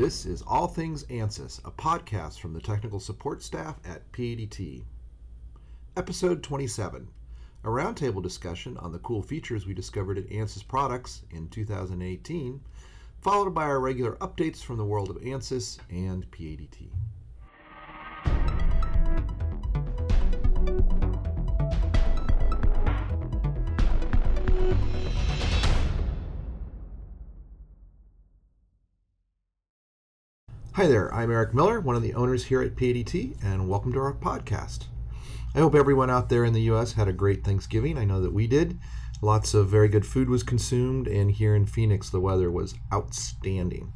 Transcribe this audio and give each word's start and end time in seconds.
This 0.00 0.24
is 0.24 0.40
All 0.46 0.66
Things 0.66 1.04
ANSYS, 1.10 1.60
a 1.62 1.70
podcast 1.70 2.40
from 2.40 2.54
the 2.54 2.60
technical 2.62 3.00
support 3.00 3.42
staff 3.42 3.78
at 3.84 4.10
PADT. 4.12 4.82
Episode 5.94 6.42
27, 6.42 7.06
a 7.64 7.68
roundtable 7.68 8.22
discussion 8.22 8.78
on 8.78 8.92
the 8.92 8.98
cool 9.00 9.20
features 9.20 9.66
we 9.66 9.74
discovered 9.74 10.16
at 10.16 10.30
ANSYS 10.30 10.66
products 10.66 11.24
in 11.30 11.50
2018, 11.50 12.62
followed 13.20 13.50
by 13.50 13.64
our 13.64 13.78
regular 13.78 14.12
updates 14.22 14.64
from 14.64 14.78
the 14.78 14.86
world 14.86 15.10
of 15.10 15.18
ANSYS 15.18 15.78
and 15.90 16.24
PADT. 16.30 16.88
Hi 30.80 30.86
there, 30.86 31.14
I'm 31.14 31.30
Eric 31.30 31.52
Miller, 31.52 31.78
one 31.78 31.94
of 31.94 32.00
the 32.00 32.14
owners 32.14 32.46
here 32.46 32.62
at 32.62 32.74
PADT, 32.74 33.44
and 33.44 33.68
welcome 33.68 33.92
to 33.92 33.98
our 33.98 34.14
podcast. 34.14 34.84
I 35.54 35.58
hope 35.58 35.74
everyone 35.74 36.08
out 36.08 36.30
there 36.30 36.42
in 36.42 36.54
the 36.54 36.62
U.S. 36.62 36.94
had 36.94 37.06
a 37.06 37.12
great 37.12 37.44
Thanksgiving. 37.44 37.98
I 37.98 38.06
know 38.06 38.22
that 38.22 38.32
we 38.32 38.46
did. 38.46 38.78
Lots 39.20 39.52
of 39.52 39.68
very 39.68 39.88
good 39.88 40.06
food 40.06 40.30
was 40.30 40.42
consumed, 40.42 41.06
and 41.06 41.32
here 41.32 41.54
in 41.54 41.66
Phoenix, 41.66 42.08
the 42.08 42.18
weather 42.18 42.50
was 42.50 42.76
outstanding. 42.90 43.92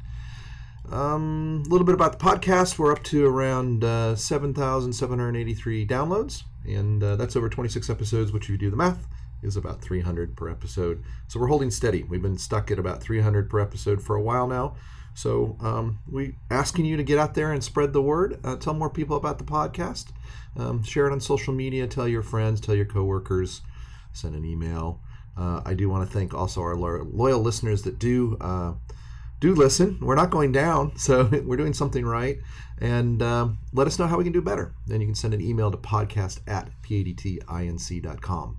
Um, 0.91 1.63
a 1.65 1.69
little 1.69 1.87
bit 1.87 1.95
about 1.95 2.19
the 2.19 2.23
podcast. 2.23 2.77
We're 2.77 2.91
up 2.91 3.01
to 3.05 3.25
around 3.25 3.83
uh, 3.83 4.15
7,783 4.15 5.87
downloads, 5.87 6.43
and 6.67 7.03
uh, 7.03 7.15
that's 7.15 7.35
over 7.35 7.49
26 7.49 7.89
episodes, 7.89 8.31
which, 8.31 8.43
if 8.43 8.49
you 8.51 8.57
do 8.59 8.69
the 8.69 8.77
math, 8.77 9.07
is 9.41 9.57
about 9.57 9.81
300 9.81 10.37
per 10.37 10.49
episode. 10.49 11.03
So 11.29 11.39
we're 11.39 11.47
holding 11.47 11.71
steady. 11.71 12.03
We've 12.03 12.21
been 12.21 12.37
stuck 12.37 12.69
at 12.69 12.77
about 12.77 13.01
300 13.01 13.49
per 13.49 13.59
episode 13.59 14.03
for 14.03 14.15
a 14.15 14.21
while 14.21 14.45
now. 14.45 14.75
So 15.15 15.55
um, 15.61 15.99
we 16.11 16.35
asking 16.51 16.85
you 16.85 16.97
to 16.97 17.03
get 17.03 17.17
out 17.17 17.33
there 17.33 17.51
and 17.51 17.63
spread 17.63 17.93
the 17.93 18.01
word. 18.01 18.39
Uh, 18.43 18.57
tell 18.57 18.73
more 18.73 18.89
people 18.89 19.15
about 19.15 19.39
the 19.39 19.45
podcast. 19.45 20.07
Um, 20.57 20.83
share 20.83 21.07
it 21.07 21.13
on 21.13 21.21
social 21.21 21.53
media. 21.53 21.87
Tell 21.87 22.07
your 22.07 22.21
friends. 22.21 22.59
Tell 22.61 22.75
your 22.75 22.85
coworkers. 22.85 23.61
Send 24.13 24.35
an 24.35 24.45
email. 24.45 24.99
Uh, 25.37 25.61
I 25.65 25.73
do 25.73 25.89
want 25.89 26.07
to 26.07 26.13
thank 26.13 26.33
also 26.33 26.61
our 26.61 26.75
loyal 26.75 27.39
listeners 27.39 27.81
that 27.83 27.97
do 27.97 28.37
uh, 28.39 28.73
do 29.39 29.55
listen. 29.55 29.97
We're 30.01 30.15
not 30.15 30.29
going 30.29 30.51
down, 30.51 30.95
so 30.97 31.25
we're 31.45 31.57
doing 31.57 31.73
something 31.73 32.05
right. 32.05 32.37
And 32.79 33.21
um, 33.21 33.59
let 33.71 33.87
us 33.87 33.97
know 33.97 34.07
how 34.07 34.17
we 34.17 34.25
can 34.25 34.33
do 34.33 34.41
better. 34.41 34.73
Then 34.85 34.99
you 34.99 35.07
can 35.07 35.15
send 35.15 35.33
an 35.33 35.41
email 35.41 35.71
to 35.71 35.77
podcast 35.77 36.41
at 36.45 36.69
padtinc.com. 36.81 38.57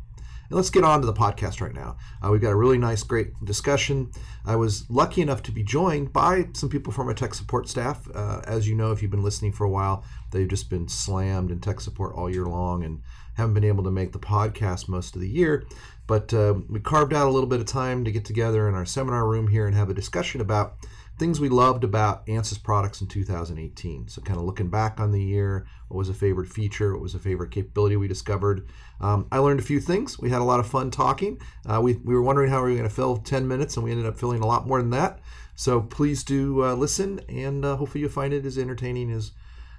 And 0.48 0.56
let's 0.56 0.70
get 0.70 0.84
on 0.84 1.00
to 1.00 1.06
the 1.06 1.12
podcast 1.12 1.60
right 1.60 1.74
now. 1.74 1.96
Uh, 2.22 2.30
we've 2.30 2.40
got 2.40 2.50
a 2.50 2.56
really 2.56 2.78
nice, 2.78 3.02
great 3.02 3.32
discussion. 3.44 4.10
I 4.44 4.56
was 4.56 4.88
lucky 4.88 5.22
enough 5.22 5.42
to 5.44 5.52
be 5.52 5.62
joined 5.62 6.12
by 6.12 6.48
some 6.52 6.68
people 6.68 6.92
from 6.92 7.08
our 7.08 7.14
tech 7.14 7.34
support 7.34 7.68
staff. 7.68 8.08
Uh, 8.14 8.40
as 8.44 8.68
you 8.68 8.74
know, 8.74 8.92
if 8.92 9.02
you've 9.02 9.10
been 9.10 9.22
listening 9.22 9.52
for 9.52 9.64
a 9.64 9.70
while, 9.70 10.04
they've 10.30 10.48
just 10.48 10.70
been 10.70 10.88
slammed 10.88 11.50
in 11.50 11.60
tech 11.60 11.80
support 11.80 12.14
all 12.14 12.30
year 12.30 12.46
long 12.46 12.84
and 12.84 13.02
haven't 13.34 13.54
been 13.54 13.64
able 13.64 13.84
to 13.84 13.90
make 13.90 14.12
the 14.12 14.18
podcast 14.18 14.88
most 14.88 15.14
of 15.14 15.20
the 15.20 15.28
year. 15.28 15.64
But 16.06 16.32
uh, 16.32 16.54
we 16.68 16.80
carved 16.80 17.12
out 17.12 17.26
a 17.26 17.30
little 17.30 17.48
bit 17.48 17.60
of 17.60 17.66
time 17.66 18.04
to 18.04 18.12
get 18.12 18.24
together 18.24 18.68
in 18.68 18.74
our 18.74 18.86
seminar 18.86 19.26
room 19.26 19.48
here 19.48 19.66
and 19.66 19.76
have 19.76 19.90
a 19.90 19.94
discussion 19.94 20.40
about 20.40 20.76
things 21.18 21.40
we 21.40 21.48
loved 21.48 21.82
about 21.82 22.26
ANSYS 22.26 22.62
products 22.62 23.00
in 23.00 23.06
2018. 23.06 24.08
So, 24.08 24.20
kind 24.22 24.38
of 24.38 24.44
looking 24.44 24.68
back 24.68 25.00
on 25.00 25.12
the 25.12 25.22
year, 25.22 25.66
what 25.88 25.98
was 25.98 26.08
a 26.08 26.14
favorite 26.14 26.48
feature, 26.48 26.92
what 26.92 27.02
was 27.02 27.14
a 27.14 27.18
favorite 27.18 27.50
capability 27.50 27.96
we 27.96 28.08
discovered. 28.08 28.68
Um, 29.00 29.26
I 29.32 29.38
learned 29.38 29.60
a 29.60 29.64
few 29.64 29.80
things. 29.80 30.18
We 30.18 30.30
had 30.30 30.40
a 30.40 30.44
lot 30.44 30.60
of 30.60 30.66
fun 30.66 30.90
talking. 30.90 31.40
Uh, 31.64 31.80
we, 31.82 31.94
we 31.94 32.14
were 32.14 32.22
wondering 32.22 32.50
how 32.50 32.62
we 32.62 32.70
were 32.70 32.76
going 32.76 32.88
to 32.88 32.94
fill 32.94 33.16
10 33.16 33.48
minutes, 33.48 33.76
and 33.76 33.84
we 33.84 33.90
ended 33.90 34.06
up 34.06 34.18
filling 34.18 34.42
a 34.42 34.46
lot 34.46 34.66
more 34.66 34.80
than 34.80 34.90
that. 34.90 35.20
So, 35.54 35.80
please 35.80 36.22
do 36.22 36.62
uh, 36.64 36.74
listen, 36.74 37.20
and 37.28 37.64
uh, 37.64 37.76
hopefully, 37.76 38.02
you'll 38.02 38.10
find 38.10 38.34
it 38.34 38.44
as 38.44 38.58
entertaining 38.58 39.10
as 39.10 39.32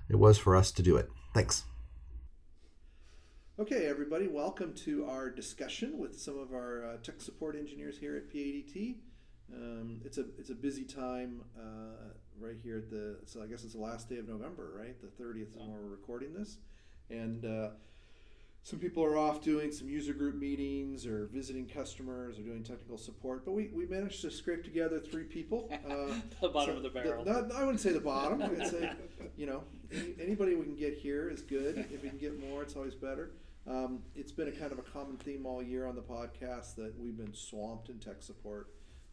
it 0.09 0.15
was 0.15 0.37
for 0.37 0.55
us 0.55 0.71
to 0.71 0.81
do 0.81 0.97
it. 0.97 1.09
Thanks. 1.33 1.63
Okay, 3.59 3.87
everybody, 3.87 4.27
welcome 4.27 4.73
to 4.85 5.05
our 5.05 5.31
discussion 5.31 5.97
with 5.97 6.19
some 6.19 6.37
of 6.37 6.51
our 6.51 6.85
uh, 6.85 6.97
tech 7.01 7.19
support 7.21 7.55
engineers 7.55 7.97
here 7.97 8.15
at 8.15 8.31
PADT. 8.31 8.97
Um, 9.53 10.01
it's 10.03 10.17
a 10.17 10.25
it's 10.37 10.49
a 10.49 10.55
busy 10.55 10.83
time 10.83 11.41
uh, 11.57 12.11
right 12.39 12.57
here 12.61 12.77
at 12.77 12.89
the 12.89 13.17
so 13.25 13.41
I 13.41 13.47
guess 13.47 13.63
it's 13.63 13.73
the 13.73 13.79
last 13.79 14.09
day 14.09 14.17
of 14.17 14.27
November, 14.27 14.73
right? 14.77 14.99
The 15.01 15.07
thirtieth 15.07 15.49
is 15.49 15.55
when 15.55 15.71
we're 15.71 15.89
recording 15.89 16.33
this, 16.33 16.57
and 17.09 17.45
uh, 17.45 17.69
some 18.67 18.79
people 18.79 19.01
are 19.01 19.17
off 19.17 19.41
doing 19.41 19.71
some 19.71 19.87
user 19.87 20.11
group 20.11 20.35
meetings 20.35 21.05
or 21.05 21.27
visiting 21.27 21.65
customers 21.65 22.37
or 22.37 22.41
doing 22.41 22.63
technical 22.63 22.97
support. 22.97 23.45
But 23.45 23.53
we, 23.53 23.69
we 23.73 23.85
managed 23.85 24.19
to 24.23 24.29
scrape 24.29 24.65
together 24.65 24.99
three 24.99 25.23
people. 25.23 25.71
Uh, 25.87 26.13
the 26.41 26.49
bottom 26.49 26.73
so 26.73 26.77
of 26.77 26.83
the 26.83 26.89
barrel. 26.89 27.23
The, 27.23 27.31
not, 27.31 27.51
I 27.53 27.61
wouldn't 27.61 27.79
say 27.79 27.93
the 27.93 28.01
bottom. 28.01 28.41
I'd 28.41 28.67
say 28.67 28.91
you 29.37 29.45
know 29.45 29.63
any, 29.93 30.15
anybody 30.19 30.55
we 30.55 30.65
can 30.65 30.75
get 30.75 30.95
here 30.95 31.29
is 31.29 31.41
good. 31.41 31.85
If 31.91 32.03
we 32.03 32.09
can 32.09 32.17
get 32.17 32.37
more, 32.37 32.61
it's 32.61 32.75
always 32.75 32.93
better. 32.93 33.31
Um, 33.65 33.99
it's 34.15 34.33
been 34.33 34.49
a 34.49 34.51
kind 34.51 34.73
of 34.73 34.79
a 34.79 34.81
common 34.81 35.15
theme 35.17 35.45
all 35.45 35.63
year 35.63 35.87
on 35.87 35.95
the 35.95 36.01
podcast 36.01 36.75
that 36.75 36.93
we've 36.99 37.15
been 37.15 37.33
swamped 37.33 37.87
in 37.87 37.99
tech 37.99 38.21
support 38.21 38.67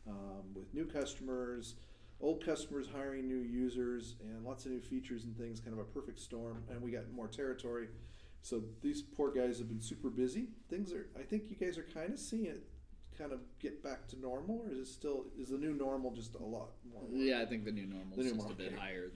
um, 0.08 0.54
with 0.54 0.72
new 0.74 0.84
customers, 0.84 1.74
old 2.20 2.44
customers 2.44 2.86
hiring 2.92 3.26
new 3.26 3.40
users, 3.40 4.16
and 4.20 4.44
lots 4.44 4.66
of 4.66 4.72
new 4.72 4.80
features 4.80 5.24
and 5.24 5.36
things. 5.36 5.60
Kind 5.60 5.72
of 5.72 5.80
a 5.80 5.84
perfect 5.84 6.18
storm. 6.20 6.62
And 6.70 6.82
we 6.82 6.90
got 6.90 7.10
more 7.12 7.28
territory. 7.28 7.88
So 8.42 8.62
these 8.82 9.02
poor 9.02 9.30
guys 9.32 9.58
have 9.58 9.68
been 9.68 9.80
super 9.80 10.10
busy. 10.10 10.48
Things 10.68 10.92
are. 10.92 11.06
I 11.18 11.22
think 11.22 11.44
you 11.48 11.56
guys 11.56 11.78
are 11.78 11.86
kind 11.94 12.12
of 12.12 12.18
seeing 12.18 12.46
it 12.46 12.64
kind 13.16 13.32
of 13.32 13.40
get 13.60 13.82
back 13.82 14.08
to 14.08 14.20
normal, 14.20 14.64
or 14.66 14.72
is 14.72 14.78
it 14.78 14.86
still 14.86 15.26
is 15.38 15.48
the 15.48 15.58
new 15.58 15.72
normal 15.74 16.10
just 16.10 16.34
a 16.34 16.42
lot 16.42 16.70
more? 16.90 17.02
Work? 17.02 17.10
Yeah, 17.12 17.40
I 17.40 17.46
think 17.46 17.64
the 17.64 17.72
new 17.72 17.86
normal 17.86 18.18
is 18.18 18.32
just 18.32 18.50
a 18.50 18.54
bit 18.54 18.76
higher 18.78 19.10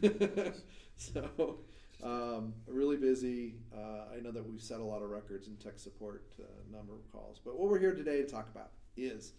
than. 0.00 0.32
Yeah. 0.34 0.50
so 0.96 1.58
um, 2.02 2.54
really 2.66 2.96
busy. 2.96 3.56
Uh, 3.74 4.14
I 4.16 4.20
know 4.20 4.30
that 4.30 4.48
we've 4.48 4.62
set 4.62 4.80
a 4.80 4.84
lot 4.84 5.02
of 5.02 5.10
records 5.10 5.48
in 5.48 5.56
tech 5.56 5.78
support 5.78 6.24
uh, 6.40 6.44
number 6.74 6.94
of 6.94 7.10
calls. 7.12 7.40
But 7.44 7.58
what 7.58 7.68
we're 7.68 7.78
here 7.78 7.94
today 7.94 8.22
to 8.22 8.28
talk 8.28 8.48
about 8.52 8.70
is 8.96 9.32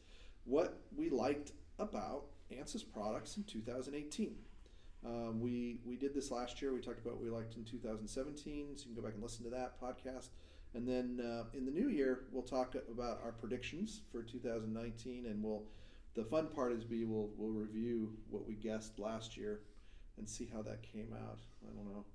what 0.45 0.81
we 0.95 1.09
liked 1.09 1.51
about 1.79 2.25
ANSYS 2.51 2.83
products 2.83 3.37
in 3.37 3.43
2018. 3.43 4.35
Um, 5.05 5.41
we 5.41 5.79
we 5.85 5.97
did 5.97 6.13
this 6.13 6.31
last 6.31 6.61
year. 6.61 6.73
We 6.73 6.79
talked 6.79 6.99
about 6.99 7.15
what 7.15 7.23
we 7.23 7.29
liked 7.29 7.55
in 7.55 7.65
2017, 7.65 8.77
so 8.77 8.85
you 8.87 8.93
can 8.93 8.95
go 8.95 9.01
back 9.01 9.15
and 9.15 9.23
listen 9.23 9.43
to 9.43 9.49
that 9.51 9.79
podcast. 9.81 10.29
And 10.73 10.87
then 10.87 11.19
uh, 11.23 11.43
in 11.55 11.65
the 11.65 11.71
new 11.71 11.89
year, 11.89 12.21
we'll 12.31 12.43
talk 12.43 12.75
about 12.91 13.19
our 13.23 13.31
predictions 13.31 14.01
for 14.11 14.23
2019, 14.23 15.25
and 15.25 15.43
we'll 15.43 15.63
the 16.15 16.23
fun 16.23 16.47
part 16.47 16.71
is 16.71 16.85
we 16.87 17.05
will 17.05 17.31
we'll 17.37 17.51
review 17.51 18.13
what 18.29 18.47
we 18.47 18.55
guessed 18.55 18.99
last 18.99 19.35
year 19.35 19.61
and 20.17 20.29
see 20.29 20.49
how 20.53 20.61
that 20.61 20.83
came 20.83 21.13
out. 21.13 21.39
I 21.67 21.73
don't 21.75 21.91
know. 21.91 22.05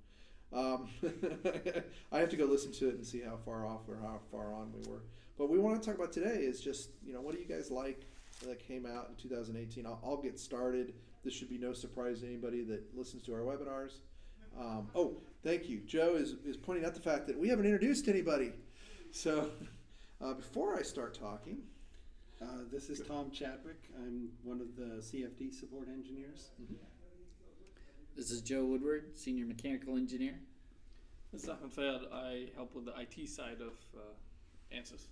Um, 0.50 0.88
I 2.12 2.20
have 2.20 2.30
to 2.30 2.36
go 2.36 2.46
listen 2.46 2.72
to 2.72 2.88
it 2.88 2.94
and 2.94 3.06
see 3.06 3.20
how 3.20 3.36
far 3.44 3.66
off 3.66 3.86
or 3.86 3.98
how 4.00 4.20
far 4.30 4.54
on 4.54 4.72
we 4.72 4.88
were. 4.90 5.02
But 5.36 5.50
we 5.50 5.58
want 5.58 5.80
to 5.80 5.86
talk 5.86 5.98
about 5.98 6.12
today 6.12 6.38
is 6.38 6.60
just 6.60 6.90
you 7.04 7.12
know 7.12 7.20
what 7.20 7.34
do 7.34 7.40
you 7.40 7.46
guys 7.46 7.70
like 7.70 8.06
that 8.46 8.58
came 8.66 8.86
out 8.86 9.08
in 9.08 9.16
2018? 9.16 9.86
I'll, 9.86 10.00
I'll 10.04 10.16
get 10.16 10.38
started. 10.38 10.94
This 11.24 11.34
should 11.34 11.48
be 11.48 11.58
no 11.58 11.72
surprise 11.72 12.20
to 12.20 12.26
anybody 12.26 12.62
that 12.64 12.96
listens 12.96 13.22
to 13.24 13.34
our 13.34 13.40
webinars. 13.40 13.98
Um, 14.58 14.88
oh, 14.94 15.16
thank 15.42 15.68
you. 15.68 15.80
Joe 15.86 16.14
is, 16.16 16.36
is 16.44 16.56
pointing 16.56 16.84
out 16.84 16.94
the 16.94 17.00
fact 17.00 17.26
that 17.26 17.38
we 17.38 17.48
haven't 17.48 17.66
introduced 17.66 18.08
anybody. 18.08 18.52
So 19.10 19.50
uh, 20.20 20.34
before 20.34 20.78
I 20.78 20.82
start 20.82 21.18
talking, 21.18 21.58
uh, 22.40 22.64
this 22.70 22.88
is 22.88 23.00
Tom 23.00 23.30
Chadwick. 23.30 23.82
I'm 23.96 24.28
one 24.44 24.60
of 24.60 24.76
the 24.76 25.02
CFD 25.02 25.52
support 25.52 25.88
engineers. 25.88 26.50
Mm-hmm. 26.62 26.74
This 28.16 28.30
is 28.30 28.40
Joe 28.40 28.64
Woodward, 28.64 29.16
Senior 29.16 29.46
Mechanical 29.46 29.96
Engineer. 29.96 30.34
This 31.32 31.44
is 31.44 31.48
Ahmed 31.48 31.74
Fayad. 31.74 32.12
I 32.12 32.46
help 32.56 32.74
with 32.74 32.86
the 32.86 32.94
IT 32.98 33.28
side 33.28 33.58
of 33.60 33.74
uh, 33.96 34.76
ANSYS. 34.76 35.06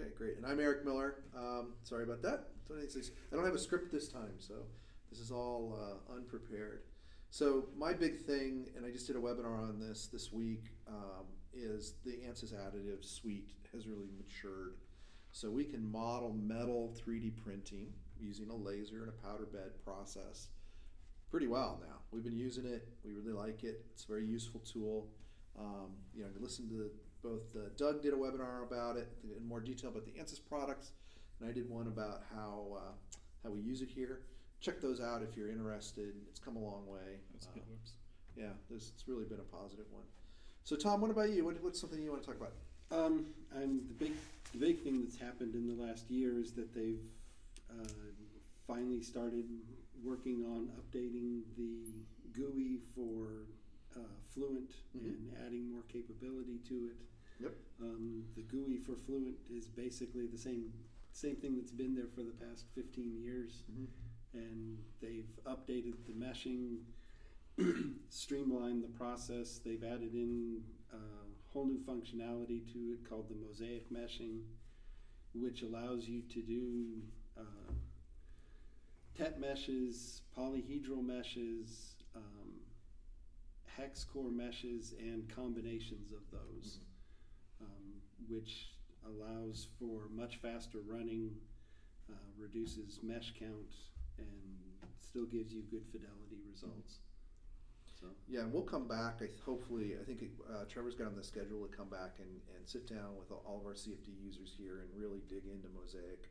Okay, 0.00 0.10
great. 0.16 0.36
And 0.36 0.46
I'm 0.46 0.58
Eric 0.58 0.84
Miller. 0.84 1.16
Um, 1.36 1.74
sorry 1.82 2.04
about 2.04 2.22
that. 2.22 2.48
I 2.70 3.36
don't 3.36 3.44
have 3.44 3.54
a 3.54 3.58
script 3.58 3.92
this 3.92 4.08
time, 4.08 4.34
so 4.38 4.54
this 5.10 5.18
is 5.18 5.30
all 5.30 5.78
uh, 5.78 6.14
unprepared. 6.14 6.84
So 7.30 7.66
my 7.76 7.92
big 7.92 8.20
thing, 8.24 8.68
and 8.76 8.86
I 8.86 8.90
just 8.90 9.06
did 9.06 9.16
a 9.16 9.18
webinar 9.18 9.68
on 9.68 9.78
this 9.78 10.06
this 10.06 10.32
week, 10.32 10.64
um, 10.88 11.26
is 11.52 11.94
the 12.06 12.12
ANSYS 12.26 12.54
additive 12.54 13.04
suite 13.04 13.50
has 13.74 13.86
really 13.86 14.08
matured. 14.16 14.76
So 15.32 15.50
we 15.50 15.64
can 15.64 15.90
model 15.90 16.32
metal 16.32 16.94
3D 17.06 17.32
printing 17.44 17.92
using 18.18 18.48
a 18.48 18.56
laser 18.56 19.02
and 19.02 19.08
a 19.10 19.26
powder 19.26 19.46
bed 19.52 19.72
process 19.84 20.48
pretty 21.30 21.48
well 21.48 21.80
now. 21.86 21.96
We've 22.10 22.24
been 22.24 22.38
using 22.38 22.64
it. 22.64 22.88
We 23.04 23.12
really 23.12 23.32
like 23.32 23.64
it. 23.64 23.84
It's 23.92 24.04
a 24.04 24.08
very 24.08 24.24
useful 24.24 24.60
tool. 24.60 25.08
Um, 25.58 25.92
you 26.14 26.22
know, 26.22 26.30
listen 26.38 26.68
to 26.70 26.90
both 27.22 27.54
uh, 27.56 27.68
Doug 27.76 28.02
did 28.02 28.12
a 28.12 28.16
webinar 28.16 28.62
about 28.66 28.96
it 28.96 29.08
in 29.36 29.46
more 29.46 29.60
detail 29.60 29.90
about 29.90 30.04
the 30.04 30.12
ANSYS 30.12 30.40
products, 30.40 30.92
and 31.40 31.48
I 31.48 31.52
did 31.52 31.68
one 31.68 31.86
about 31.86 32.22
how 32.34 32.76
uh, 32.76 32.92
how 33.44 33.50
we 33.50 33.60
use 33.60 33.82
it 33.82 33.88
here. 33.88 34.20
Check 34.60 34.80
those 34.80 35.00
out 35.00 35.22
if 35.22 35.36
you're 35.36 35.50
interested. 35.50 36.14
It's 36.28 36.38
come 36.38 36.56
a 36.56 36.60
long 36.60 36.86
way. 36.86 37.18
Uh, 37.34 37.60
yeah, 38.36 38.52
this, 38.70 38.92
it's 38.94 39.08
really 39.08 39.24
been 39.24 39.40
a 39.40 39.56
positive 39.56 39.86
one. 39.90 40.04
So, 40.64 40.76
Tom, 40.76 41.00
what 41.00 41.10
about 41.10 41.30
you? 41.30 41.44
What, 41.44 41.62
what's 41.62 41.80
something 41.80 42.00
you 42.00 42.10
want 42.10 42.22
to 42.22 42.28
talk 42.28 42.36
about? 42.36 42.52
Um, 42.92 43.26
and 43.54 43.80
the 43.88 43.94
big, 43.94 44.12
the 44.52 44.58
big 44.58 44.82
thing 44.82 45.02
that's 45.02 45.18
happened 45.18 45.54
in 45.54 45.66
the 45.66 45.82
last 45.82 46.10
year 46.10 46.38
is 46.38 46.52
that 46.52 46.72
they've 46.74 47.02
uh, 47.70 47.88
finally 48.66 49.02
started 49.02 49.44
working 50.04 50.44
on 50.44 50.68
updating 50.78 51.42
the 51.56 51.92
GUI 52.32 52.78
for 52.94 53.46
uh, 53.96 54.00
Fluent 54.30 54.70
Mhm. 54.94 55.04
and 55.04 55.34
adding 55.46 55.70
more 55.70 55.82
capability 55.88 56.58
to 56.68 56.86
it. 56.88 56.96
Yep. 57.40 57.54
Um, 57.80 58.24
the 58.34 58.42
GUI 58.42 58.78
for 58.78 58.96
Fluent 58.96 59.38
is 59.50 59.68
basically 59.68 60.26
the 60.26 60.38
same 60.38 60.72
same 61.14 61.36
thing 61.36 61.56
that's 61.56 61.72
been 61.72 61.94
there 61.94 62.06
for 62.08 62.22
the 62.22 62.32
past 62.32 62.64
15 62.74 63.20
years, 63.20 63.64
Mhm. 63.70 63.86
and 64.32 64.78
they've 65.00 65.28
updated 65.44 66.06
the 66.06 66.14
meshing, 66.14 66.84
streamlined 68.08 68.82
the 68.82 68.88
process. 68.88 69.58
They've 69.58 69.82
added 69.84 70.14
in 70.14 70.64
uh, 70.90 70.96
whole 71.50 71.66
new 71.66 71.78
functionality 71.80 72.66
to 72.72 72.92
it 72.94 73.04
called 73.04 73.28
the 73.28 73.34
mosaic 73.34 73.90
meshing, 73.90 74.42
which 75.34 75.60
allows 75.62 76.08
you 76.08 76.22
to 76.22 76.40
do 76.42 77.02
uh, 77.36 77.72
tet 79.14 79.38
meshes, 79.38 80.22
polyhedral 80.36 81.04
meshes, 81.04 81.96
um, 82.14 82.61
hex 83.76 84.04
core 84.04 84.30
meshes, 84.30 84.94
and 84.98 85.28
combinations 85.34 86.12
of 86.12 86.20
those, 86.30 86.78
um, 87.60 88.00
which 88.28 88.68
allows 89.06 89.68
for 89.78 90.08
much 90.14 90.36
faster 90.36 90.78
running, 90.86 91.30
uh, 92.10 92.14
reduces 92.38 93.00
mesh 93.02 93.32
count, 93.38 93.74
and 94.18 94.62
still 95.00 95.26
gives 95.26 95.52
you 95.52 95.62
good 95.70 95.84
fidelity 95.90 96.38
results. 96.50 97.00
So. 98.00 98.08
Yeah, 98.28 98.40
and 98.40 98.52
we'll 98.52 98.62
come 98.62 98.88
back. 98.88 99.20
I, 99.20 99.28
hopefully, 99.44 99.94
I 100.00 100.04
think 100.04 100.24
uh, 100.50 100.64
Trevor's 100.68 100.94
got 100.94 101.06
on 101.06 101.16
the 101.16 101.22
schedule 101.22 101.64
to 101.66 101.76
come 101.76 101.88
back 101.88 102.16
and, 102.18 102.40
and 102.56 102.68
sit 102.68 102.88
down 102.88 103.16
with 103.16 103.30
all 103.30 103.60
of 103.60 103.66
our 103.66 103.74
CFD 103.74 104.08
users 104.20 104.52
here 104.56 104.80
and 104.80 104.88
really 105.00 105.20
dig 105.28 105.44
into 105.46 105.68
Mosaic. 105.68 106.30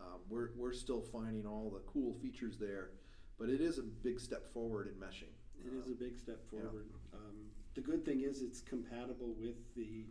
Um, 0.00 0.20
we're, 0.28 0.50
we're 0.56 0.72
still 0.72 1.00
finding 1.00 1.46
all 1.46 1.70
the 1.70 1.80
cool 1.86 2.14
features 2.20 2.56
there, 2.58 2.90
but 3.38 3.48
it 3.48 3.60
is 3.60 3.78
a 3.78 3.82
big 3.82 4.18
step 4.18 4.52
forward 4.52 4.88
in 4.88 4.94
meshing. 4.94 5.30
It 5.64 5.72
is 5.74 5.86
a 5.86 5.94
big 5.94 6.16
step 6.18 6.40
yeah. 6.52 6.60
forward. 6.60 6.86
Um, 7.14 7.36
the 7.74 7.80
good 7.80 8.04
thing 8.04 8.20
is 8.22 8.42
it's 8.42 8.60
compatible 8.60 9.34
with 9.38 9.56
the 9.76 10.06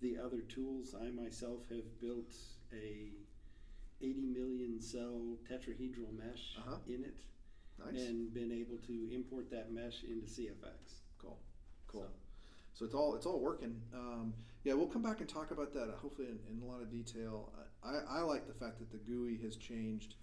the 0.00 0.16
other 0.16 0.40
tools. 0.42 0.94
I 1.00 1.10
myself 1.10 1.62
have 1.70 2.00
built 2.00 2.32
a 2.72 3.10
80 4.00 4.26
million 4.26 4.80
cell 4.80 5.36
tetrahedral 5.50 6.12
mesh 6.16 6.56
Uh-huh. 6.58 6.76
in 6.86 7.02
it 7.04 7.18
Nice. 7.84 8.06
and 8.06 8.32
been 8.32 8.52
able 8.52 8.76
to 8.86 9.08
import 9.12 9.50
that 9.50 9.72
mesh 9.72 10.04
into 10.04 10.26
CFX. 10.26 11.00
cool. 11.18 11.38
Cool. 11.88 12.02
So, 12.02 12.10
So 12.74 12.84
it's 12.84 12.94
all 12.94 13.14
it's 13.16 13.26
all 13.26 13.40
working. 13.40 13.80
Um, 13.92 14.34
yeah, 14.64 14.74
we'll 14.74 14.86
come 14.86 15.02
back 15.02 15.20
and 15.20 15.28
talk 15.28 15.50
about 15.50 15.72
that. 15.74 15.88
Hopefully, 16.00 16.28
in, 16.28 16.38
in 16.56 16.62
a 16.62 16.64
lot 16.66 16.80
of 16.80 16.90
detail. 16.90 17.52
I, 17.82 18.18
I 18.18 18.20
like 18.22 18.46
the 18.46 18.54
fact 18.54 18.78
that 18.78 18.90
the 18.90 18.98
GUI 18.98 19.36
has 19.42 19.56
changed. 19.56 20.14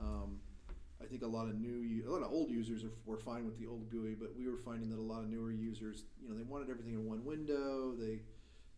Um, 0.00 0.40
I 1.02 1.06
think 1.06 1.22
a 1.22 1.26
lot 1.26 1.48
of 1.48 1.54
new, 1.60 1.76
u- 1.78 2.08
a 2.08 2.10
lot 2.10 2.22
of 2.22 2.32
old 2.32 2.50
users 2.50 2.82
are, 2.84 2.90
were 3.06 3.18
fine 3.18 3.44
with 3.44 3.58
the 3.58 3.66
old 3.66 3.88
GUI, 3.90 4.14
but 4.14 4.36
we 4.36 4.48
were 4.48 4.56
finding 4.56 4.90
that 4.90 4.98
a 4.98 5.02
lot 5.02 5.22
of 5.22 5.28
newer 5.30 5.52
users, 5.52 6.04
you 6.20 6.28
know, 6.28 6.34
they 6.36 6.42
wanted 6.42 6.70
everything 6.70 6.94
in 6.94 7.06
one 7.06 7.24
window. 7.24 7.94
They 7.96 8.20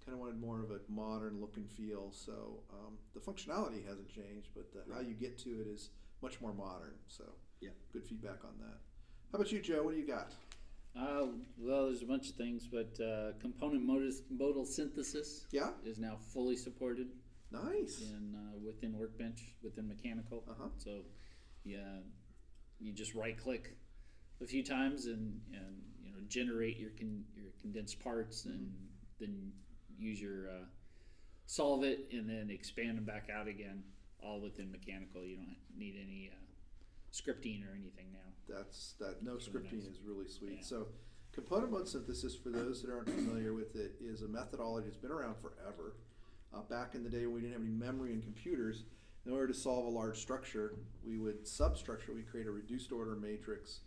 kind 0.05 0.13
of 0.15 0.19
wanted 0.19 0.39
more 0.41 0.61
of 0.63 0.71
a 0.71 0.81
modern 0.89 1.41
look 1.41 1.57
and 1.57 1.69
feel. 1.71 2.13
So 2.13 2.61
um, 2.73 2.99
the 3.15 3.21
functionality 3.21 3.87
hasn't 3.87 4.09
changed, 4.09 4.49
but 4.55 4.71
the, 4.73 4.95
how 4.95 5.01
you 5.01 5.15
get 5.15 5.39
to 5.41 5.51
it 5.61 5.67
is 5.67 5.91
much 6.23 6.41
more 6.41 6.53
modern. 6.53 6.95
So 7.09 7.25
Yeah. 7.61 7.71
good 7.93 8.05
feedback 8.05 8.45
on 8.45 8.53
that. 8.61 8.79
How 9.33 9.37
about 9.39 9.51
you, 9.53 9.61
Joe? 9.61 9.83
What 9.83 9.95
do 9.95 10.01
you 10.01 10.07
got? 10.07 10.33
Uh, 10.95 11.27
well, 11.57 11.87
there's 11.87 12.03
a 12.03 12.07
bunch 12.07 12.29
of 12.29 12.35
things, 12.35 12.67
but 12.67 12.99
uh, 13.03 13.33
component 13.41 13.83
modus, 13.85 14.23
modal 14.29 14.67
synthesis 14.67 15.47
Yeah, 15.53 15.71
is 15.87 15.99
now 15.99 16.17
fully 16.35 16.57
supported 16.57 17.07
nice. 17.53 18.01
in 18.03 18.35
uh, 18.35 18.59
within 18.59 18.99
Workbench 18.99 19.55
within 19.63 19.87
Mechanical. 19.89 20.43
Uh 20.51 20.55
huh. 20.59 20.69
So, 20.79 21.03
yeah, 21.71 22.01
you 22.79 22.93
just 22.93 23.15
right 23.15 23.39
click 23.39 23.77
a 24.43 24.47
few 24.47 24.65
times 24.65 25.07
and, 25.07 25.41
and 25.53 25.83
you 26.03 26.11
know 26.11 26.19
generate 26.29 26.79
your 26.79 26.91
con- 26.99 27.25
your 27.35 27.53
condensed 27.61 28.01
parts 28.01 28.47
and 28.47 28.73
then 29.19 29.53
use 29.99 30.21
your 30.21 30.49
uh, 30.49 30.65
solve 31.47 31.83
it 31.85 32.09
and 32.13 32.29
then 32.29 32.49
expand 32.51 32.97
them 32.97 33.05
back 33.05 33.29
out 33.35 33.49
again, 33.49 33.83
all 34.23 34.41
within 34.41 34.71
Mechanical. 34.71 35.25
You 35.25 35.37
don't 35.37 35.57
need 35.77 35.97
any 36.01 36.31
uh, 36.33 36.37
scripting 37.13 37.67
or 37.67 37.75
anything 37.75 38.07
now. 38.13 38.55
That's 38.57 38.95
that. 39.01 39.23
No 39.23 39.33
scripting 39.35 39.89
is 39.89 40.01
really 40.05 40.29
sweet. 40.29 40.59
Yeah. 40.59 40.63
So, 40.63 40.87
component 41.33 41.73
mode 41.73 41.89
synthesis, 41.89 42.37
for 42.37 42.51
those 42.51 42.83
that 42.83 42.91
aren't 42.91 43.11
familiar 43.11 43.53
with 43.53 43.77
it, 43.77 43.93
is 44.01 44.23
a 44.23 44.29
methodology 44.29 44.87
that's 44.89 44.99
been 44.99 45.11
around 45.11 45.37
forever. 45.37 45.97
Uh, 46.53 46.63
back 46.63 46.95
in 46.95 47.05
the 47.05 47.11
day, 47.11 47.27
when 47.27 47.35
we 47.35 47.41
didn't 47.41 47.53
have 47.53 47.63
any 47.63 47.71
memory 47.71 48.13
in 48.13 48.23
computers. 48.23 48.85
In 49.27 49.33
order 49.33 49.49
to 49.49 49.55
solve 49.55 49.85
a 49.85 49.91
large 49.91 50.19
structure, 50.19 50.77
we 51.07 51.19
would 51.19 51.47
substructure. 51.47 52.13
We 52.13 52.23
create 52.23 52.47
a 52.47 52.51
reduced 52.51 52.91
order 52.91 53.17
matrix 53.17 53.81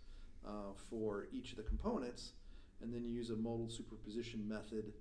uh, 0.45 0.73
for 0.89 1.27
each 1.31 1.51
of 1.51 1.57
the 1.57 1.63
components, 1.63 2.33
and 2.81 2.93
then 2.93 3.05
use 3.05 3.29
a 3.29 3.35
modal 3.35 3.69
superposition 3.69 4.47
method 4.47 4.93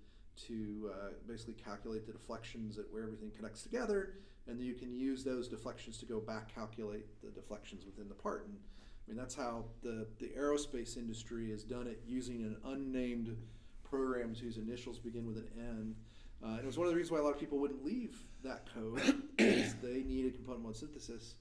to 0.47 0.91
uh, 0.93 1.09
basically 1.29 1.55
calculate 1.55 2.07
the 2.07 2.13
deflections 2.13 2.79
at 2.79 2.85
where 2.91 3.03
everything 3.03 3.31
connects 3.37 3.63
together, 3.63 4.15
and 4.47 4.59
then 4.59 4.67
you 4.67 4.75
can 4.75 4.95
use 4.95 5.23
those 5.23 5.49
deflections 5.49 5.99
to 5.99 6.07
go 6.07 6.19
back 6.19 6.53
calculate 6.55 7.05
the 7.23 7.31
deflections 7.31 7.85
within 7.85 8.09
the 8.09 8.15
part. 8.15 8.47
And 8.47 8.57
I 8.57 9.11
mean, 9.11 9.19
that's 9.19 9.35
how 9.35 9.65
the, 9.83 10.07
the 10.19 10.29
aerospace 10.29 10.97
industry 10.97 11.51
has 11.51 11.63
done 11.63 11.87
it 11.87 12.03
using 12.07 12.43
an 12.43 12.57
unnamed 12.65 13.37
programs 13.83 14.41
whose 14.41 14.57
initials 14.57 14.99
begin 14.99 15.27
with 15.27 15.37
an 15.37 15.49
N. 15.59 15.95
Uh, 16.43 16.49
and 16.49 16.61
it 16.61 16.67
was 16.67 16.77
one 16.77 16.87
of 16.87 16.93
the 16.93 16.97
reasons 16.97 17.13
why 17.13 17.19
a 17.19 17.23
lot 17.23 17.33
of 17.33 17.39
people 17.39 17.59
wouldn't 17.59 17.85
leave 17.85 18.17
that 18.43 18.67
code 18.75 19.01
because 19.37 19.75
they 19.83 20.03
needed 20.03 20.35
component 20.35 20.65
mode 20.65 20.77
synthesis 20.77 21.35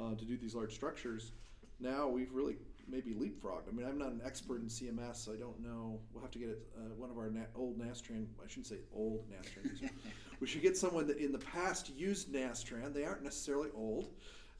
uh, 0.00 0.14
to 0.14 0.24
do 0.24 0.36
these 0.36 0.54
large 0.54 0.74
structures. 0.74 1.32
Now 1.80 2.08
we've 2.08 2.32
really 2.32 2.56
maybe 2.86 3.12
leapfrogged. 3.12 3.68
I 3.68 3.72
mean, 3.72 3.86
I'm 3.86 3.98
not 3.98 4.08
an 4.08 4.20
expert 4.24 4.60
in 4.60 4.66
CMS, 4.66 5.16
so 5.16 5.32
I 5.32 5.36
don't 5.36 5.60
know. 5.60 5.98
We'll 6.12 6.22
have 6.22 6.30
to 6.32 6.38
get 6.38 6.50
it, 6.50 6.62
uh, 6.76 6.94
one 6.96 7.10
of 7.10 7.16
our 7.16 7.30
na- 7.30 7.46
old 7.54 7.78
Nastran. 7.78 8.26
I 8.42 8.48
shouldn't 8.48 8.66
say 8.66 8.78
old 8.94 9.24
Nastran. 9.30 9.90
we 10.40 10.46
should 10.46 10.62
get 10.62 10.76
someone 10.76 11.06
that 11.06 11.18
in 11.18 11.32
the 11.32 11.38
past 11.38 11.90
used 11.96 12.32
Nastran. 12.32 12.92
They 12.92 13.04
aren't 13.04 13.22
necessarily 13.22 13.70
old, 13.74 14.10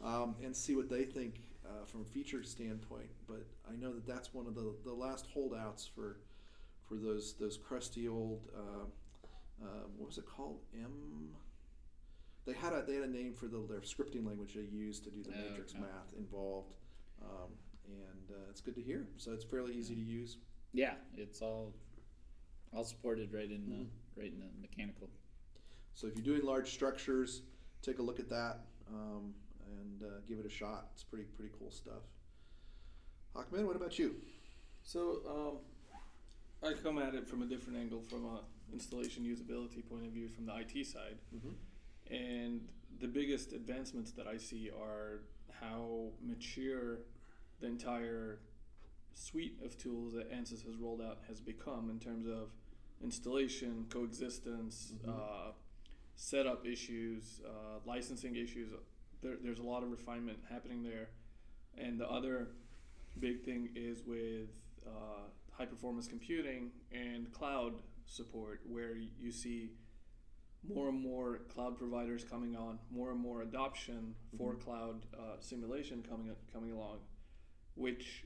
um, 0.02 0.34
and 0.42 0.56
see 0.56 0.74
what 0.74 0.88
they 0.88 1.04
think 1.04 1.42
uh, 1.66 1.84
from 1.84 2.02
a 2.02 2.04
feature 2.04 2.42
standpoint. 2.42 3.10
But 3.28 3.46
I 3.70 3.76
know 3.76 3.92
that 3.92 4.06
that's 4.06 4.32
one 4.32 4.46
of 4.46 4.54
the, 4.54 4.74
the 4.84 4.92
last 4.92 5.26
holdouts 5.32 5.86
for 5.86 6.20
for 6.88 6.96
those 6.96 7.34
those 7.38 7.56
crusty 7.56 8.08
old. 8.08 8.48
Uh, 9.62 9.66
what 9.96 10.08
was 10.08 10.18
it 10.18 10.26
called? 10.26 10.60
M. 10.74 11.30
They 12.46 12.52
had 12.52 12.72
a 12.72 12.82
they 12.86 12.94
had 12.96 13.04
a 13.04 13.10
name 13.10 13.32
for 13.34 13.46
the, 13.46 13.58
their 13.68 13.80
scripting 13.80 14.26
language 14.26 14.54
they 14.54 14.62
used 14.62 15.04
to 15.04 15.10
do 15.10 15.22
the 15.22 15.30
Oh, 15.30 15.48
matrix 15.50 15.72
okay. 15.72 15.80
math 15.80 16.12
involved, 16.18 16.74
um, 17.22 17.50
and 17.86 18.30
uh, 18.30 18.50
it's 18.50 18.60
good 18.60 18.74
to 18.74 18.82
hear. 18.82 19.06
So 19.16 19.32
it's 19.32 19.44
fairly 19.44 19.74
easy 19.74 19.94
to 19.94 20.00
use. 20.02 20.36
Yeah, 20.72 20.94
it's 21.16 21.40
all 21.40 21.72
all 22.72 22.84
supported 22.84 23.32
right 23.32 23.50
in 23.50 23.64
the 23.66 23.76
Mhm. 23.84 23.88
right 24.16 24.32
in 24.32 24.40
the 24.40 24.50
mechanical. 24.60 25.08
So 25.94 26.06
if 26.08 26.16
you're 26.16 26.24
doing 26.24 26.42
large 26.44 26.72
structures, 26.72 27.42
take 27.80 27.98
a 27.98 28.02
look 28.02 28.18
at 28.20 28.28
that 28.28 28.66
um, 28.88 29.34
and 29.66 30.02
uh, 30.02 30.20
give 30.26 30.38
it 30.38 30.44
a 30.46 30.50
shot. 30.50 30.88
It's 30.92 31.04
pretty 31.04 31.24
pretty 31.24 31.52
cool 31.58 31.70
stuff. 31.70 32.02
Ahmed, 33.34 33.64
what 33.66 33.76
about 33.76 33.98
you? 33.98 34.16
So 34.82 35.60
um, 36.62 36.68
I 36.68 36.74
come 36.74 36.98
at 36.98 37.14
it 37.14 37.26
from 37.26 37.42
a 37.42 37.46
different 37.46 37.78
angle, 37.78 38.02
from 38.02 38.24
a 38.26 38.40
installation 38.74 39.24
usability 39.24 39.88
point 39.88 40.04
of 40.04 40.12
view, 40.12 40.28
from 40.28 40.46
the 40.46 40.54
IT 40.56 40.86
side. 40.86 41.18
Mm-hmm. 41.34 42.14
And 42.14 42.60
the 43.00 43.08
biggest 43.08 43.52
advancements 43.52 44.10
that 44.12 44.26
I 44.26 44.36
see 44.36 44.70
are 44.70 45.20
how 45.60 46.10
mature 46.20 46.98
the 47.60 47.66
entire 47.66 48.40
suite 49.14 49.58
of 49.64 49.78
tools 49.78 50.12
that 50.14 50.30
ANSYS 50.32 50.64
has 50.66 50.76
rolled 50.76 51.00
out 51.00 51.18
has 51.28 51.40
become 51.40 51.88
in 51.88 51.98
terms 51.98 52.26
of 52.26 52.50
installation, 53.02 53.86
coexistence, 53.88 54.92
Mhm. 55.04 55.08
uh, 55.08 55.52
setup 56.16 56.66
issues, 56.66 57.40
uh, 57.46 57.78
licensing 57.86 58.36
issues. 58.36 58.70
There, 59.22 59.36
there's 59.36 59.58
a 59.60 59.62
lot 59.62 59.82
of 59.82 59.90
refinement 59.90 60.38
happening 60.50 60.82
there. 60.82 61.08
And 61.76 61.98
the 61.98 62.08
other 62.10 62.48
big 63.18 63.44
thing 63.44 63.70
is 63.74 64.04
with 64.04 64.48
uh, 64.86 65.28
high 65.52 65.66
performance 65.66 66.06
computing 66.08 66.70
and 66.92 67.32
cloud 67.32 67.74
support, 68.06 68.60
where 68.66 68.96
you 68.96 69.32
see 69.32 69.72
more 70.66 70.88
and 70.88 71.00
more 71.00 71.40
cloud 71.48 71.76
providers 71.76 72.24
coming 72.24 72.56
on, 72.56 72.78
more 72.90 73.10
and 73.12 73.20
more 73.20 73.42
adoption 73.42 74.14
for 74.38 74.54
Mhm. 74.54 74.60
cloud 74.60 75.06
uh, 75.14 75.40
simulation 75.40 76.02
coming 76.02 76.34
coming 76.52 76.72
along, 76.72 77.00
which 77.74 78.24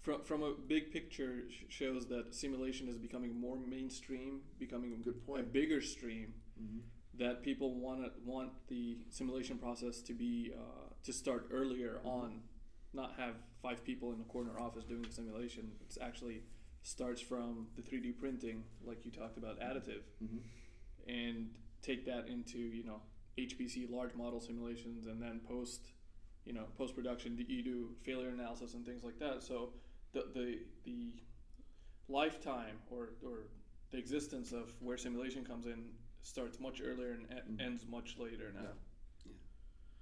from 0.00 0.22
from 0.22 0.42
a 0.42 0.54
big 0.54 0.90
picture 0.92 1.44
sh- 1.50 1.64
shows 1.68 2.06
that 2.08 2.34
simulation 2.34 2.88
is 2.88 2.96
becoming 2.98 3.38
more 3.38 3.56
mainstream, 3.58 4.42
becoming 4.58 5.02
Good 5.02 5.20
a 5.38 5.42
bigger 5.42 5.80
stream 5.80 6.34
Mm-hmm. 6.58 6.78
that 7.18 7.42
people 7.42 7.74
want 7.74 8.00
to 8.02 8.10
want 8.24 8.52
the 8.68 8.98
simulation 9.10 9.58
process 9.58 10.00
to 10.02 10.14
be 10.14 10.52
uh, 10.56 10.88
to 11.02 11.12
start 11.12 11.48
earlier 11.50 12.00
on, 12.04 12.40
not 12.94 13.14
have 13.18 13.34
five 13.62 13.84
people 13.84 14.12
in 14.12 14.20
a 14.20 14.24
corner 14.24 14.58
office 14.58 14.84
doing 14.84 15.02
the 15.02 15.12
simulation. 15.12 15.72
It's 15.82 15.98
actually 16.00 16.44
starts 16.86 17.20
from 17.20 17.66
the 17.74 17.82
3D 17.82 18.16
printing, 18.16 18.62
like 18.84 19.04
you 19.04 19.10
talked 19.10 19.36
about, 19.38 19.58
additive, 19.60 20.02
Mm-hmm. 20.22 20.38
and 21.08 21.50
take 21.82 22.04
that 22.06 22.28
into 22.28 22.58
you 22.58 22.84
know 22.84 23.00
HPC 23.38 23.88
large 23.90 24.14
model 24.14 24.40
simulations, 24.40 25.06
and 25.06 25.20
then 25.20 25.40
post 25.46 25.80
you 26.44 26.52
know 26.52 26.64
post 26.78 26.94
production 26.94 27.44
you 27.48 27.62
do 27.62 27.90
failure 28.04 28.28
analysis 28.28 28.74
and 28.74 28.86
things 28.86 29.02
like 29.02 29.18
that. 29.18 29.42
So 29.42 29.70
the 30.12 30.22
the 30.34 30.58
the 30.84 31.14
lifetime 32.08 32.76
or 32.90 33.10
or 33.24 33.48
the 33.90 33.98
existence 33.98 34.52
of 34.52 34.72
where 34.80 34.96
simulation 34.96 35.44
comes 35.44 35.66
in 35.66 35.90
starts 36.22 36.58
much 36.60 36.80
earlier 36.84 37.12
and 37.12 37.22
e- 37.30 37.52
Mhm. 37.52 37.60
ends 37.66 37.86
much 37.86 38.16
later 38.18 38.52
now, 38.52 38.62
Yeah. 38.62 38.72
Yeah. 39.26 39.32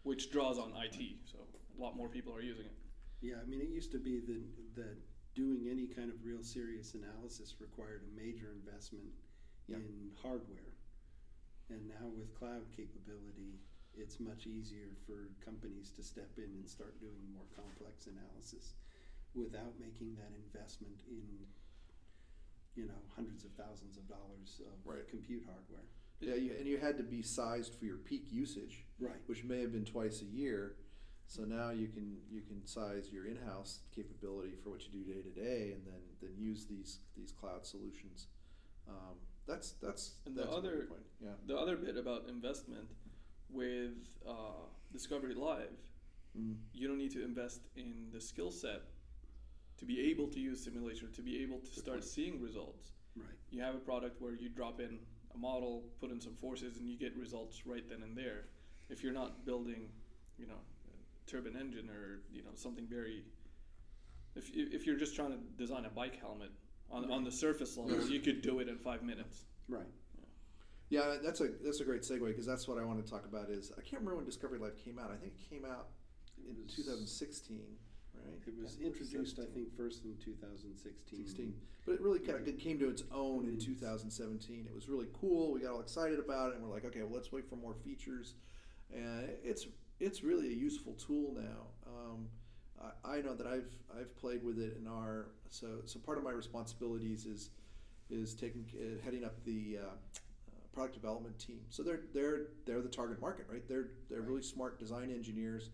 which 0.03 0.31
draws 0.31 0.59
on 0.59 0.73
IT. 0.75 1.19
So 1.25 1.39
a 1.77 1.81
lot 1.81 1.97
more 1.97 2.09
people 2.09 2.35
are 2.35 2.41
using 2.43 2.67
it. 2.67 2.77
Yeah, 3.21 3.41
I 3.41 3.45
mean, 3.47 3.61
it 3.61 3.69
used 3.69 3.91
to 3.93 3.99
be 3.99 4.21
that 4.21 4.75
that 4.75 4.97
doing 5.35 5.67
any 5.71 5.87
kind 5.87 6.11
of 6.11 6.25
real 6.25 6.43
serious 6.43 6.95
analysis 6.95 7.57
required 7.61 8.03
a 8.07 8.17
major 8.17 8.53
investment 8.53 9.13
Yeah. 9.67 9.77
in 9.77 10.13
hardware, 10.23 10.73
and 11.71 11.89
now 11.89 12.09
with 12.09 12.35
cloud 12.35 12.71
capability, 12.71 13.59
it's 13.95 14.21
much 14.21 14.47
easier 14.47 14.95
for 15.07 15.29
companies 15.41 15.91
to 15.93 16.03
step 16.03 16.37
in 16.39 16.45
and 16.45 16.69
start 16.69 16.99
doing 17.01 17.33
more 17.33 17.47
complex 17.55 18.07
analysis 18.07 18.75
without 19.35 19.79
making 19.81 20.15
that 20.17 20.33
investment 20.33 21.03
in 21.09 21.47
you 22.77 22.87
know 22.87 23.01
hundreds 23.15 23.45
of 23.45 23.53
thousands 23.53 23.97
of 23.97 24.07
dollars 24.09 24.61
of 24.67 24.85
Right. 24.87 25.07
compute 25.09 25.45
hardware. 25.45 25.85
Yeah, 26.21 26.35
you, 26.35 26.53
and 26.55 26.67
you 26.67 26.77
had 26.79 26.97
to 26.99 27.03
be 27.05 27.23
sized 27.23 27.75
for 27.75 27.85
your 27.85 27.99
peak 27.99 28.33
usage, 28.33 28.85
Right. 28.99 29.21
which 29.27 29.45
may 29.45 29.61
have 29.61 29.73
been 29.73 29.85
twice 29.85 30.23
a 30.23 30.25
year. 30.27 30.77
So 31.27 31.43
now 31.45 31.71
you 31.71 31.89
can 31.89 32.17
you 32.31 32.43
can 32.43 32.65
size 32.67 33.11
your 33.13 33.27
in-house 33.27 33.81
capability 33.95 34.55
for 34.63 34.71
what 34.71 34.81
you 34.85 34.91
do 34.93 35.13
day 35.13 35.21
to 35.23 35.31
day, 35.31 35.73
and 35.73 35.85
then 35.87 36.01
then 36.21 36.31
use 36.39 36.67
these 36.67 36.99
these 37.17 37.33
cloud 37.33 37.67
solutions. 37.67 38.29
Um, 38.89 39.17
that's 39.47 39.73
that's 39.83 40.13
And 40.27 40.37
the 40.37 40.43
that's 40.45 40.57
a 40.57 40.61
very 40.61 40.77
other- 40.77 40.87
point. 40.87 41.03
Yeah. 41.21 41.31
The 41.47 41.57
other 41.59 41.77
bit 41.77 41.97
about 41.97 42.29
investment 42.29 42.87
with 43.51 43.95
uh, 44.27 44.67
Discovery 44.93 45.35
Live, 45.35 45.79
Mm. 46.37 46.57
you 46.73 46.89
don't 46.89 46.99
need 46.99 47.13
to 47.13 47.23
invest 47.23 47.61
in 47.77 48.09
the 48.13 48.21
skill 48.21 48.51
set 48.51 48.83
to 49.77 49.85
be 49.85 50.01
able 50.11 50.27
to 50.27 50.41
use 50.41 50.65
simulation, 50.65 51.13
to 51.13 51.23
be 51.23 51.41
able 51.45 51.61
to 51.61 51.67
start 51.71 51.99
point. 51.99 52.05
seeing 52.05 52.41
results. 52.41 52.91
Right. 53.15 53.39
You 53.53 53.61
have 53.63 53.77
a 53.77 53.79
product 53.79 54.21
where 54.21 54.35
you 54.35 54.49
drop 54.49 54.81
in 54.81 54.99
a 55.33 55.39
model, 55.39 55.85
put 56.01 56.11
in 56.11 56.21
some 56.21 56.35
forces, 56.35 56.79
and 56.79 56.89
you 56.89 56.97
get 56.99 57.17
results 57.17 57.65
right 57.67 57.89
then 57.89 58.03
and 58.03 58.17
there. 58.19 58.47
If 58.89 59.05
you're 59.05 59.13
not 59.13 59.45
building, 59.47 59.93
you 60.37 60.47
know, 60.49 60.59
a 60.59 60.74
turbine 61.27 61.57
engine 61.59 61.89
or 61.91 62.21
you 62.33 62.43
know 62.43 62.51
something 62.55 62.87
very, 62.87 63.25
if 64.37 64.51
if 64.55 64.87
you're 64.87 64.97
just 64.97 65.15
trying 65.15 65.31
to 65.31 65.39
design 65.57 65.85
a 65.85 65.91
bike 65.91 66.19
helmet 66.21 66.51
on 66.91 67.11
on 67.11 67.25
the 67.25 67.31
surface 67.33 67.77
level, 67.77 68.07
you 68.09 68.21
could 68.21 68.43
do 68.43 68.61
it 68.61 68.69
in 68.69 68.79
five 68.79 69.03
minutes. 69.03 69.45
Right. 69.69 69.87
Yeah, 70.91 71.17
that's 71.23 71.41
a 71.41 71.49
that's 71.65 71.81
a 71.81 71.85
great 71.85 72.03
segue 72.03 72.27
because 72.27 72.47
that's 72.47 72.69
what 72.69 72.79
I 72.79 72.85
want 72.85 73.05
to 73.05 73.11
talk 73.11 73.25
about. 73.25 73.51
Is 73.51 73.73
I 73.73 73.81
can't 73.81 73.95
remember 74.03 74.17
when 74.17 74.25
Discovery 74.27 74.59
Live 74.59 74.77
came 74.77 74.99
out. 74.99 75.11
I 75.11 75.17
think 75.17 75.33
it 75.35 75.49
came 75.51 75.65
out 75.65 75.89
It 76.47 76.51
in 76.51 76.63
was- 76.63 76.75
2016, 76.75 77.77
right? 78.15 78.25
It 78.47 78.55
was 78.63 78.77
Yeah, 78.79 78.89
introduced, 78.89 79.39
I 79.39 79.47
think, 79.47 79.75
first 79.77 80.05
in 80.05 80.17
2016. 80.19 81.19
16. 81.27 81.55
But 81.87 81.93
it 81.93 82.01
really 82.01 82.19
kind 82.21 82.39
of 82.39 82.47
Right. 82.47 82.59
came 82.59 82.79
to 82.79 82.89
its 82.91 83.03
own 83.11 83.47
in 83.49 83.57
Mm. 83.57 83.61
2017. 83.65 84.67
It 84.67 84.75
was 84.75 84.89
really 84.89 85.09
cool. 85.15 85.53
We 85.53 85.61
got 85.61 85.73
all 85.75 85.81
excited 85.81 86.19
about 86.19 86.53
it, 86.53 86.57
and 86.57 86.65
we're 86.65 86.71
like, 86.71 86.85
okay, 86.85 87.03
well, 87.03 87.13
let's 87.13 87.33
wait 87.33 87.47
for 87.49 87.57
more 87.57 87.75
features. 87.75 88.35
And 88.93 89.31
it's 89.43 89.67
it's 90.05 90.23
really 90.23 90.49
a 90.49 90.57
useful 90.57 90.95
tool 90.95 91.35
now. 91.35 91.67
Um, 91.87 92.29
I, 93.05 93.19
I 93.19 93.21
know 93.23 93.35
that 93.35 93.47
I've 93.47 93.71
I've 93.99 94.17
played 94.17 94.43
with 94.45 94.59
it 94.59 94.77
in 94.79 94.87
our 94.87 95.27
so 95.51 95.69
so 95.87 95.99
part 95.99 96.19
of 96.19 96.25
my 96.25 96.31
responsibilities 96.31 97.27
is 97.27 97.51
is 98.11 98.35
taking 98.35 98.67
uh, 98.77 99.03
heading 99.05 99.25
up 99.25 99.43
the 99.45 99.79
uh, 99.81 99.87
uh, 99.87 99.91
product 100.73 100.95
development 100.95 101.39
team. 101.39 101.61
So 101.71 101.83
they're 101.83 102.03
they're 102.13 102.49
they're 102.67 102.83
the 102.83 102.89
target 102.89 103.21
market, 103.21 103.47
right? 103.51 103.67
They're 103.69 103.89
they're 104.09 104.21
Right. 104.21 104.29
really 104.29 104.43
smart 104.43 104.79
design 104.79 105.11
engineers 105.11 105.71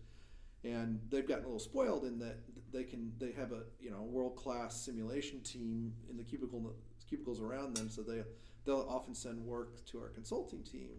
and 0.63 0.99
they've 1.09 1.27
gotten 1.27 1.43
a 1.43 1.47
little 1.47 1.59
spoiled 1.59 2.03
in 2.03 2.19
that 2.19 2.37
they 2.71 2.83
can 2.83 3.11
they 3.19 3.31
have 3.31 3.51
a 3.51 3.63
you 3.79 3.89
know 3.89 4.01
world 4.03 4.35
class 4.35 4.79
simulation 4.79 5.41
team 5.41 5.93
in 6.09 6.17
the 6.17 6.23
cubicle 6.23 6.73
cubicles 7.09 7.41
around 7.41 7.75
them, 7.75 7.89
so 7.89 8.01
they 8.01 8.23
they'll 8.65 8.87
often 8.89 9.15
send 9.15 9.43
work 9.43 9.83
to 9.85 9.99
our 9.99 10.09
consulting 10.09 10.63
team 10.63 10.91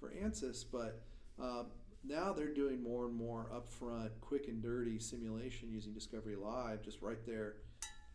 for 0.00 0.10
ANSYS, 0.10 0.64
but 0.70 1.02
uh, 1.40 1.64
now 2.04 2.32
they're 2.32 2.52
doing 2.52 2.82
more 2.82 3.06
and 3.06 3.14
more 3.14 3.50
upfront, 3.54 4.10
quick 4.20 4.48
and 4.48 4.62
dirty 4.62 4.98
simulation 4.98 5.70
using 5.70 5.92
Discovery 5.92 6.36
Live, 6.36 6.82
just 6.82 7.02
right 7.02 7.24
there 7.26 7.56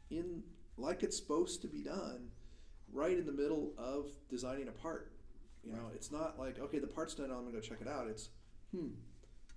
in 0.09 0.43
like 0.77 1.03
it's 1.03 1.17
supposed 1.17 1.61
to 1.61 1.67
be 1.67 1.83
done, 1.83 2.29
right 2.91 3.17
in 3.17 3.25
the 3.25 3.31
middle 3.31 3.73
of 3.77 4.11
designing 4.29 4.67
a 4.67 4.71
part. 4.71 5.11
You 5.63 5.73
know, 5.73 5.89
it's 5.93 6.11
not 6.11 6.39
like 6.39 6.59
okay, 6.59 6.79
the 6.79 6.87
part's 6.87 7.15
done. 7.15 7.31
I'm 7.31 7.39
gonna 7.39 7.51
go 7.51 7.59
check 7.59 7.79
it 7.81 7.87
out. 7.87 8.07
It's 8.07 8.29
hmm. 8.75 8.89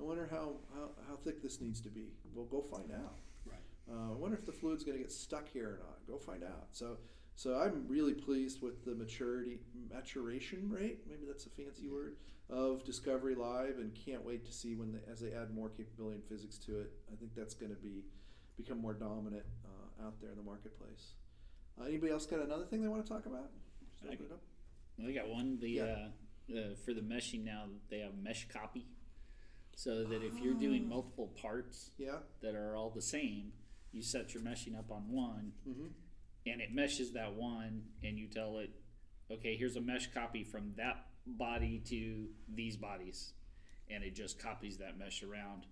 I 0.01 0.03
wonder 0.03 0.27
how, 0.31 0.55
how, 0.75 0.91
how 1.09 1.17
thick 1.17 1.43
this 1.43 1.61
needs 1.61 1.81
to 1.83 1.91
be. 1.91 2.15
Well, 2.35 2.47
go 2.47 2.63
find 2.63 2.91
out. 2.91 3.19
Right. 3.45 3.61
Uh, 3.91 4.13
I 4.13 4.17
wonder 4.17 4.37
if 4.37 4.47
the 4.47 4.53
fluid's 4.53 4.83
to 4.83 4.93
get 4.93 5.13
stuck 5.13 5.47
here 5.49 5.67
or 5.67 5.79
not. 5.85 6.07
Go 6.07 6.17
find 6.17 6.43
out. 6.43 6.69
So, 6.73 6.97
so 7.41 7.55
I'm 7.59 7.87
really 7.89 8.13
pleased 8.13 8.61
with 8.61 8.85
the 8.85 8.95
maturity, 8.95 9.61
maturation 9.91 10.69
rate. 10.69 10.99
Maybe 11.09 11.23
that's 11.27 11.47
a 11.47 11.49
fancy 11.49 11.89
word 11.89 12.17
of 12.51 12.85
Discovery 12.85 13.35
Live, 13.35 13.79
and 13.79 13.95
can't 13.95 14.23
wait 14.23 14.45
to 14.45 14.53
see 14.53 14.75
when 14.75 14.93
they, 14.93 14.99
as 15.11 15.21
they 15.21 15.33
add 15.33 15.51
more 15.55 15.71
capability 15.71 16.17
and 16.17 16.25
physics 16.29 16.59
to 16.67 16.81
it. 16.81 16.91
I 17.11 17.17
think 17.17 17.35
that's 17.35 17.55
going 17.55 17.71
to 17.75 17.81
be 17.81 18.05
become 18.59 18.77
more 18.79 18.93
dominant 18.93 19.45
uh, 19.65 20.07
out 20.07 20.21
there 20.21 20.29
in 20.33 20.37
the 20.37 20.43
marketplace. 20.43 21.13
Uh, 21.81 21.85
anybody 21.87 22.13
else 22.13 22.27
got 22.27 22.41
another 22.41 22.67
thing 22.67 22.83
they 22.83 22.89
want 22.89 23.07
to 23.07 23.11
talk 23.11 23.25
about? 23.25 23.49
I- 24.07 24.13
it 24.13 24.21
up. 24.31 24.43
Well, 24.99 25.07
they 25.07 25.15
got 25.15 25.31
one. 25.31 25.59
The 25.61 25.71
Yeah. 25.71 25.83
uh, 26.53 26.59
uh, 26.59 26.75
for 26.85 26.93
the 26.93 27.01
meshing 27.01 27.43
now, 27.43 27.69
they 27.89 28.01
have 28.01 28.13
mesh 28.23 28.49
copy, 28.53 28.85
so 29.77 30.05
that 30.05 30.23
if 30.23 30.39
you're 30.43 30.53
doing 30.53 30.87
multiple 30.87 31.29
parts 31.41 31.93
Yeah. 31.97 32.19
that 32.43 32.55
are 32.55 32.77
all 32.77 32.91
the 32.91 33.01
same, 33.01 33.55
you 33.93 34.03
set 34.03 34.35
your 34.35 34.43
meshing 34.43 34.79
up 34.79 34.91
on 34.91 35.11
one, 35.11 35.53
Mm-hmm. 35.67 35.87
And 36.47 36.61
it 36.61 36.75
meshes 36.75 37.13
that 37.13 37.35
one, 37.35 37.83
and 38.03 38.19
you 38.19 38.27
tell 38.29 38.59
it, 38.59 38.71
okay, 39.31 39.57
here's 39.57 39.77
a 39.77 39.81
mesh 39.81 40.13
copy 40.13 40.43
from 40.45 40.73
that 40.77 41.07
body 41.27 41.83
to 41.87 42.27
these 42.55 42.77
bodies, 42.77 43.33
and 43.91 44.03
it 44.05 44.15
just 44.15 44.39
copies 44.39 44.79
that 44.79 44.99
mesh 44.99 45.23
around, 45.23 45.67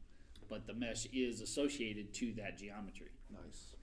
but 0.48 0.66
the 0.66 0.74
mesh 0.74 1.06
is 1.12 1.40
associated 1.40 2.12
to 2.14 2.32
that 2.34 2.58
geometry. 2.58 3.10
Nice. 3.30 3.74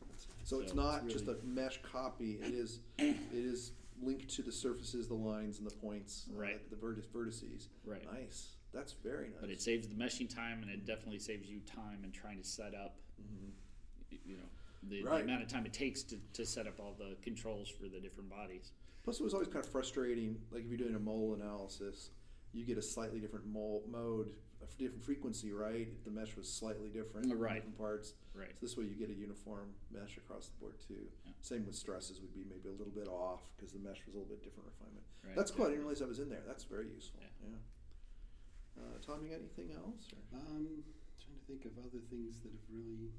So 0.44 0.60
it's 0.62 0.72
So 0.72 0.78
not 0.78 1.04
it's 1.06 1.14
just 1.14 1.28
a 1.28 1.38
mesh 1.44 1.80
copy. 1.82 2.34
It 2.42 2.54
is 2.54 2.80
it 2.98 3.16
is 3.34 3.72
linked 4.02 4.30
to 4.36 4.42
the 4.44 4.52
surfaces, 4.52 5.08
the 5.08 5.14
lines, 5.16 5.58
and 5.60 5.68
the 5.70 5.76
points. 5.76 6.28
uh, 6.32 6.38
Right. 6.40 6.70
the 6.70 6.76
vertices. 6.76 7.08
vertices. 7.12 7.68
Right. 7.84 8.06
Nice. 8.12 8.56
That's 8.74 8.94
very 8.94 9.30
nice. 9.30 9.38
But 9.42 9.50
it 9.50 9.62
saves 9.62 9.88
the 9.88 9.96
meshing 9.96 10.34
time, 10.34 10.62
and 10.62 10.70
it 10.72 10.86
definitely 10.86 11.20
saves 11.20 11.50
you 11.50 11.60
time 11.62 12.04
in 12.04 12.12
trying 12.12 12.38
to 12.38 12.44
set 12.48 12.74
up. 12.76 12.98
y- 13.18 14.18
You 14.26 14.38
know, 14.38 14.50
the, 14.90 15.02
the 15.04 15.10
amount 15.10 15.42
of 15.42 15.48
time 15.48 15.66
it 15.66 15.74
takes 15.74 16.04
to, 16.04 16.18
to 16.34 16.46
set 16.46 16.68
up 16.68 16.80
all 16.80 16.96
the 16.98 17.16
controls 17.24 17.70
for 17.70 17.88
the 17.88 18.00
different 18.00 18.30
bodies. 18.30 18.72
Plus, 19.04 19.20
it 19.20 19.24
was 19.24 19.34
always 19.34 19.48
kind 19.50 19.64
of 19.64 19.72
frustrating. 19.72 20.38
Like 20.52 20.64
if 20.64 20.70
you're 20.70 20.78
doing 20.78 20.96
a 20.96 21.00
modal 21.00 21.34
analysis, 21.36 22.10
you 22.54 22.66
get 22.66 22.78
a 22.78 22.82
slightly 22.82 23.20
different 23.20 23.46
mole 23.46 23.84
mode, 23.90 24.32
a 24.62 24.64
f- 24.66 24.78
different 24.78 25.04
frequency, 25.04 25.52
right? 25.52 25.88
If 25.92 26.04
the 26.04 26.12
mesh 26.12 26.36
was 26.36 26.52
slightly 26.52 26.90
different, 26.90 27.26
in 27.32 27.38
Right. 27.38 27.56
different 27.56 27.78
parts. 27.78 28.14
Right. 28.34 28.50
So 28.54 28.58
this 28.62 28.78
way, 28.78 28.86
you 28.86 28.96
get 28.96 29.10
a 29.10 29.14
uniform 29.20 29.74
mesh 29.92 30.18
across 30.18 30.48
the 30.50 30.58
board 30.60 30.76
too. 30.88 31.06
Yeah. 31.26 31.32
Same 31.42 31.66
with 31.66 31.76
stresses 31.76 32.20
would 32.22 32.34
be 32.34 32.44
maybe 32.50 32.70
a 32.70 32.72
little 32.78 32.94
bit 32.94 33.08
off 33.08 33.42
because 33.56 33.74
the 33.74 33.80
mesh 33.80 34.02
was 34.08 34.16
a 34.16 34.18
little 34.18 34.30
bit 34.34 34.44
different 34.44 34.70
refinement. 34.74 35.06
Right. 35.24 35.36
That's 35.36 35.52
cool. 35.52 35.66
I 35.66 35.70
didn't 35.70 35.82
realize 35.86 36.00
that 36.00 36.08
was 36.08 36.20
in 36.20 36.30
there. 36.30 36.42
That's 36.48 36.64
very 36.64 36.88
useful. 36.90 37.20
Yeah. 37.22 37.50
Yeah. 37.52 38.82
Uh, 38.82 38.98
Tom, 39.06 39.24
you 39.24 39.30
got 39.30 39.40
anything 39.40 39.72
else? 39.76 40.10
Or? 40.12 40.40
Um, 40.40 40.84
trying 41.22 41.38
to 41.40 41.46
think 41.48 41.66
of 41.66 41.78
other 41.80 42.02
things 42.10 42.42
that 42.42 42.52
have 42.52 42.66
really 42.74 43.12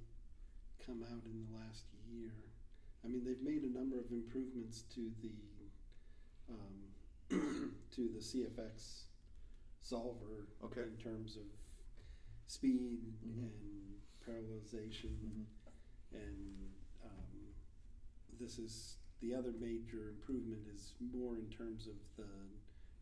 come 0.86 1.02
out 1.02 1.22
in 1.26 1.44
the 1.50 1.58
last 1.58 1.84
year. 2.08 2.32
I 3.04 3.08
mean, 3.08 3.24
they've 3.24 3.42
made 3.42 3.62
a 3.62 3.72
number 3.76 3.98
of 3.98 4.10
improvements 4.10 4.82
to 4.94 5.10
the 5.22 5.34
um, 6.48 6.94
to 7.96 8.08
the 8.14 8.20
CFX 8.20 9.02
solver 9.82 10.46
Okay. 10.64 10.82
in 10.82 10.96
terms 11.02 11.36
of 11.36 11.42
speed 12.46 13.02
Mhm. 13.26 13.50
and 13.50 14.00
parallelization, 14.26 15.10
Mm-hmm. 15.18 16.16
and 16.16 16.70
um, 17.04 17.54
this 18.38 18.58
is 18.58 18.98
the 19.20 19.34
other 19.34 19.52
major 19.58 20.08
improvement 20.10 20.66
is 20.72 20.94
more 21.00 21.36
in 21.36 21.48
terms 21.50 21.86
of 21.88 21.94
the 22.16 22.28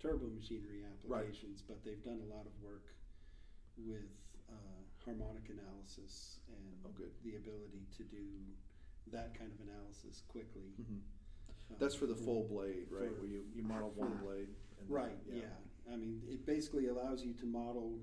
turbo 0.01 0.27
machinery 0.29 0.85
applications, 0.85 1.63
but 1.63 1.83
they've 1.85 2.03
done 2.05 2.21
a 2.21 2.35
lot 2.35 2.47
of 2.47 2.53
work 2.63 2.95
with 3.77 4.09
uh, 4.49 4.55
harmonic 5.05 5.49
analysis 5.49 6.41
and 6.49 6.75
Oh, 6.85 6.91
good. 6.95 7.11
the 7.23 7.37
ability 7.37 7.87
to 7.97 8.05
do 8.05 8.25
that 9.09 9.35
kind 9.39 9.53
of 9.53 9.61
analysis 9.61 10.23
quickly. 10.29 10.73
Mhm. 10.81 11.01
Um, 11.71 11.77
That's 11.79 11.95
for 11.95 12.07
the 12.07 12.17
full 12.17 12.45
blade, 12.49 12.91
right? 12.91 13.09
for- 13.09 13.21
Where 13.21 13.27
you, 13.27 13.45
you 13.55 13.63
model 13.63 13.91
one 13.93 14.17
blade. 14.19 14.49
And 14.79 14.89
then- 14.89 14.89
Right, 14.89 15.19
yeah. 15.27 15.57
I 15.89 15.97
mean, 15.97 16.23
it 16.29 16.45
basically 16.47 16.87
allows 16.89 17.25
you 17.25 17.35
to 17.35 17.47
model 17.47 18.01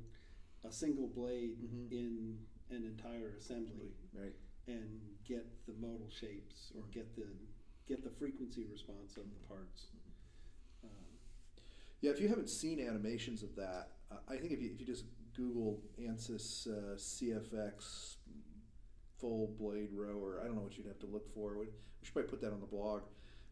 a 0.63 0.71
single 0.71 1.07
blade 1.07 1.57
Mhm. 1.61 1.91
in 1.91 2.47
an 2.69 2.83
entire 2.85 3.29
assembly 3.35 3.93
Right. 4.13 4.35
and 4.67 5.17
get 5.25 5.65
the 5.65 5.73
modal 5.73 6.09
shapes 6.09 6.71
or 6.75 6.83
get 6.91 7.15
the 7.15 7.27
get 7.87 8.03
the 8.03 8.09
frequency 8.11 8.63
response 8.65 9.17
of 9.17 9.29
the 9.29 9.39
parts. 9.47 9.87
Um, 10.83 10.89
Yeah, 11.99 12.11
if 12.11 12.21
you 12.21 12.29
haven't 12.29 12.49
seen 12.49 12.79
animations 12.79 13.43
of 13.43 13.55
that, 13.55 13.97
uh, 14.09 14.19
I 14.29 14.37
think 14.37 14.53
if 14.53 14.61
you, 14.61 14.71
if 14.71 14.79
you 14.79 14.85
just 14.85 15.05
Google 15.35 15.79
ANSYS 15.99 16.67
uh, 16.67 16.95
CFX 16.95 18.15
full 19.19 19.53
blade 19.59 19.89
rower. 19.93 20.39
I 20.41 20.45
don't 20.47 20.55
know 20.55 20.61
what 20.61 20.77
you'd 20.77 20.87
have 20.87 20.99
to 20.99 21.05
look 21.07 21.31
for. 21.33 21.57
We, 21.57 21.65
we 21.65 21.71
should 22.03 22.13
probably 22.13 22.29
put 22.29 22.41
that 22.41 22.51
on 22.53 22.59
the 22.59 22.65
blog. 22.65 23.01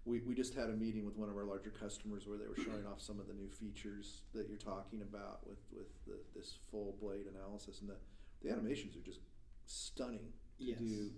We, 0.05 0.21
we 0.21 0.33
just 0.33 0.55
had 0.55 0.69
a 0.69 0.73
meeting 0.73 1.05
with 1.05 1.15
one 1.17 1.29
of 1.29 1.35
our 1.35 1.43
larger 1.43 1.69
customers 1.69 2.25
where 2.27 2.37
they 2.37 2.47
were 2.47 2.55
showing 2.55 2.85
off 2.87 3.01
some 3.01 3.19
of 3.19 3.27
the 3.27 3.33
new 3.33 3.49
features 3.49 4.21
that 4.33 4.47
you're 4.47 4.57
talking 4.57 5.01
about 5.01 5.45
with, 5.47 5.59
with 5.71 5.87
the, 6.07 6.17
this 6.35 6.57
full 6.71 6.95
blade 7.01 7.25
analysis. 7.33 7.81
And 7.81 7.89
the, 7.89 7.95
the 8.41 8.51
animations 8.51 8.95
are 8.95 9.01
just 9.05 9.19
stunning 9.65 10.31
to 10.57 10.63
Yes. 10.65 10.79
do 10.79 11.11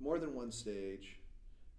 more 0.00 0.18
than 0.18 0.34
one 0.34 0.50
stage. 0.52 1.18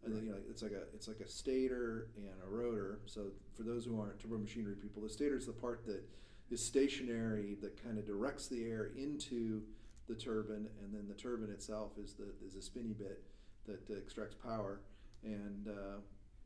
And 0.05 0.15
then 0.15 0.25
you 0.25 0.31
know 0.31 0.37
it's 0.49 0.61
like 0.61 0.71
a 0.73 0.83
it's 0.93 1.07
like 1.07 1.21
a 1.21 1.27
stator 1.27 2.07
and 2.17 2.27
a 2.45 2.49
rotor. 2.49 2.99
So 3.05 3.27
for 3.55 3.63
those 3.63 3.85
who 3.85 4.01
aren't 4.01 4.19
turbo 4.19 4.37
machinery 4.37 4.75
people, 4.75 5.01
the 5.01 5.09
stator 5.09 5.37
is 5.37 5.45
the 5.45 5.53
part 5.53 5.85
that 5.85 6.03
is 6.53 6.63
stationary 6.63 7.57
that 7.61 7.83
kind 7.83 7.97
of 7.97 8.05
directs 8.05 8.47
the 8.47 8.63
air 8.65 8.91
into 8.95 9.63
the 10.07 10.15
turbine, 10.15 10.67
and 10.81 10.93
then 10.93 11.07
the 11.07 11.13
turbine 11.15 11.49
itself 11.49 11.93
is 11.97 12.13
the 12.13 12.27
is 12.45 12.55
a 12.55 12.61
spinny 12.61 12.93
bit 12.93 13.23
that 13.65 13.89
uh, 13.89 13.97
extracts 13.97 14.35
power. 14.35 14.81
And 15.23 15.67
uh, 15.67 15.97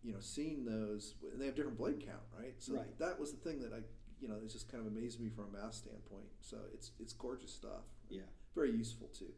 you 0.04 0.14
know, 0.14 0.20
seeing 0.22 0.64
those, 0.64 1.16
and 1.32 1.42
they 1.42 1.48
have 1.48 1.56
different 1.56 1.78
blade 1.78 2.00
count, 2.06 2.22
right? 2.40 2.54
So 2.60 2.76
Right. 2.76 3.00
that 3.00 3.20
was 3.20 3.32
the 3.32 3.38
thing 3.38 3.60
that 3.62 3.74
I, 3.74 3.80
you 4.22 4.28
know, 4.28 4.36
it 4.36 4.48
just 4.50 4.72
kind 4.72 4.86
of 4.86 4.92
amazed 4.92 5.20
me 5.20 5.30
from 5.30 5.46
a 5.46 5.58
math 5.62 5.74
standpoint. 5.74 6.30
So 6.42 6.58
it's 6.74 6.92
it's 7.00 7.14
gorgeous 7.14 7.52
stuff. 7.52 7.84
Yeah. 8.10 8.22
Very 8.56 8.72
useful 8.72 9.08
too. 9.08 9.34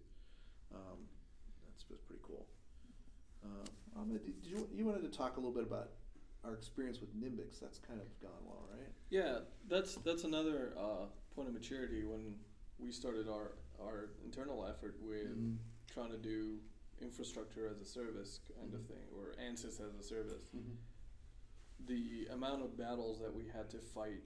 Um, 0.76 1.00
that's, 1.66 1.86
that's 1.90 2.02
pretty 2.04 2.22
cool. 2.24 2.46
Um, 3.44 4.10
did 4.12 4.46
you 4.46 4.68
you 4.76 4.86
wanted 4.86 5.02
to 5.10 5.18
talk 5.18 5.38
a 5.38 5.40
little 5.40 5.56
bit 5.56 5.64
about 5.64 5.90
our 6.44 6.54
experience 6.54 7.00
with 7.02 7.14
Nimbix? 7.16 7.60
That's 7.60 7.80
kind 7.80 8.00
of 8.00 8.08
gone 8.22 8.42
well, 8.46 8.64
right? 8.72 8.88
Yeah, 9.10 9.40
that's 9.68 9.96
that's 9.96 10.24
another 10.24 10.74
uh, 10.78 11.06
point 11.36 11.48
of 11.48 11.54
maturity 11.54 12.04
when 12.04 12.36
we 12.78 12.92
started 12.92 13.28
our 13.28 13.54
our 13.82 14.12
internal 14.24 14.66
effort 14.66 14.96
with 15.02 15.38
Mhm. 15.38 15.58
trying 15.88 16.12
to 16.12 16.18
do 16.18 16.60
infrastructure 17.02 17.68
as 17.68 17.80
a 17.80 17.86
service 17.86 18.40
kind 18.60 18.74
of 18.74 18.86
thing 18.86 19.08
or 19.18 19.34
ANSYS 19.42 19.80
as 19.80 19.96
a 19.96 20.04
service. 20.04 20.50
The 21.88 22.28
amount 22.34 22.62
of 22.64 22.78
battles 22.78 23.20
that 23.22 23.34
we 23.34 23.48
had 23.48 23.70
to 23.70 23.80
fight 23.80 24.22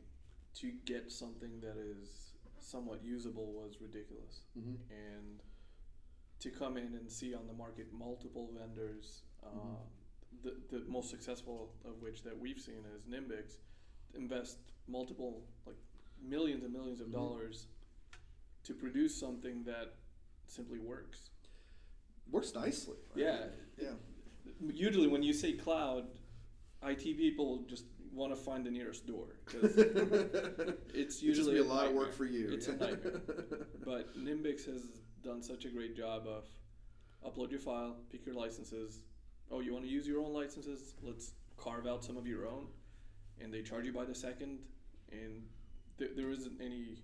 to 0.55 0.71
get 0.85 1.11
something 1.11 1.59
that 1.61 1.77
is 1.77 2.33
somewhat 2.59 3.03
usable 3.03 3.53
was 3.53 3.79
ridiculous. 3.79 4.41
Mm-hmm. 4.57 4.75
and 4.91 5.43
to 6.39 6.49
come 6.49 6.75
in 6.77 6.93
and 6.95 7.09
see 7.09 7.33
on 7.33 7.47
the 7.47 7.53
market 7.53 7.93
multiple 7.93 8.49
vendors, 8.53 9.21
uh. 9.45 9.77
The, 10.43 10.55
the 10.71 10.83
most 10.87 11.09
successful 11.09 11.71
of 11.85 12.01
which 12.01 12.23
that 12.23 12.37
we've 12.37 12.59
seen 12.59 12.83
is 12.95 13.03
Nimbix, 13.05 13.57
invest 14.15 14.57
multiple 14.87 15.41
like 15.65 15.75
millions 16.21 16.63
and 16.63 16.71
millions 16.73 16.99
of 17.01 17.07
Mhm. 17.07 17.13
dollars 17.13 17.67
to 18.63 18.73
produce 18.73 19.15
something 19.15 19.63
that 19.65 19.95
simply 20.47 20.79
works. 20.79 21.29
Works 22.31 22.53
nicely. 22.55 22.97
right? 23.15 23.23
Yeah. 23.25 23.45
Yeah. 23.81 23.93
Usually, 24.71 25.07
when 25.07 25.23
you 25.23 25.33
say 25.33 25.53
cloud, 25.53 26.05
IT 26.81 27.17
people 27.17 27.63
just 27.67 27.85
want 28.13 28.31
to 28.33 28.39
find 28.39 28.65
the 28.65 28.71
nearest 28.71 29.05
door 29.07 29.27
because 29.45 29.75
it's 30.93 31.21
usually 31.23 31.55
be 31.55 31.59
a 31.59 31.63
lot 31.63 31.87
of 31.87 31.93
work 31.93 32.13
for 32.13 32.25
you. 32.25 32.49
It's 32.51 32.67
a 32.67 32.75
nightmare. 32.75 33.21
But 33.85 34.15
Nimbix 34.17 34.65
has 34.65 34.83
done 35.23 35.41
such 35.41 35.65
a 35.65 35.69
great 35.69 35.95
job 35.95 36.25
of 36.27 36.45
upload 37.25 37.51
your 37.51 37.59
file, 37.59 37.97
pick 38.11 38.25
your 38.25 38.35
licenses. 38.35 39.01
Oh, 39.51 39.59
you 39.59 39.73
want 39.73 39.85
to 39.85 39.91
use 39.91 40.07
your 40.07 40.19
own 40.21 40.33
licenses? 40.33 40.95
Let's 41.03 41.33
carve 41.57 41.85
out 41.85 42.03
some 42.03 42.17
of 42.17 42.25
your 42.25 42.47
own, 42.47 42.67
and 43.41 43.53
they 43.53 43.61
charge 43.61 43.85
you 43.85 43.93
by 43.93 44.05
the 44.05 44.15
second. 44.15 44.59
And 45.11 45.43
th- 45.97 46.11
there 46.15 46.29
isn't 46.31 46.59
any 46.59 46.97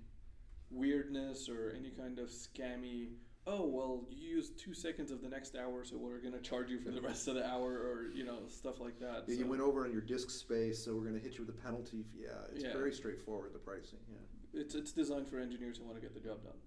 weirdness 0.72 1.50
or 1.50 1.74
any 1.78 1.90
kind 1.90 2.20
of 2.20 2.30
scammy. 2.30 3.10
Oh 3.48 3.66
well, 3.66 4.04
you 4.10 4.28
used 4.36 4.60
two 4.60 4.74
seconds 4.74 5.12
of 5.12 5.22
the 5.22 5.30
next 5.30 5.56
hour, 5.56 5.84
so 5.84 5.98
we're 5.98 6.20
gonna 6.20 6.40
charge 6.42 6.70
you 6.70 6.80
for 6.80 6.92
the 6.92 7.02
rest 7.02 7.28
of 7.28 7.36
the 7.36 7.48
hour, 7.48 7.72
or 7.72 8.10
you 8.14 8.24
know 8.24 8.40
stuff 8.48 8.80
like 8.80 9.00
that. 9.00 9.24
Yeah, 9.28 9.36
you 9.38 9.48
went 9.48 9.62
over 9.62 9.86
on 9.86 9.92
your 9.92 10.02
disk 10.02 10.30
space, 10.30 10.84
so 10.84 10.94
we're 10.96 11.02
going 11.04 11.16
to 11.16 11.20
hit 11.22 11.38
you 11.38 11.46
with 11.46 11.56
a 11.56 11.60
penalty. 11.60 12.06
Yeah, 12.16 12.30
it's 12.54 12.64
Yeah. 12.64 12.74
very 12.74 12.94
straightforward 12.94 13.54
the 13.54 13.60
pricing. 13.60 14.00
Yeah. 14.12 14.62
it's 14.62 14.74
it's 14.76 14.92
designed 14.92 15.28
for 15.28 15.40
engineers 15.40 15.78
who 15.78 15.84
want 15.86 15.96
to 15.96 16.02
get 16.02 16.14
the 16.14 16.20
job 16.20 16.44
done. 16.44 16.58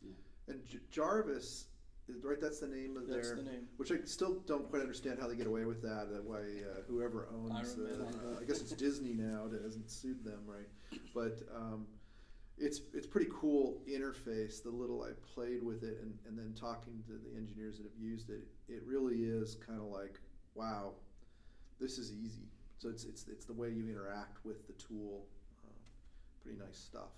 Yeah. 0.00 0.12
And 0.54 0.64
J- 0.66 0.78
JARVICE, 0.90 1.36
is- 1.36 1.66
right? 2.22 2.40
That's 2.40 2.60
the 2.60 2.66
name 2.68 2.96
of 2.96 3.08
That's 3.08 3.28
their. 3.28 3.36
the 3.36 3.42
name. 3.42 3.68
Which 3.76 3.90
I 3.92 3.96
still 4.04 4.40
don't 4.46 4.68
quite 4.68 4.82
understand 4.82 5.18
how 5.20 5.28
they 5.28 5.36
get 5.36 5.46
away 5.46 5.64
with 5.64 5.82
that. 5.82 6.08
uh, 6.12 6.22
Why 6.24 6.38
uh, 6.38 6.82
whoever 6.88 7.28
owns 7.34 7.74
the, 7.74 7.84
Man. 7.84 8.00
uh, 8.02 8.40
I 8.40 8.44
guess 8.44 8.60
it's 8.60 8.72
Disney 8.72 9.12
now 9.14 9.46
that 9.48 9.62
hasn't 9.62 9.90
sued 9.90 10.24
them, 10.24 10.40
right? 10.46 10.68
But 11.14 11.42
um, 11.54 11.86
it's 12.58 12.80
it's 12.94 13.06
pretty 13.06 13.30
cool 13.32 13.80
interface. 13.88 14.62
The 14.62 14.70
little 14.70 15.02
I 15.02 15.10
played 15.34 15.62
with 15.62 15.82
it, 15.82 15.98
and, 16.02 16.14
and 16.26 16.38
then 16.38 16.54
talking 16.58 17.02
to 17.06 17.12
the 17.12 17.36
engineers 17.36 17.78
that 17.78 17.84
have 17.84 17.98
used 18.00 18.30
it, 18.30 18.46
it 18.68 18.82
really 18.86 19.24
is 19.24 19.56
kind 19.66 19.80
of 19.80 19.86
like, 19.86 20.20
wow, 20.54 20.92
this 21.80 21.98
is 21.98 22.12
easy. 22.12 22.48
So 22.78 22.88
it's 22.88 23.04
it's 23.04 23.26
it's 23.28 23.44
the 23.44 23.52
way 23.54 23.70
you 23.70 23.88
interact 23.88 24.44
with 24.44 24.66
the 24.66 24.74
tool. 24.74 25.24
Uh, 25.64 25.70
pretty 26.42 26.58
nice 26.58 26.76
stuff. 26.78 27.10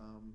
Um, 0.00 0.32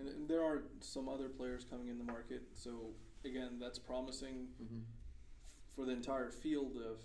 And, 0.00 0.08
and 0.08 0.28
there 0.28 0.42
are 0.42 0.62
some 0.80 1.08
other 1.08 1.28
players 1.28 1.64
coming 1.68 1.88
in 1.88 1.98
the 1.98 2.04
market. 2.04 2.42
So 2.54 2.94
again, 3.24 3.58
that's 3.60 3.78
promising 3.78 4.48
mhm. 4.62 4.82
for 5.76 5.84
the 5.84 5.92
entire 5.92 6.30
field 6.30 6.76
of 6.76 7.02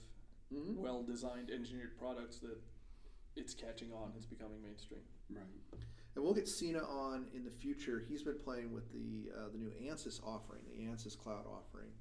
Mhm. 0.53 0.75
well-designed, 0.75 1.49
engineered 1.49 1.97
products 1.97 2.39
that 2.39 2.57
it's 3.35 3.53
catching 3.53 3.91
on. 3.91 4.13
It's 4.15 4.25
becoming 4.25 4.61
mainstream. 4.61 5.01
Right. 5.29 5.43
And 6.15 6.23
we'll 6.23 6.33
get 6.33 6.47
Cena 6.47 6.79
on 6.79 7.27
in 7.33 7.43
the 7.43 7.51
future. 7.51 7.99
He's 7.99 8.23
been 8.23 8.39
playing 8.39 8.71
with 8.71 8.89
the 8.93 9.31
uh, 9.35 9.49
the 9.49 9.57
new 9.57 9.71
Ansys 9.71 10.23
offering, 10.23 10.61
the 10.69 10.85
Ansys 10.85 11.17
Cloud 11.17 11.45
offering, 11.45 11.91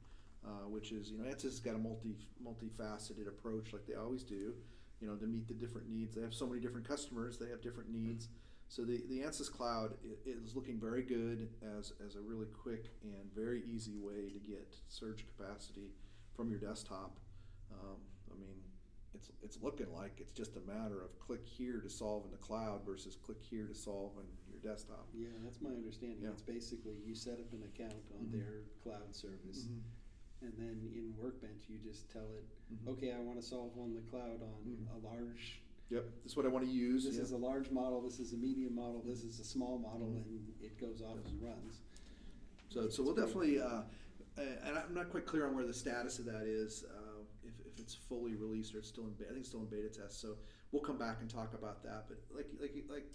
uh, 0.45 0.69
which 0.69 0.93
is 0.93 1.11
you 1.11 1.19
know 1.19 1.25
Ansys 1.25 1.43
has 1.43 1.61
got 1.61 1.75
a 1.75 1.79
multi 1.79 2.15
multifaceted 2.41 3.27
approach 3.27 3.73
like 3.73 3.87
they 3.87 3.95
always 3.95 4.23
do, 4.23 4.55
you 5.01 5.09
know, 5.09 5.17
to 5.17 5.27
meet 5.27 5.49
the 5.49 5.55
different 5.55 5.89
needs. 5.89 6.15
They 6.15 6.23
have 6.23 6.35
so 6.35 6.47
many 6.47 6.61
different 6.61 6.87
customers. 6.87 7.39
They 7.39 7.49
have 7.49 7.61
different 7.61 7.91
needs. 7.91 8.29
So 8.75 8.83
the, 8.83 9.01
the 9.09 9.21
Ansys 9.21 9.49
Cloud 9.53 9.95
is 10.27 10.57
looking 10.57 10.81
very 10.81 11.03
good 11.03 11.49
as, 11.79 11.93
as 12.05 12.17
a 12.17 12.21
really 12.21 12.49
quick 12.61 12.87
and 13.05 13.33
very 13.33 13.63
easy 13.73 13.95
way 13.97 14.31
to 14.35 14.39
get 14.41 14.67
surge 14.89 15.25
capacity 15.37 15.93
from 16.35 16.51
your 16.51 16.59
desktop. 16.59 17.21
Um, 17.71 17.99
I 18.33 18.35
mean, 18.35 18.59
it's 19.15 19.31
it's 19.45 19.59
looking 19.63 19.95
like 19.95 20.19
it's 20.19 20.33
just 20.33 20.57
a 20.57 20.61
matter 20.67 21.01
of 21.05 21.17
click 21.21 21.47
here 21.47 21.79
to 21.83 21.89
solve 21.89 22.25
in 22.25 22.33
the 22.33 22.37
cloud 22.37 22.81
versus 22.85 23.15
click 23.15 23.39
here 23.41 23.69
to 23.69 23.75
solve 23.77 24.11
on 24.19 24.25
your 24.51 24.59
desktop. 24.59 25.07
Yeah, 25.15 25.29
that's 25.45 25.61
my 25.63 25.71
understanding. 25.71 26.19
Yeah. 26.23 26.31
It's 26.31 26.43
basically 26.43 26.97
you 27.07 27.15
set 27.15 27.35
up 27.35 27.53
an 27.53 27.63
account 27.63 28.03
on 28.19 28.27
Mhm. 28.27 28.33
their 28.33 28.63
cloud 28.83 29.15
service, 29.15 29.69
and 30.43 30.53
then 30.59 30.91
in 30.93 31.15
Workbench 31.17 31.69
you 31.69 31.79
just 31.79 32.11
tell 32.11 32.27
it, 32.35 32.45
Mhm. 32.75 32.89
okay, 32.89 33.13
I 33.13 33.21
want 33.21 33.41
to 33.41 33.47
solve 33.47 33.79
on 33.79 33.95
the 33.95 34.03
cloud 34.11 34.43
on 34.43 34.65
Mhm. 34.67 34.91
a 34.97 34.99
large. 34.99 35.61
Yep, 35.91 36.05
that's 36.25 36.37
what 36.37 36.47
I 36.47 36.49
want 36.49 36.65
to 36.65 36.71
use. 36.71 37.05
This 37.05 37.17
yeah. 37.17 37.23
is 37.23 37.33
a 37.33 37.37
large 37.37 37.71
model. 37.71 38.01
This 38.01 38.19
is 38.19 38.33
a 38.33 38.37
medium 38.37 38.75
model. 38.75 39.03
This 39.07 39.23
is 39.23 39.39
a 39.39 39.45
small 39.45 39.79
model, 39.79 40.09
and 40.17 40.25
it 40.61 40.81
goes 40.81 41.03
off 41.03 41.19
and 41.27 41.43
runs. 41.43 41.81
So, 42.71 42.89
so 42.89 43.03
we'll 43.03 43.15
definitely, 43.15 43.61
uh, 43.61 43.83
and 44.39 44.79
I'm 44.79 44.95
not 44.95 45.11
quite 45.11 45.27
clear 45.27 45.47
on 45.47 45.55
where 45.55 45.67
the 45.67 45.75
status 45.75 46.19
of 46.19 46.25
that 46.25 46.47
is, 46.47 46.85
uh, 46.91 47.21
if, 47.45 47.53
if 47.67 47.79
it's 47.79 47.95
fully 47.95 48.35
released 48.35 48.75
or 48.75 48.79
it's 48.79 48.89
still 48.89 49.05
in, 49.05 49.11
be- 49.13 49.25
I 49.27 49.29
think 49.29 49.41
it's 49.41 49.49
still 49.51 49.61
in 49.61 49.67
beta 49.67 49.89
test. 49.89 50.21
So 50.21 50.37
we'll 50.73 50.83
come 50.83 50.99
back 50.99 51.19
and 51.21 51.29
talk 51.31 51.55
about 51.55 51.83
that. 51.85 52.07
But 52.09 52.19
like, 52.35 52.47
like, 52.61 52.75
like 52.89 53.07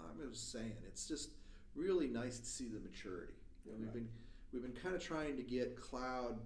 I 0.00 0.26
was 0.28 0.40
saying, 0.40 0.72
it's 0.86 1.06
just 1.06 1.30
really 1.76 2.08
nice 2.08 2.38
to 2.40 2.46
see 2.46 2.68
the 2.68 2.80
maturity. 2.80 3.34
You 3.64 3.72
know, 3.72 3.78
we've 3.78 3.86
Right. 3.88 3.94
been, 3.94 4.08
we've 4.52 4.62
been 4.62 4.72
kind 4.82 4.94
of 4.96 5.02
trying 5.02 5.36
to 5.36 5.42
get 5.42 5.80
cloud 5.80 6.38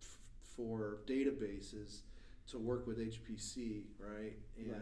f- 0.00 0.18
for 0.56 0.98
databases 1.06 2.00
to 2.48 2.58
work 2.58 2.86
with 2.86 2.98
HPC, 2.98 3.84
right? 3.98 4.36
And 4.58 4.70
Right. 4.72 4.80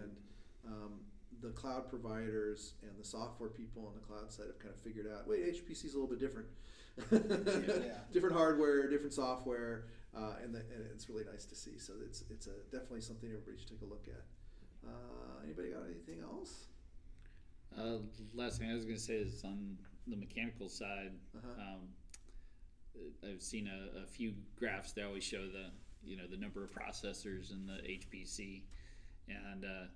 Um, 0.67 1.01
the 1.41 1.51
cloud 1.51 1.89
providers 1.89 2.75
and 2.83 2.91
the 2.99 3.05
software 3.05 3.49
people 3.49 3.87
on 3.87 3.95
the 3.95 4.01
cloud 4.01 4.33
side 4.33 4.47
have 4.47 4.59
kind 4.59 4.75
of 4.75 4.81
figured 4.81 5.07
out, 5.07 5.29
wait, 5.29 5.41
HPC 5.55 5.85
is 5.85 5.95
a 5.95 5.99
little 5.99 6.09
bit 6.09 6.21
different. 6.21 6.49
Yeah. 7.13 7.99
different 8.13 8.35
hardware, 8.35 8.89
different 8.91 9.13
software, 9.13 9.85
uh, 10.17 10.35
and, 10.43 10.53
the, 10.55 10.59
and 10.59 10.85
it's 10.93 11.09
really 11.09 11.25
nice 11.31 11.45
to 11.45 11.55
see. 11.55 11.79
So 11.79 11.93
it's 12.05 12.25
it's 12.29 12.49
a, 12.49 12.55
definitely 12.73 13.03
something 13.03 13.29
everybody 13.29 13.57
should 13.57 13.69
take 13.69 13.83
a 13.83 13.85
look 13.85 14.07
at. 14.09 14.25
Uh, 14.85 15.45
anybody 15.45 15.71
got 15.71 15.85
anything 15.85 16.23
else? 16.23 16.67
Uh, 17.79 17.99
last 18.35 18.59
thing 18.59 18.71
I 18.71 18.75
was 18.75 18.85
going 18.85 18.97
to 18.97 19.03
say 19.03 19.15
is 19.15 19.45
on 19.45 19.79
the 20.07 20.17
mechanical 20.17 20.69
side. 20.69 21.13
Uh-huh. 21.37 21.63
Um, 21.63 21.89
I've 23.29 23.43
seen 23.43 23.69
a, 23.69 24.03
a 24.03 24.07
few 24.07 24.35
graphs 24.57 24.93
that 24.93 25.05
always 25.05 25.23
show 25.25 25.47
the 25.47 25.71
you 26.05 26.17
know 26.17 26.27
the 26.29 26.37
number 26.37 26.65
of 26.65 26.71
processors 26.71 27.53
in 27.53 27.67
the 27.67 27.81
HPC, 27.89 28.63
and 29.29 29.65
uh, 29.65 29.69
it- 29.69 29.91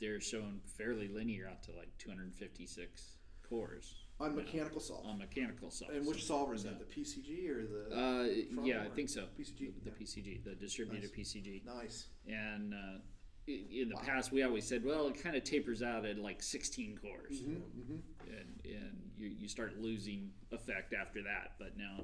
they're 0.00 0.20
shown 0.20 0.60
fairly 0.76 1.08
linear 1.08 1.48
out 1.48 1.62
to 1.64 1.72
like 1.72 1.88
256 1.98 3.16
cores 3.48 3.94
On 4.20 4.34
mechanical 4.34 4.80
solve. 4.80 5.06
on 5.06 5.18
mechanical 5.18 5.70
solves. 5.70 5.94
and 5.94 6.06
which 6.06 6.24
solver 6.24 6.54
is 6.54 6.64
that? 6.64 6.78
The 6.78 6.84
PCG 6.84 7.48
or 7.48 7.66
the? 7.66 7.96
Uh, 7.96 8.62
yeah, 8.64 8.82
I 8.82 8.88
think 8.94 9.08
so. 9.08 9.24
PCG, 9.38 9.58
The, 9.84 9.90
the 9.90 9.96
yeah. 9.96 10.02
PCG, 10.06 10.44
the 10.44 10.54
distributed 10.54 11.10
Nice. 11.16 11.32
PCG, 11.34 11.64
nice. 11.64 12.06
and 12.28 12.74
uh, 12.74 12.98
in, 13.46 13.90
the 13.90 13.96
past 13.96 14.32
we 14.32 14.42
always 14.42 14.66
said, 14.66 14.82
well, 14.84 15.06
it 15.08 15.22
kind 15.22 15.36
of 15.36 15.44
tapers 15.44 15.82
out 15.82 16.06
at 16.06 16.18
like 16.18 16.42
16 16.42 16.98
cores, 16.98 17.42
Mm-hmm. 17.42 17.96
and 18.28 18.60
and 18.64 18.98
you, 19.18 19.28
you 19.28 19.48
start 19.48 19.78
losing 19.80 20.30
effect 20.50 20.94
after 20.94 21.22
that. 21.22 21.52
But 21.58 21.76
now, 21.76 22.00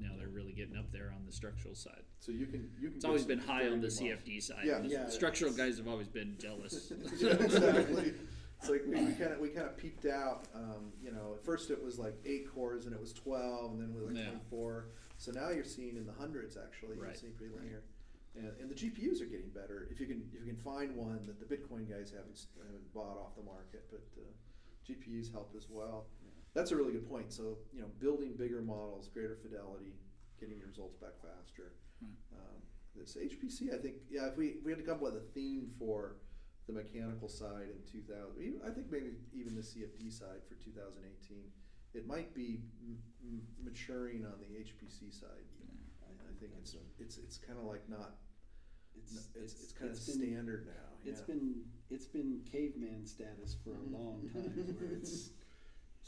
now 0.00 0.10
they're 0.18 0.28
really 0.28 0.52
getting 0.52 0.76
up 0.76 0.90
there 0.92 1.12
on 1.14 1.24
the 1.26 1.32
structural 1.32 1.74
side. 1.74 2.02
So 2.20 2.32
you 2.32 2.46
can 2.46 2.70
you 2.80 2.88
can. 2.88 2.96
It's 2.96 3.04
always 3.04 3.24
been 3.24 3.38
high 3.38 3.68
on 3.68 3.80
the 3.80 3.88
CFD 3.88 4.42
side. 4.42 4.64
Yeah. 4.64 4.78
the 4.80 4.88
Yeah. 4.88 5.08
structural 5.08 5.52
guys 5.52 5.78
have 5.78 5.88
always 5.88 6.08
been 6.08 6.36
jealous. 6.38 6.92
yeah, 7.18 7.30
exactly. 7.34 8.14
It's 8.60 8.68
like 8.68 8.82
we 8.88 8.96
kind 9.14 9.32
of 9.32 9.38
we 9.38 9.48
kind 9.50 9.66
of 9.66 9.76
peaked 9.76 10.06
out. 10.06 10.46
Um, 10.54 10.92
you 11.02 11.12
know, 11.12 11.34
at 11.36 11.44
first 11.44 11.70
it 11.70 11.82
was 11.82 11.98
like 11.98 12.14
eight 12.26 12.52
cores, 12.52 12.86
and 12.86 12.94
it 12.94 13.00
was 13.00 13.12
twelve, 13.12 13.72
and 13.72 13.80
then 13.80 13.90
it 13.90 13.94
was 13.94 14.04
like 14.14 14.16
Yeah. 14.16 14.30
twenty-four. 14.30 14.88
So 15.16 15.32
now 15.32 15.50
you're 15.50 15.64
seeing 15.64 15.96
in 15.96 16.06
the 16.06 16.12
hundreds 16.12 16.56
actually. 16.56 16.96
Right. 16.96 17.08
You're 17.08 17.14
seeing 17.14 17.32
pretty 17.34 17.52
Right. 17.54 17.62
linear, 17.62 17.82
and, 18.36 18.50
and 18.60 18.70
the 18.70 18.74
GPUs 18.74 19.20
are 19.20 19.26
getting 19.26 19.50
better. 19.50 19.86
If 19.90 20.00
you 20.00 20.06
can 20.06 20.28
if 20.32 20.44
you 20.44 20.52
can 20.52 20.62
find 20.62 20.96
one 20.96 21.26
that 21.26 21.38
the 21.38 21.46
Bitcoin 21.46 21.88
guys 21.88 22.10
haven't 22.10 22.46
haven't 22.66 22.92
bought 22.92 23.16
off 23.16 23.36
the 23.36 23.42
market, 23.44 23.84
but 23.90 24.02
uh, 24.18 24.26
GPUs 24.88 25.30
help 25.32 25.52
as 25.56 25.66
well. 25.70 26.06
That's 26.54 26.70
a 26.72 26.76
really 26.76 26.92
good 26.92 27.08
point. 27.08 27.32
So 27.32 27.58
you 27.72 27.80
know, 27.80 27.88
building 28.00 28.34
bigger 28.36 28.62
models, 28.62 29.08
greater 29.08 29.36
fidelity, 29.40 29.94
getting 30.40 30.58
your 30.58 30.68
results 30.68 30.96
back 30.96 31.14
faster. 31.22 31.74
Hmm. 32.00 32.14
Um, 32.36 32.58
this 32.96 33.16
HPC, 33.16 33.72
I 33.74 33.78
think, 33.80 33.96
yeah. 34.10 34.26
If 34.26 34.36
we 34.36 34.46
if 34.58 34.64
we 34.64 34.72
had 34.72 34.78
to 34.80 34.84
come 34.84 34.96
up 34.96 35.02
with 35.02 35.14
a 35.16 35.26
theme 35.34 35.70
for 35.78 36.16
the 36.66 36.72
mechanical 36.72 37.28
side 37.28 37.68
in 37.72 37.80
2000, 37.90 38.42
even, 38.42 38.60
I 38.66 38.70
think 38.70 38.90
maybe 38.90 39.12
even 39.32 39.54
the 39.54 39.62
CFD 39.62 40.12
side 40.12 40.42
for 40.48 40.54
2018, 40.56 41.44
it 41.94 42.06
might 42.06 42.34
be 42.34 42.60
m- 42.84 42.98
m- 43.24 43.42
maturing 43.64 44.24
on 44.26 44.34
the 44.40 44.58
HPC 44.58 45.12
side. 45.12 45.46
I, 46.04 46.10
I 46.28 46.32
think 46.40 46.52
it's 46.60 46.74
it's 46.98 47.18
it's 47.18 47.38
kind 47.38 47.58
of 47.58 47.64
like 47.64 47.88
not. 47.88 48.16
It's 48.96 49.28
it's, 49.34 49.54
it's 49.62 49.72
kind 49.72 49.90
of 49.90 49.96
been- 49.96 50.14
standard 50.14 50.66
now. 50.66 50.88
It's 51.04 51.20
yeah. 51.20 51.34
been 51.34 51.54
it's 51.90 52.06
been 52.06 52.40
caveman 52.50 53.06
status 53.06 53.56
for 53.62 53.70
a 53.70 53.96
long 53.96 54.28
time, 54.34 54.76
where 54.78 54.92
it's 54.98 55.30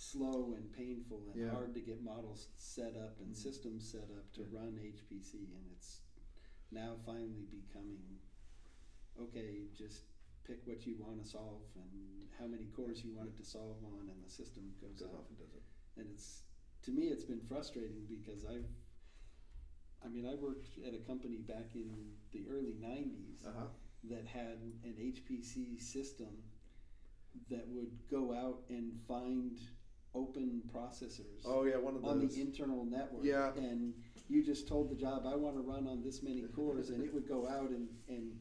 slow 0.00 0.54
and 0.56 0.72
painful 0.72 1.28
and 1.30 1.40
Yeah. 1.40 1.50
hard 1.50 1.74
to 1.74 1.80
get 1.80 2.00
models 2.00 2.48
set 2.56 2.96
up 2.96 3.20
and 3.20 3.32
Mhm. 3.32 3.36
systems 3.36 3.84
set 3.84 4.10
up 4.10 4.32
to 4.32 4.44
run 4.44 4.78
HPC, 4.78 5.52
and 5.54 5.68
it's 5.70 6.00
now 6.70 6.96
finally 7.04 7.44
becoming 7.44 8.18
okay. 9.18 9.66
Just 9.74 10.04
pick 10.44 10.66
what 10.66 10.86
you 10.86 10.96
want 10.96 11.18
to 11.22 11.24
solve 11.28 11.66
and 11.74 12.26
how 12.38 12.46
many 12.46 12.66
cores 12.68 13.04
you 13.04 13.12
want 13.12 13.28
it 13.28 13.36
to 13.36 13.44
solve 13.44 13.84
on, 13.84 14.08
and 14.08 14.22
the 14.24 14.28
system 14.30 14.74
goes 14.80 15.00
Goes 15.00 15.12
off. 15.12 15.28
and 15.28 15.38
does 15.38 15.52
it. 15.54 15.62
and 15.96 16.08
it's 16.08 16.44
to 16.82 16.90
me 16.92 17.08
it's 17.08 17.24
been 17.24 17.42
frustrating 17.42 18.06
because 18.06 18.44
I've 18.46 18.64
I 20.02 20.08
mean 20.08 20.24
I 20.24 20.34
worked 20.34 20.78
at 20.78 20.94
a 20.94 20.98
company 20.98 21.36
back 21.40 21.74
in 21.74 22.16
the 22.30 22.46
early 22.46 22.72
90s 22.74 23.44
Uh 23.44 23.52
huh. 23.52 23.68
that 24.04 24.24
had 24.24 24.58
an 24.82 24.96
HPC 24.98 25.76
system 25.78 26.42
that 27.50 27.68
would 27.68 28.06
go 28.08 28.32
out 28.32 28.62
and 28.70 28.96
find 29.06 29.60
open 30.14 30.62
processors 30.74 31.44
Oh 31.46 31.64
yeah, 31.64 31.76
one 31.76 31.94
of 31.94 32.02
those 32.02 32.10
on 32.10 32.20
the 32.26 32.40
internal 32.40 32.84
network 32.84 33.24
Yeah. 33.24 33.52
and 33.56 33.94
you 34.28 34.42
just 34.42 34.66
told 34.68 34.90
the 34.90 34.94
job 34.96 35.24
I 35.26 35.36
want 35.36 35.54
to 35.56 35.60
run 35.62 35.86
on 35.86 36.02
this 36.02 36.22
many 36.22 36.42
cores 36.42 36.90
and 36.90 37.02
it 37.02 37.12
would 37.14 37.28
go 37.28 37.46
out 37.48 37.70
and, 37.70 37.88
and 38.08 38.32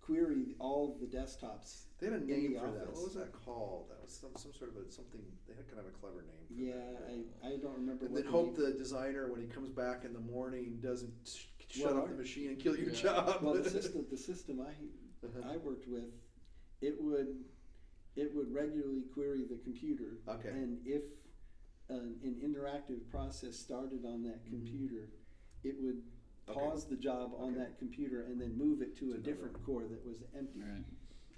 query 0.00 0.54
all 0.58 0.96
the 1.00 1.06
desktops 1.06 1.82
they 1.98 2.06
had 2.06 2.20
a 2.20 2.24
name 2.24 2.54
for 2.60 2.66
that. 2.70 2.92
What 2.92 3.04
was 3.04 3.14
that 3.14 3.32
called? 3.32 3.88
That 3.88 4.02
was 4.04 4.12
some 4.12 4.30
some 4.36 4.52
sort 4.52 4.70
of 4.70 4.76
a 4.86 4.90
something. 4.92 5.22
They 5.48 5.54
had 5.54 5.66
kind 5.66 5.80
of 5.80 5.86
a 5.86 5.90
clever 5.96 6.26
name. 6.28 6.44
For 6.46 6.52
yeah 6.52 6.92
that. 6.92 7.48
I, 7.48 7.54
I 7.54 7.56
don't 7.56 7.72
remember 7.74 8.04
And 8.04 8.14
then 8.14 8.24
the 8.24 8.30
hope 8.30 8.58
name- 8.58 8.66
the 8.66 8.72
designer, 8.76 9.32
when 9.32 9.40
he 9.40 9.46
comes 9.46 9.70
back 9.70 10.04
in 10.04 10.12
the 10.12 10.20
morning, 10.20 10.78
doesn't 10.82 11.14
sh- 11.24 11.46
shut 11.70 11.94
Well, 11.94 12.02
off 12.02 12.08
the 12.10 12.14
machine 12.16 12.48
and 12.50 12.58
kill 12.58 12.76
your 12.76 12.90
Yeah. 12.90 13.00
job. 13.00 13.38
well 13.42 13.54
the 13.54 13.70
system 13.78 14.04
the 14.10 14.16
system 14.18 14.60
I 14.60 14.72
Uh-huh. 15.26 15.52
I 15.54 15.56
worked 15.56 15.88
with, 15.88 16.04
it 16.82 17.00
would 17.00 17.28
it 18.16 18.34
would 18.34 18.52
regularly 18.52 19.02
query 19.12 19.44
the 19.48 19.58
computer. 19.62 20.18
Okay. 20.26 20.48
And 20.48 20.78
if 20.86 21.02
an, 21.88 22.16
an 22.24 22.36
interactive 22.42 23.08
process 23.10 23.56
started 23.56 24.04
on 24.04 24.22
that 24.24 24.44
Mhm. 24.46 24.50
computer, 24.50 25.10
it 25.62 25.80
would 25.80 26.02
Okay. 26.48 26.58
pause 26.60 26.86
the 26.86 26.96
job 26.96 27.34
on 27.36 27.50
Okay. 27.50 27.58
that 27.58 27.78
computer 27.78 28.22
and 28.22 28.40
then 28.40 28.56
move 28.56 28.80
it 28.80 28.94
to 28.96 29.00
To 29.00 29.04
a 29.06 29.14
another 29.14 29.22
different 29.30 29.54
one. 29.54 29.62
core 29.64 29.84
that 29.88 30.04
was 30.04 30.22
empty. 30.34 30.60
Right. 30.60 30.84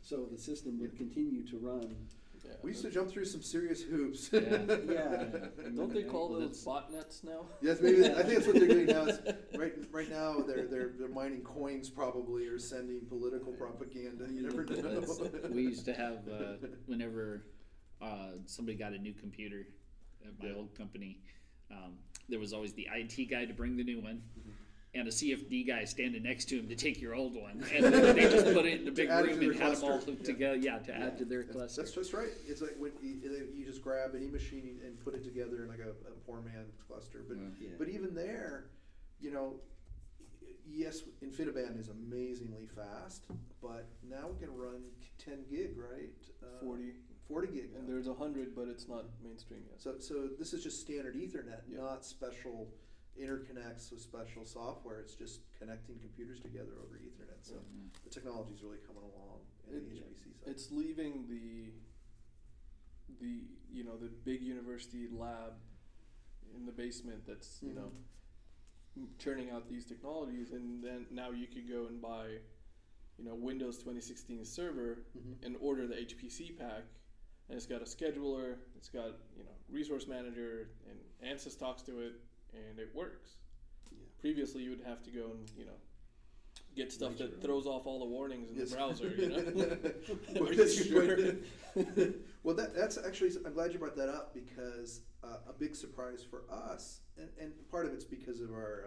So 0.00 0.26
the 0.26 0.38
system 0.38 0.78
would 0.78 0.92
Yeah. 0.92 0.98
continue 0.98 1.44
to 1.46 1.58
run. 1.58 2.08
Yeah, 2.48 2.54
we 2.62 2.70
used 2.70 2.82
to 2.84 2.90
jump 2.90 3.10
through 3.10 3.26
some 3.26 3.42
serious 3.42 3.82
hoops. 3.82 4.30
Yeah. 4.32 4.40
Yeah. 4.40 5.24
Don't 5.76 5.92
they 5.92 6.02
call 6.04 6.28
those 6.32 6.64
botnets 6.64 7.22
now? 7.24 7.46
yes, 7.60 7.78
maybe 7.80 8.04
I 8.06 8.22
think 8.22 8.28
that's 8.34 8.46
what 8.46 8.56
they're 8.56 8.68
doing 8.68 8.86
now. 8.86 9.04
Is 9.04 9.20
right, 9.56 9.72
right 9.92 10.10
now 10.10 10.40
they're 10.46 10.66
they're 10.66 10.92
they're 10.98 11.08
mining 11.08 11.42
coins 11.42 11.90
probably 11.90 12.46
or 12.46 12.58
sending 12.58 13.00
political 13.06 13.52
propaganda. 13.52 14.26
You 14.30 14.42
never 14.42 14.64
know. 14.64 15.02
We 15.50 15.62
used 15.62 15.84
to 15.86 15.94
have 15.94 16.26
uh, 16.28 16.66
whenever 16.86 17.44
uh, 18.00 18.32
somebody 18.46 18.76
got 18.78 18.92
a 18.92 18.98
new 18.98 19.12
computer 19.12 19.66
at 20.24 20.32
my 20.42 20.48
Yeah. 20.50 20.56
old 20.56 20.74
company, 20.76 21.18
um, 21.70 21.94
there 22.28 22.38
was 22.38 22.52
always 22.52 22.72
the 22.72 22.88
IT 22.94 23.30
guy 23.30 23.44
to 23.44 23.52
bring 23.54 23.76
the 23.76 23.84
new 23.84 24.00
one. 24.00 24.22
Mm-hmm. 24.38 24.50
And 24.94 25.06
a 25.06 25.10
CFD 25.10 25.66
guy 25.68 25.84
standing 25.84 26.22
next 26.22 26.46
to 26.46 26.58
him 26.58 26.68
to 26.68 26.74
take 26.74 26.98
your 27.00 27.14
old 27.14 27.34
one, 27.34 27.62
and 27.74 27.84
then 27.84 28.16
they 28.16 28.22
just 28.22 28.46
put 28.54 28.64
it 28.64 28.80
in 28.80 28.84
the 28.86 28.90
big 28.90 29.10
add 29.10 29.26
it 29.26 29.28
room 29.32 29.40
to 29.40 29.46
and 29.50 29.54
their 29.58 29.62
had 29.68 29.76
them 29.76 29.84
all 29.84 29.90
cluster. 29.90 30.10
hooked 30.12 30.20
Yeah. 30.26 30.32
together. 30.32 30.56
Yeah, 30.56 30.78
to 30.78 30.94
add 30.96 31.18
to 31.18 31.24
their 31.26 31.42
That's, 31.42 31.52
cluster. 31.56 31.82
that's 31.82 31.94
just 31.94 32.12
right. 32.14 32.30
It's 32.48 32.62
like 32.62 32.74
when 32.78 32.92
you, 33.02 33.48
you 33.54 33.66
just 33.66 33.82
grab 33.82 34.12
any 34.16 34.28
machine 34.28 34.80
and 34.84 34.98
put 35.04 35.14
it 35.14 35.22
together 35.24 35.62
in 35.62 35.68
like 35.68 35.80
a, 35.80 35.90
a 35.90 36.12
poor 36.26 36.40
man's 36.40 36.72
cluster. 36.88 37.22
But 37.28 37.36
Yeah. 37.36 37.42
Yeah. 37.60 37.68
but 37.78 37.90
even 37.90 38.14
there, 38.14 38.70
you 39.20 39.30
know, 39.30 39.56
yes, 40.66 41.02
InfiniBand 41.22 41.78
is 41.78 41.90
amazingly 41.90 42.66
fast, 42.74 43.26
but 43.60 43.88
now 44.08 44.28
we 44.32 44.38
can 44.44 44.54
run 44.56 44.80
10 45.18 45.44
gig, 45.50 45.76
right? 45.76 46.08
Uh, 46.42 46.64
40. 46.64 46.92
40 47.28 47.46
gig. 47.48 47.70
And 47.76 47.86
now. 47.86 47.92
there's 47.92 48.08
a 48.08 48.14
hundred, 48.14 48.54
but 48.56 48.68
it's 48.68 48.88
not 48.88 49.04
mainstream 49.22 49.60
yet. 49.68 49.82
So, 49.82 49.98
so 49.98 50.28
this 50.38 50.54
is 50.54 50.62
just 50.64 50.80
standard 50.80 51.14
Ethernet, 51.14 51.60
Yeah. 51.70 51.80
not 51.82 52.06
special 52.06 52.68
interconnects 53.20 53.90
with 53.90 54.00
special 54.00 54.44
software. 54.44 55.00
It's 55.00 55.14
just 55.14 55.40
connecting 55.58 55.98
computers 55.98 56.40
together 56.40 56.72
over 56.82 56.96
Ethernet. 56.98 57.42
So 57.42 57.54
Yeah. 57.54 57.88
the 58.04 58.10
technology's 58.10 58.62
really 58.62 58.78
coming 58.78 59.02
along 59.02 59.46
in 59.68 59.74
It- 59.76 59.88
the 59.88 59.96
HPC 59.98 60.32
side. 60.32 60.48
It's 60.48 60.70
leaving 60.70 61.26
the 61.28 61.72
the 63.20 63.48
you 63.70 63.84
know 63.84 63.96
the 63.96 64.08
big 64.08 64.42
university 64.42 65.08
lab 65.08 65.54
in 66.54 66.66
the 66.66 66.72
basement 66.72 67.24
that's 67.26 67.62
you 67.62 67.72
know 67.72 67.92
churning 69.18 69.50
out 69.50 69.68
these 69.68 69.86
technologies, 69.86 70.50
and 70.52 70.82
then 70.82 71.06
now 71.10 71.30
you 71.30 71.46
could 71.46 71.68
go 71.68 71.86
and 71.86 72.00
buy 72.00 72.38
you 73.18 73.24
know 73.24 73.34
Windows 73.34 73.78
2016 73.78 74.44
server 74.44 75.04
Mhm. 75.16 75.42
and 75.44 75.56
order 75.56 75.86
the 75.86 75.94
HPC 75.98 76.52
pack, 76.56 76.84
and 77.48 77.56
it's 77.56 77.66
got 77.66 77.80
a 77.80 77.84
scheduler, 77.84 78.58
it's 78.76 78.88
got 78.88 79.18
you 79.36 79.44
know 79.44 79.54
resource 79.68 80.06
manager, 80.06 80.70
and 80.88 80.98
Ansys 81.22 81.58
talks 81.58 81.82
to 81.82 82.00
it, 82.00 82.20
and 82.54 82.78
it 82.78 82.90
works. 82.94 83.30
Yeah. 83.90 83.98
Previously, 84.20 84.62
you 84.62 84.70
would 84.70 84.82
have 84.86 85.02
to 85.04 85.10
go 85.10 85.32
and 85.32 85.50
you 85.56 85.64
know 85.64 85.72
get 86.76 86.92
stuff 86.92 87.10
Write 87.10 87.18
that 87.18 87.34
own. 87.34 87.40
throws 87.40 87.66
off 87.66 87.86
all 87.86 87.98
the 87.98 88.04
warnings 88.04 88.50
in 88.50 88.56
Yes. 88.56 88.70
the 88.70 88.76
browser. 88.76 89.08
You 89.08 89.28
know, 89.28 89.76
well, 90.40 90.50
you 90.52 90.56
that's 90.56 90.84
sure? 90.86 91.34
well, 92.44 92.54
that, 92.54 92.74
that's 92.74 92.98
actually, 92.98 93.30
I'm 93.44 93.52
glad 93.54 93.72
you 93.72 93.78
brought 93.78 93.96
that 93.96 94.08
up 94.08 94.32
because 94.34 95.00
uh, 95.24 95.38
a 95.48 95.52
big 95.52 95.74
surprise 95.74 96.24
for 96.28 96.42
us, 96.50 97.00
and, 97.16 97.28
and 97.40 97.52
part 97.70 97.86
of 97.86 97.92
it's 97.92 98.04
because 98.04 98.40
of 98.40 98.50
our, 98.50 98.84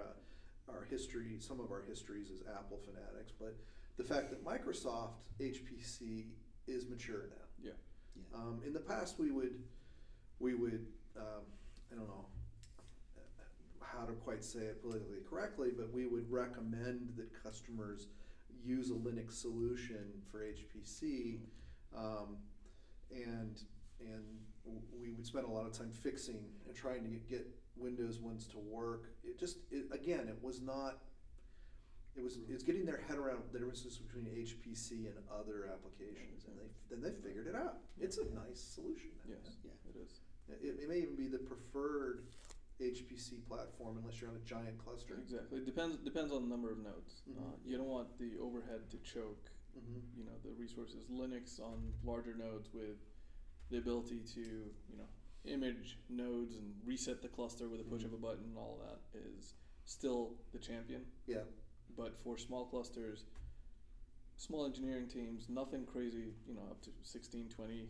uh, 0.69 0.71
our 0.73 0.85
history, 0.89 1.37
some 1.39 1.59
of 1.59 1.71
our 1.71 1.81
histories 1.81 2.29
as 2.31 2.41
Apple 2.57 2.79
fanatics, 2.85 3.33
but 3.37 3.57
the 3.97 4.03
fact 4.03 4.29
that 4.29 4.43
Microsoft 4.45 5.15
HPC 5.41 6.27
is 6.67 6.87
mature 6.87 7.27
now. 7.29 7.45
Yeah. 7.61 7.71
Yeah. 8.15 8.37
Um, 8.39 8.61
in 8.65 8.71
the 8.73 8.79
past, 8.79 9.19
we 9.19 9.31
would, 9.31 9.55
we 10.39 10.53
would, 10.53 10.85
um, 11.17 11.43
I 11.91 11.95
don't 11.95 12.07
know 12.07 12.25
how 13.97 14.05
to 14.05 14.13
quite 14.13 14.43
say 14.43 14.59
it 14.59 14.81
politically 14.81 15.17
correctly, 15.29 15.69
but 15.75 15.91
we 15.93 16.05
would 16.07 16.29
recommend 16.31 17.13
that 17.17 17.29
customers 17.43 18.07
use 18.63 18.89
a 18.91 18.93
Linux 18.93 19.33
solution 19.33 20.05
for 20.31 20.39
HPC, 20.43 21.39
um, 21.97 22.37
and 23.11 23.61
and 23.99 24.23
we 24.99 25.11
would 25.11 25.25
spend 25.25 25.45
a 25.45 25.49
lot 25.49 25.65
of 25.65 25.73
time 25.77 25.91
fixing 25.91 26.43
and 26.67 26.75
trying 26.75 27.03
to 27.03 27.09
get, 27.29 27.47
Windows 27.77 28.19
ones 28.19 28.45
to 28.47 28.57
work. 28.59 29.05
It 29.23 29.39
just 29.39 29.57
it, 29.71 29.85
again, 29.91 30.27
it 30.27 30.37
was 30.41 30.61
not. 30.61 30.99
It 32.15 32.21
was 32.21 32.37
it's 32.49 32.63
getting 32.63 32.85
their 32.85 33.01
head 33.07 33.17
around 33.17 33.39
the 33.51 33.57
differences 33.59 33.97
between 33.97 34.25
HPC 34.25 35.05
and 35.07 35.15
other 35.33 35.69
applications, 35.73 36.45
and 36.45 36.57
they 36.59 36.67
then 36.89 37.01
they 37.01 37.15
figured 37.27 37.47
it 37.47 37.55
out. 37.55 37.77
It's 37.99 38.17
a 38.17 38.25
nice 38.35 38.59
solution. 38.61 39.09
Yes, 39.27 39.55
Yeah. 39.63 39.71
it 39.89 39.95
is. 40.05 40.19
It, 40.49 40.81
it 40.83 40.89
may 40.89 40.97
even 40.97 41.15
be 41.15 41.27
the 41.27 41.39
preferred 41.39 42.25
HPC 42.81 43.47
platform 43.47 43.97
unless 43.99 44.19
you're 44.19 44.29
on 44.29 44.35
a 44.35 44.45
giant 44.45 44.77
cluster. 44.83 45.19
Exactly. 45.21 45.59
It 45.59 45.65
depends 45.65 45.97
depends 45.97 46.31
on 46.33 46.41
the 46.43 46.49
number 46.49 46.71
of 46.71 46.79
nodes. 46.79 47.21
Mhm. 47.29 47.37
Uh, 47.37 47.55
you 47.65 47.77
don't 47.77 47.87
want 47.87 48.17
the 48.17 48.37
overhead 48.39 48.89
to 48.91 48.97
choke. 48.99 49.51
Mm-hmm. 49.77 50.19
You 50.19 50.25
know 50.25 50.37
the 50.43 50.51
resources. 50.51 51.05
Linux 51.09 51.59
on 51.61 51.93
larger 52.03 52.33
nodes 52.35 52.73
with 52.73 52.97
the 53.69 53.77
ability 53.77 54.19
to 54.35 54.41
you 54.41 54.97
know 54.97 55.07
image 55.45 55.97
nodes 56.09 56.55
and 56.55 56.73
reset 56.85 57.21
the 57.21 57.27
cluster 57.29 57.69
with 57.69 57.79
a 57.81 57.83
push 57.83 58.01
Mhm. 58.03 58.05
of 58.07 58.13
a 58.13 58.17
button 58.17 58.43
and 58.45 58.57
all 58.57 58.77
that 58.85 58.99
is 59.19 59.55
still 59.85 60.37
the 60.51 60.59
champion. 60.59 61.05
Yeah. 61.27 61.43
But 61.95 62.17
for 62.19 62.37
small 62.37 62.65
clusters, 62.65 63.25
small 64.37 64.65
engineering 64.65 65.07
teams, 65.07 65.49
nothing 65.49 65.85
crazy, 65.85 66.33
you 66.47 66.53
know, 66.53 66.63
up 66.71 66.81
to 66.81 66.91
16, 67.03 67.49
20, 67.49 67.89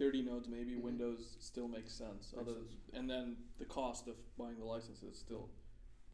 30 0.00 0.22
nodes 0.22 0.48
maybe. 0.48 0.72
Mhm. 0.72 0.82
Windows 0.82 1.36
still 1.38 1.68
makes 1.68 1.92
sense. 1.92 2.32
Makes 2.32 2.48
Other, 2.48 2.54
sense. 2.54 2.76
And 2.94 3.08
then 3.08 3.36
the 3.58 3.66
cost 3.66 4.08
of 4.08 4.16
buying 4.36 4.58
the 4.58 4.64
licenses 4.64 5.16
still 5.18 5.50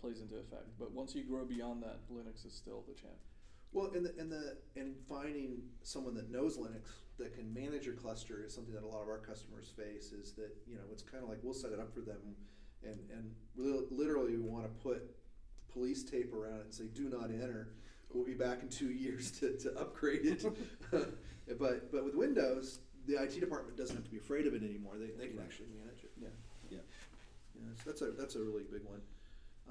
plays 0.00 0.20
into 0.20 0.36
effect. 0.36 0.76
But 0.78 0.90
once 0.92 1.14
you 1.14 1.24
grow 1.24 1.44
beyond 1.46 1.82
that, 1.84 2.06
Linux 2.10 2.44
is 2.44 2.52
still 2.52 2.82
the 2.86 2.94
champ. 2.94 3.14
Well, 3.72 3.92
and 3.94 4.04
the, 4.04 4.14
and 4.18 4.30
the 4.30 4.58
and 4.76 4.96
finding 5.08 5.62
someone 5.82 6.14
that 6.14 6.30
knows 6.30 6.58
Linux 6.58 6.88
that 7.18 7.32
can 7.34 7.52
manage 7.52 7.86
your 7.86 7.94
cluster 7.94 8.42
is 8.42 8.54
something 8.54 8.74
that 8.74 8.82
a 8.82 8.86
lot 8.86 9.02
of 9.02 9.08
our 9.08 9.18
customers 9.18 9.68
face. 9.68 10.12
Is 10.12 10.32
that 10.32 10.50
you 10.66 10.76
know 10.76 10.84
it's 10.92 11.02
kind 11.02 11.22
of 11.22 11.28
like 11.28 11.38
we'll 11.42 11.54
set 11.54 11.72
it 11.72 11.78
up 11.80 11.92
for 11.92 12.00
them, 12.00 12.36
and 12.82 12.98
and 13.10 13.34
li- 13.56 13.86
literally 13.90 14.36
we 14.36 14.42
want 14.42 14.64
to 14.64 14.70
put 14.82 15.14
police 15.68 16.04
tape 16.04 16.32
around 16.32 16.60
it 16.60 16.64
and 16.64 16.74
say 16.74 16.84
do 16.86 17.08
not 17.08 17.30
enter. 17.30 17.74
We'll 18.10 18.24
be 18.24 18.34
back 18.34 18.62
in 18.62 18.68
two 18.68 18.90
years 19.04 19.30
to, 19.40 19.56
to 19.58 19.78
upgrade 19.78 20.24
it. 20.26 20.44
but 21.58 21.92
but 21.92 22.04
with 22.04 22.14
Windows, 22.14 22.80
the 23.06 23.22
IT 23.22 23.38
department 23.40 23.76
doesn't 23.76 23.96
have 23.96 24.04
to 24.04 24.10
be 24.10 24.18
afraid 24.18 24.46
of 24.46 24.54
it 24.54 24.62
anymore. 24.62 24.94
They, 24.98 25.10
they 25.18 25.28
can 25.28 25.38
actually 25.40 25.68
manage 25.78 26.04
it. 26.04 26.10
Yeah. 26.20 26.28
Yeah. 26.70 26.78
Yeah, 27.54 27.62
so 27.76 27.90
that's 27.90 28.02
a 28.02 28.10
that's 28.12 28.34
a 28.36 28.40
really 28.40 28.64
big 28.70 28.82
one. 28.84 29.00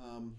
Um, 0.02 0.36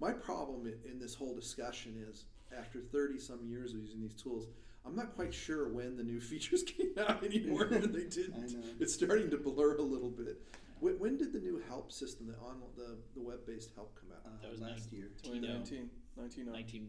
my 0.00 0.12
problem 0.12 0.66
in, 0.66 0.74
in 0.90 0.98
this 0.98 1.14
whole 1.14 1.34
discussion 1.34 2.04
is 2.10 2.24
after 2.56 2.80
thirty 2.80 3.18
some 3.18 3.40
years 3.46 3.72
of 3.72 3.80
using 3.80 4.00
these 4.02 4.14
tools, 4.14 4.46
I'm 4.84 4.94
not 4.96 5.14
quite 5.14 5.32
sure 5.32 5.68
when 5.68 5.96
the 5.96 6.02
new 6.02 6.20
features 6.30 6.62
came 6.62 6.92
out 6.98 7.24
anymore. 7.24 7.64
and 7.64 7.94
they 7.94 8.04
didn't. 8.08 8.52
Know. 8.52 8.62
It's 8.80 8.92
starting 8.94 9.30
to 9.30 9.38
blur 9.38 9.76
a 9.76 9.82
little 9.82 10.10
bit. 10.10 10.42
When, 10.80 10.98
when 10.98 11.16
did 11.18 11.32
the 11.32 11.38
new 11.40 11.62
help 11.68 11.92
system, 11.92 12.26
the 12.26 12.34
on 12.44 12.60
the, 12.76 12.96
the 13.14 13.20
web 13.22 13.40
based 13.46 13.70
help 13.74 13.94
come 14.00 14.10
out? 14.12 14.22
Uh, 14.26 14.42
That 14.42 14.50
was 14.50 14.60
last 14.60 14.90
nine- 14.92 15.00
year. 15.00 15.10
2019, 15.22 15.90
19, 16.16 16.46
19, 16.52 16.88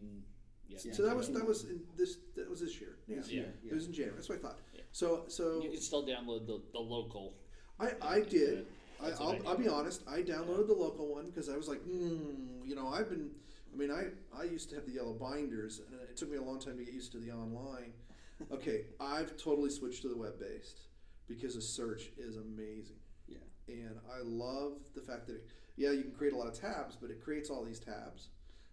yeah. 0.68 0.78
Yeah. 0.82 0.92
so 0.94 1.02
that 1.02 1.14
was 1.14 1.28
that 1.30 1.46
was 1.46 1.64
in 1.64 1.80
this 1.98 2.16
that 2.36 2.48
was 2.48 2.60
this 2.60 2.80
year. 2.80 2.96
Yeah, 3.06 3.16
This 3.16 3.28
Yeah. 3.30 3.40
year, 3.40 3.54
it 3.70 3.74
was 3.74 3.86
in 3.86 3.92
January. 3.92 4.16
That's 4.16 4.28
what 4.30 4.38
I 4.38 4.42
thought. 4.42 4.58
So 4.92 5.24
so 5.28 5.60
You 5.62 5.70
can 5.70 5.80
still 5.80 6.04
download 6.06 6.46
the, 6.46 6.60
the 6.72 6.78
local. 6.78 7.34
I, 7.80 7.92
I 8.00 8.20
did. 8.20 8.66
I, 9.02 9.10
I'll, 9.20 9.32
I 9.32 9.48
I'll 9.48 9.56
be 9.56 9.68
honest. 9.68 10.02
I 10.06 10.18
downloaded 10.20 10.68
the 10.68 10.74
local 10.74 11.06
one 11.08 11.26
because 11.26 11.48
I 11.48 11.56
was 11.56 11.66
like, 11.68 11.80
hmm, 11.82 12.64
you 12.64 12.74
know, 12.76 12.88
I've 12.88 13.08
been. 13.08 13.30
I 13.72 13.76
mean, 13.76 13.90
I 13.90 14.04
I 14.38 14.44
used 14.44 14.68
to 14.70 14.74
have 14.76 14.84
the 14.86 14.92
yellow 14.92 15.14
binders, 15.14 15.80
and 15.90 15.98
it 16.02 16.16
took 16.16 16.30
me 16.30 16.36
a 16.36 16.42
long 16.42 16.60
time 16.60 16.76
to 16.78 16.84
get 16.84 16.92
used 16.94 17.12
to 17.12 17.18
the 17.18 17.32
online. 17.32 17.92
Okay, 18.50 18.86
I've 18.98 19.36
totally 19.36 19.70
switched 19.70 20.02
to 20.02 20.08
the 20.08 20.16
web 20.16 20.40
based 20.40 20.80
because 21.28 21.54
the 21.54 21.60
search 21.60 22.10
is 22.18 22.38
amazing, 22.38 22.96
Yeah. 23.28 23.36
and 23.68 24.00
I 24.12 24.20
love 24.24 24.72
the 24.96 25.00
fact 25.00 25.28
that 25.28 25.36
it, 25.36 25.46
yeah, 25.76 25.92
you 25.92 26.02
can 26.02 26.10
create 26.10 26.32
a 26.32 26.36
lot 26.36 26.48
of 26.48 26.58
tabs, 26.58 26.96
but 27.00 27.08
it 27.10 27.22
creates 27.22 27.50
all 27.50 27.62
these 27.64 27.78
tabs, 27.78 28.30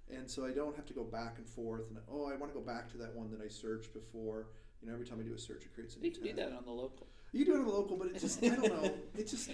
and 0.10 0.28
so 0.28 0.44
I 0.44 0.54
don't 0.54 0.76
have 0.76 0.88
to 0.88 0.94
go 0.94 1.04
back 1.04 1.36
and 1.38 1.48
forth. 1.48 1.84
And 1.90 2.00
oh, 2.12 2.26
I 2.26 2.36
want 2.36 2.52
to 2.52 2.58
go 2.60 2.66
back 2.66 2.90
to 2.94 2.98
that 2.98 3.14
one 3.14 3.30
that 3.30 3.42
I 3.46 3.48
searched 3.48 3.94
before. 3.94 4.48
You 4.82 4.88
know, 4.88 4.94
every 4.94 5.06
time 5.06 5.20
I 5.20 5.24
do 5.24 5.34
a 5.34 5.38
search, 5.40 5.64
it 5.64 5.74
creates 5.74 5.96
a 5.96 6.00
new 6.00 6.06
You 6.08 6.12
can 6.14 6.24
do 6.24 6.30
tab. 6.30 6.38
that 6.52 6.58
on 6.58 6.66
the 6.66 6.72
local. 6.72 7.08
You 7.32 7.46
do 7.46 7.56
it 7.56 7.60
on 7.60 7.66
the 7.66 7.72
local, 7.72 7.98
but 7.98 8.08
it 8.08 8.20
just 8.20 8.44
I 8.44 8.50
don't 8.50 8.64
know. 8.84 8.92
It 9.18 9.28
just 9.28 9.50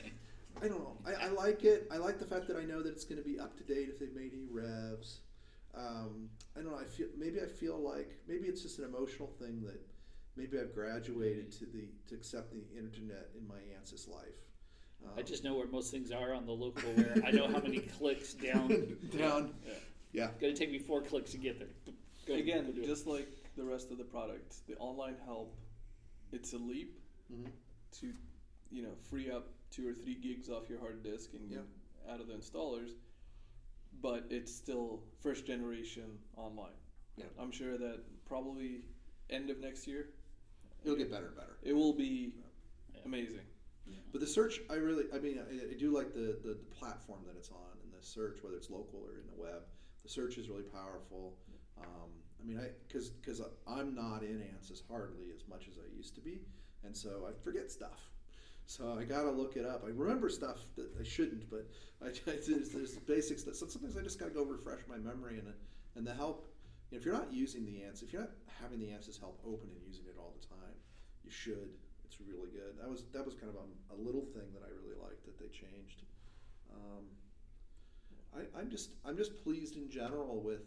I 0.61 0.67
don't 0.67 0.79
know. 0.79 0.97
I, 1.05 1.25
I 1.25 1.27
like 1.29 1.63
it. 1.65 1.87
I 1.91 1.97
like 1.97 2.19
the 2.19 2.25
fact 2.25 2.47
that 2.47 2.55
I 2.57 2.63
know 2.63 2.81
that 2.81 2.89
it's 2.91 3.03
going 3.03 3.21
to 3.21 3.27
be 3.27 3.39
up 3.39 3.57
to 3.57 3.63
date 3.63 3.89
if 3.89 3.99
they've 3.99 4.15
made 4.15 4.31
any 4.33 4.47
revs. 4.49 5.19
Um, 5.75 6.29
I 6.55 6.61
don't 6.61 6.71
know. 6.71 6.77
I 6.77 6.85
feel 6.85 7.07
maybe 7.17 7.41
I 7.41 7.47
feel 7.47 7.77
like 7.77 8.15
maybe 8.27 8.47
it's 8.47 8.61
just 8.61 8.79
an 8.79 8.85
emotional 8.85 9.27
thing 9.39 9.61
that 9.65 9.81
maybe 10.37 10.57
I've 10.59 10.73
graduated 10.73 11.51
to 11.59 11.65
the 11.65 11.89
to 12.07 12.15
accept 12.15 12.51
the 12.51 12.63
internet 12.77 13.29
in 13.37 13.45
my 13.47 13.59
aunt's 13.75 14.07
life. 14.07 14.39
Um, 15.03 15.11
I 15.17 15.21
just 15.23 15.43
know 15.43 15.55
where 15.55 15.67
most 15.67 15.91
things 15.91 16.11
are 16.11 16.33
on 16.33 16.45
the 16.45 16.53
local. 16.53 16.89
Where 16.93 17.15
I 17.25 17.31
know 17.31 17.47
how 17.47 17.59
many 17.59 17.79
clicks 17.99 18.33
down. 18.33 18.95
down. 19.17 19.53
Yeah. 19.67 19.73
Yeah. 20.13 20.27
Gonna 20.39 20.53
take 20.53 20.71
me 20.71 20.79
four 20.79 21.01
clicks 21.01 21.31
to 21.31 21.37
get 21.37 21.59
there. 21.59 21.67
Go, 22.25 22.35
Again, 22.35 22.67
go 22.67 22.71
do 22.71 22.81
it. 22.83 22.87
just 22.87 23.05
like 23.07 23.27
the 23.55 23.63
rest 23.63 23.91
of 23.91 23.97
the 23.97 24.03
product, 24.03 24.55
the 24.67 24.75
online 24.77 25.15
help, 25.25 25.55
it's 26.31 26.53
a 26.53 26.57
leap 26.57 26.99
Mhm. 27.31 27.51
to, 27.93 28.13
you 28.71 28.81
know, 28.81 28.95
free 28.95 29.29
up 29.31 29.47
two 29.71 29.87
or 29.87 29.93
three 29.93 30.15
gigs 30.15 30.49
off 30.49 30.69
your 30.69 30.79
hard 30.79 31.03
disk 31.03 31.33
and 31.33 31.49
Yeah. 31.51 31.63
out 32.07 32.19
of 32.19 32.27
the 32.27 32.33
installers. 32.33 32.95
But 34.01 34.25
it's 34.29 34.51
still 34.51 35.03
first 35.21 35.45
generation 35.45 36.19
online. 36.35 36.75
Yeah. 37.17 37.25
I'm 37.37 37.51
sure 37.51 37.77
that 37.77 38.03
probably 38.25 38.83
end 39.29 39.49
of 39.49 39.59
next 39.59 39.87
year, 39.87 40.13
It'll 40.83 40.97
get 40.97 41.09
better 41.09 41.27
and 41.27 41.35
better. 41.35 41.57
it 41.61 41.73
will 41.73 41.93
be 41.93 42.33
Yeah. 42.93 43.01
amazing. 43.05 43.47
But 44.11 44.21
the 44.21 44.27
search, 44.27 44.61
I 44.69 44.75
really, 44.75 45.11
I 45.11 45.19
mean, 45.19 45.39
I, 45.39 45.71
I 45.71 45.73
do 45.73 45.91
like 45.91 46.13
the, 46.13 46.39
the, 46.41 46.53
the 46.53 46.65
platform 46.71 47.23
that 47.25 47.35
it's 47.35 47.49
on 47.51 47.77
and 47.83 47.93
the 47.93 48.01
search, 48.01 48.41
whether 48.43 48.55
it's 48.55 48.69
local 48.69 48.99
or 49.05 49.19
in 49.19 49.27
the 49.27 49.35
web. 49.35 49.67
The 50.03 50.09
search 50.09 50.37
is 50.37 50.47
really 50.49 50.63
powerful. 50.63 51.37
Um, 51.79 52.09
I 52.41 52.47
mean, 52.47 52.59
I 52.59 52.69
because 52.87 53.09
because 53.09 53.41
I'm 53.67 53.95
not 53.95 54.23
in 54.23 54.41
ANSYS 54.41 54.81
hardly 54.89 55.31
as 55.35 55.47
much 55.47 55.67
as 55.67 55.77
I 55.77 55.95
used 55.95 56.15
to 56.15 56.21
be, 56.21 56.39
and 56.83 56.95
so 56.95 57.27
I 57.27 57.33
forget 57.43 57.71
stuff. 57.71 58.09
So 58.67 58.97
I 58.99 59.03
gotta 59.03 59.29
look 59.29 59.57
it 59.57 59.65
up. 59.65 59.83
I 59.85 59.89
remember 59.89 60.29
stuff 60.29 60.57
that 60.75 60.89
I 60.99 61.03
shouldn't, 61.03 61.49
but 61.49 61.67
I, 62.03 62.11
there's, 62.25 62.69
there's 62.69 62.95
basics 62.97 63.43
that 63.43 63.55
so 63.55 63.67
sometimes 63.67 63.97
I 63.97 64.01
just 64.01 64.19
gotta 64.19 64.31
go 64.31 64.43
refresh 64.43 64.81
my 64.89 64.97
memory 64.97 65.39
and 65.39 65.53
and 65.95 66.05
the 66.05 66.13
help. 66.13 66.47
You 66.91 66.97
know, 66.97 66.99
if 66.99 67.05
you're 67.05 67.13
not 67.13 67.31
using 67.31 67.65
the 67.65 67.81
ANSYS, 67.81 68.03
if 68.03 68.13
you're 68.13 68.21
not 68.21 68.31
having 68.61 68.79
the 68.79 68.87
ANSYS 68.87 69.19
help 69.19 69.39
open 69.45 69.69
and 69.69 69.81
using 69.87 70.05
it 70.05 70.15
all 70.19 70.33
the 70.39 70.47
time, 70.47 70.75
you 71.23 71.31
should. 71.31 71.69
It's 72.05 72.17
really 72.21 72.49
good. 72.51 72.77
That 72.79 72.89
was 72.89 73.05
that 73.13 73.25
was 73.25 73.35
kind 73.35 73.49
of 73.49 73.57
a, 73.57 73.95
a 73.95 73.97
little 73.97 74.25
thing 74.33 74.53
that 74.53 74.63
I 74.63 74.69
really 74.69 74.95
liked 75.01 75.25
that 75.25 75.37
they 75.39 75.47
changed. 75.47 76.03
Um, 76.71 77.05
I, 78.35 78.59
I'm 78.59 78.69
just 78.69 78.91
I'm 79.05 79.17
just 79.17 79.43
pleased 79.43 79.75
in 79.75 79.89
general 79.89 80.41
with 80.41 80.61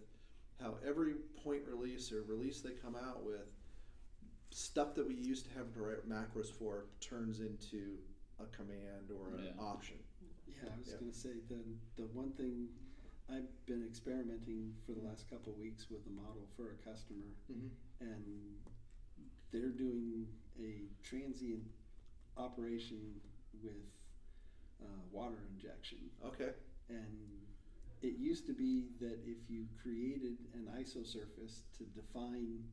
how 0.61 0.75
every 0.87 1.15
point 1.43 1.63
release 1.67 2.13
or 2.13 2.23
release 2.23 2.61
they 2.61 2.71
come 2.71 2.97
out 2.97 3.23
with 3.25 3.47
stuff 4.51 4.95
that 4.95 5.07
we 5.07 5.15
used 5.15 5.45
to 5.51 5.57
have 5.57 5.73
to 5.75 5.81
write 5.81 6.09
macros 6.09 6.51
for 6.53 6.87
turns 7.01 7.41
into 7.41 7.99
a 8.41 8.47
command 8.57 9.11
or 9.11 9.35
an 9.37 9.45
Yeah. 9.45 9.53
option. 9.63 9.99
Yeah, 10.47 10.73
I 10.75 10.79
was 10.79 10.89
Yeah. 10.89 10.97
going 10.99 11.13
to 11.13 11.17
say 11.19 11.41
the 11.49 11.63
the 11.97 12.07
one 12.07 12.33
thing 12.33 12.69
I've 13.29 13.67
been 13.67 13.85
experimenting 13.87 14.75
for 14.87 14.93
the 14.93 15.03
last 15.03 15.29
couple 15.29 15.53
of 15.53 15.59
weeks 15.59 15.91
with 15.91 16.07
a 16.07 16.11
model 16.11 16.47
for 16.57 16.71
a 16.73 16.77
customer, 16.77 17.27
Mm-hmm. 17.51 17.69
and 18.01 18.59
they're 19.51 19.71
doing 19.71 20.27
a 20.59 20.89
transient 21.03 21.71
operation 22.37 23.21
with 23.63 23.85
uh, 24.81 24.87
water 25.11 25.37
injection. 25.51 26.11
Okay. 26.25 26.53
And 26.89 27.47
it 28.03 28.17
used 28.17 28.47
to 28.47 28.53
be 28.53 28.89
that 29.01 29.19
if 29.27 29.49
you 29.51 29.67
created 29.83 30.37
an 30.55 30.69
isosurface 30.79 31.63
to 31.79 31.85
define 31.85 32.65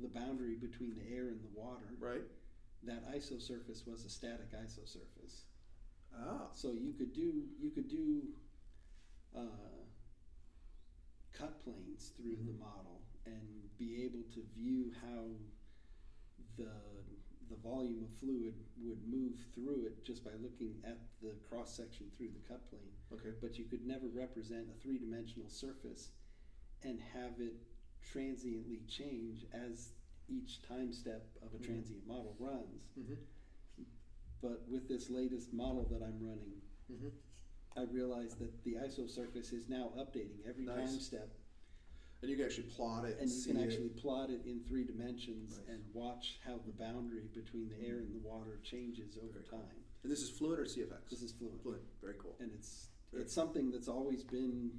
the 0.00 0.08
boundary 0.08 0.56
between 0.56 0.94
the 0.96 1.06
air 1.14 1.28
and 1.28 1.40
the 1.42 1.48
water, 1.58 1.94
Right. 1.98 2.24
that 2.82 3.04
isosurface 3.14 3.86
was 3.86 4.04
a 4.04 4.08
static 4.10 4.50
isosurface. 4.52 5.44
Ah. 6.12 6.50
So 6.52 6.72
you 6.72 6.92
could 6.92 7.12
do 7.12 7.48
you 7.58 7.70
could 7.70 7.88
do 7.88 8.34
uh, 9.34 9.84
cut 11.32 11.58
planes 11.64 12.10
through 12.16 12.36
the 12.36 12.52
Mhm. 12.52 12.58
model 12.58 13.02
and 13.26 13.76
be 13.76 14.02
able 14.04 14.22
to 14.34 14.42
view 14.54 14.90
how 14.92 15.36
the 16.56 16.70
the 17.54 17.68
volume 17.68 18.02
of 18.02 18.10
fluid 18.18 18.54
would 18.82 18.98
move 19.06 19.34
through 19.54 19.86
it 19.86 20.04
just 20.04 20.24
by 20.24 20.30
looking 20.42 20.74
at 20.84 20.98
the 21.22 21.32
cross 21.48 21.74
section 21.76 22.06
through 22.16 22.28
the 22.28 22.48
cut 22.48 22.68
plane. 22.68 22.92
Okay. 23.12 23.36
But 23.40 23.58
you 23.58 23.64
could 23.64 23.86
never 23.86 24.06
represent 24.12 24.66
a 24.74 24.80
three 24.82 24.98
dimensional 24.98 25.48
surface 25.48 26.10
and 26.82 26.98
have 27.12 27.38
it 27.40 27.54
transiently 28.02 28.80
change 28.88 29.46
as 29.52 29.90
each 30.28 30.62
time 30.62 30.92
step 30.92 31.26
of 31.42 31.54
a 31.54 31.58
Mhm. 31.58 31.64
transient 31.66 32.06
model 32.06 32.34
runs. 32.38 32.88
Mm-hmm. 32.98 33.14
But 34.40 34.66
with 34.68 34.88
this 34.88 35.10
latest 35.10 35.52
model 35.52 35.84
that 35.90 36.02
I'm 36.02 36.20
running, 36.20 36.60
Mm-hmm. 36.92 37.08
I 37.78 37.82
realized 37.84 38.38
that 38.40 38.62
the 38.62 38.74
ISO 38.74 39.08
surface 39.08 39.52
is 39.54 39.70
now 39.70 39.90
updating 39.96 40.44
every 40.46 40.66
Nice. 40.66 40.90
time 40.90 41.00
step, 41.00 41.34
And 42.24 42.30
you 42.32 42.36
can 42.40 42.46
actually 42.48 42.72
plot 42.72 43.04
it 43.04 43.20
and, 43.20 43.28
and 43.28 43.30
you 43.30 43.44
can 43.44 43.60
it. 43.60 43.64
actually 43.68 43.92
plot 44.00 44.30
it 44.32 44.40
in 44.48 44.64
three 44.66 44.82
dimensions 44.88 45.60
and 45.68 45.84
watch 45.92 46.40
how 46.40 46.56
the 46.64 46.72
boundary 46.72 47.28
between 47.36 47.68
the 47.68 47.76
air 47.86 48.00
and 48.00 48.16
the 48.16 48.24
water 48.26 48.56
changes 48.64 49.18
over 49.20 49.28
Very 49.28 49.44
cool. 49.50 49.58
time. 49.60 49.76
And 50.02 50.08
this 50.10 50.22
is 50.24 50.30
Fluent 50.32 50.56
or 50.58 50.64
CFX? 50.64 51.04
This 51.12 51.20
is 51.20 51.32
fluid, 51.36 51.60
Fluent. 51.62 51.82
Very 52.00 52.16
cool. 52.16 52.32
and 52.40 52.48
it's 52.56 52.88
Very 53.12 53.24
it's 53.24 53.34
something 53.34 53.70
that's 53.70 53.88
always 53.88 54.24
been 54.24 54.72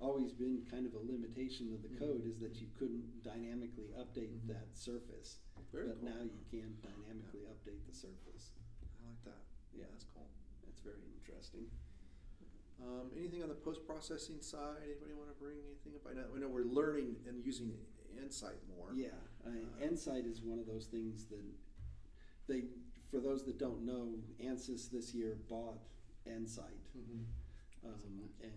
always 0.00 0.32
been 0.32 0.64
kind 0.70 0.86
of 0.86 0.94
a 0.94 1.02
limitation 1.04 1.74
of 1.76 1.82
the 1.82 1.88
Mhm. 1.92 1.98
code 1.98 2.24
is 2.24 2.38
that 2.40 2.56
you 2.56 2.68
couldn't 2.78 3.20
dynamically 3.22 3.92
update 4.00 4.32
Mhm. 4.40 4.46
that 4.48 4.72
surface, 4.72 5.40
Very 5.70 5.88
but 5.88 6.00
cool. 6.00 6.08
now 6.08 6.22
you 6.22 6.40
can 6.48 6.72
dynamically 6.80 7.40
update 7.52 7.84
the 7.84 7.92
surface. 7.92 8.52
I 8.80 9.08
like 9.10 9.22
that. 9.24 9.44
Yeah. 9.76 9.84
that's 9.92 10.04
cool. 10.14 10.26
That's 10.64 10.80
very 10.80 11.02
interesting. 11.18 11.68
Um, 12.80 13.10
anything 13.16 13.42
on 13.42 13.48
the 13.48 13.54
post 13.54 13.86
processing 13.86 14.40
side? 14.40 14.78
Anybody 14.84 15.12
want 15.14 15.28
to 15.28 15.34
bring 15.42 15.56
anything 15.66 15.92
up? 15.96 16.06
I 16.10 16.14
know, 16.14 16.26
I 16.34 16.38
know 16.38 16.48
we're 16.48 16.64
learning 16.64 17.16
and 17.26 17.44
using 17.44 17.72
EnSight 18.16 18.60
more. 18.76 18.92
Yeah, 18.94 19.08
I 19.46 19.50
Uh, 19.50 19.86
Ensight 19.88 20.30
is 20.30 20.42
one 20.42 20.58
of 20.58 20.66
those 20.66 20.86
things 20.86 21.26
that 21.26 21.42
they, 22.46 22.64
for 23.10 23.18
those 23.20 23.44
that 23.46 23.58
don't 23.58 23.82
know, 23.84 24.14
Ansys 24.42 24.90
this 24.90 25.12
year 25.14 25.36
bought 25.48 25.78
EnSight, 26.26 26.78
Mm-hmm. 26.96 27.88
um, 27.88 28.28
and 28.42 28.52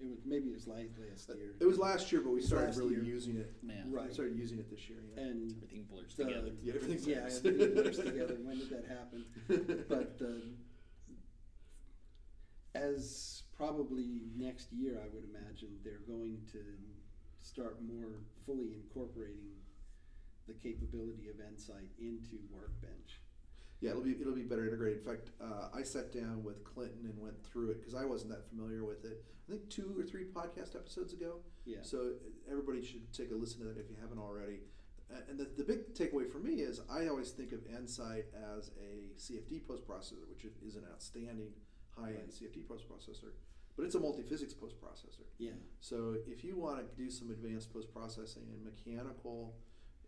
It 0.00 0.08
was 0.10 0.18
maybe 0.24 0.48
it 0.48 0.54
was 0.54 0.66
last 0.66 0.88
last 0.98 1.28
year. 1.38 1.54
It 1.60 1.66
was 1.66 1.78
last 1.78 2.10
year, 2.10 2.20
but 2.22 2.32
we 2.32 2.40
started 2.42 2.66
last 2.66 2.78
really 2.78 2.94
year. 2.96 3.04
using 3.04 3.36
it. 3.36 3.52
Yeah. 3.62 3.82
Right. 3.88 4.08
We 4.08 4.12
started 4.14 4.36
using 4.36 4.58
it 4.58 4.68
this 4.68 4.88
year. 4.88 4.98
Yeah. 5.14 5.22
and 5.22 5.52
Everything 5.52 5.84
blurs 5.88 6.14
the- 6.16 6.24
together. 6.24 6.50
Yeah, 6.62 6.74
everything's 6.74 7.06
yeah, 7.06 7.26
everything 7.26 7.74
blurs 7.82 7.96
together. 7.98 8.36
When 8.42 8.58
did 8.58 8.70
that 8.70 8.86
happen? 8.88 9.24
But 9.88 10.20
uh, 10.20 10.48
as 12.74 13.42
probably 13.62 14.22
next 14.36 14.72
year, 14.72 14.98
I 14.98 15.06
would 15.14 15.22
imagine 15.22 15.68
they're 15.84 16.02
going 16.08 16.38
to 16.50 16.58
start 17.42 17.78
more 17.80 18.18
fully 18.44 18.74
incorporating 18.74 19.54
the 20.48 20.54
capability 20.54 21.28
of 21.28 21.36
EnSight 21.36 21.90
into 22.00 22.42
Workbench. 22.50 23.22
Yeah, 23.80 23.90
it'll 23.90 24.02
be 24.02 24.16
it'll 24.20 24.34
be 24.34 24.42
better 24.42 24.66
integrated. 24.66 24.98
In 24.98 25.04
fact, 25.04 25.30
uh, 25.40 25.68
I 25.74 25.82
sat 25.82 26.12
down 26.12 26.42
with 26.42 26.64
Clinton 26.64 27.04
and 27.04 27.20
went 27.20 27.40
through 27.44 27.70
it 27.70 27.80
because 27.80 27.94
I 27.94 28.04
wasn't 28.04 28.32
that 28.32 28.48
familiar 28.48 28.84
with 28.84 29.04
it. 29.04 29.24
I 29.48 29.52
think 29.52 29.68
two 29.70 29.94
or 29.96 30.04
three 30.04 30.24
podcast 30.24 30.74
episodes 30.74 31.12
ago. 31.12 31.38
Yeah. 31.64 31.82
So 31.82 32.12
everybody 32.50 32.84
should 32.84 33.12
take 33.12 33.30
a 33.30 33.34
listen 33.34 33.60
to 33.60 33.66
that 33.66 33.78
if 33.78 33.90
you 33.90 33.96
haven't 34.00 34.18
already. 34.18 34.60
And 35.28 35.38
the, 35.38 35.46
the 35.58 35.64
big 35.64 35.94
takeaway 35.94 36.30
for 36.30 36.38
me 36.38 36.62
is 36.62 36.80
I 36.90 37.06
always 37.08 37.30
think 37.30 37.52
of 37.52 37.60
EnSight 37.68 38.24
as 38.56 38.70
a 38.80 39.12
CFD 39.20 39.66
post 39.68 39.86
processor, 39.86 40.26
which 40.30 40.46
is 40.66 40.76
an 40.76 40.84
outstanding 40.90 41.52
high 41.98 42.10
end 42.10 42.32
Right. 42.32 42.50
CFD 42.52 42.66
post 42.66 42.88
processor, 42.88 43.32
but 43.76 43.84
it's 43.84 43.94
a 43.94 44.00
multi 44.00 44.22
physics 44.22 44.52
post 44.54 44.76
processor. 44.80 45.24
Yeah. 45.38 45.52
So 45.80 46.16
if 46.26 46.44
you 46.44 46.56
want 46.56 46.78
to 46.78 46.96
do 47.02 47.10
some 47.10 47.30
advanced 47.30 47.72
post 47.72 47.92
processing 47.92 48.44
and 48.52 48.64
mechanical, 48.64 49.54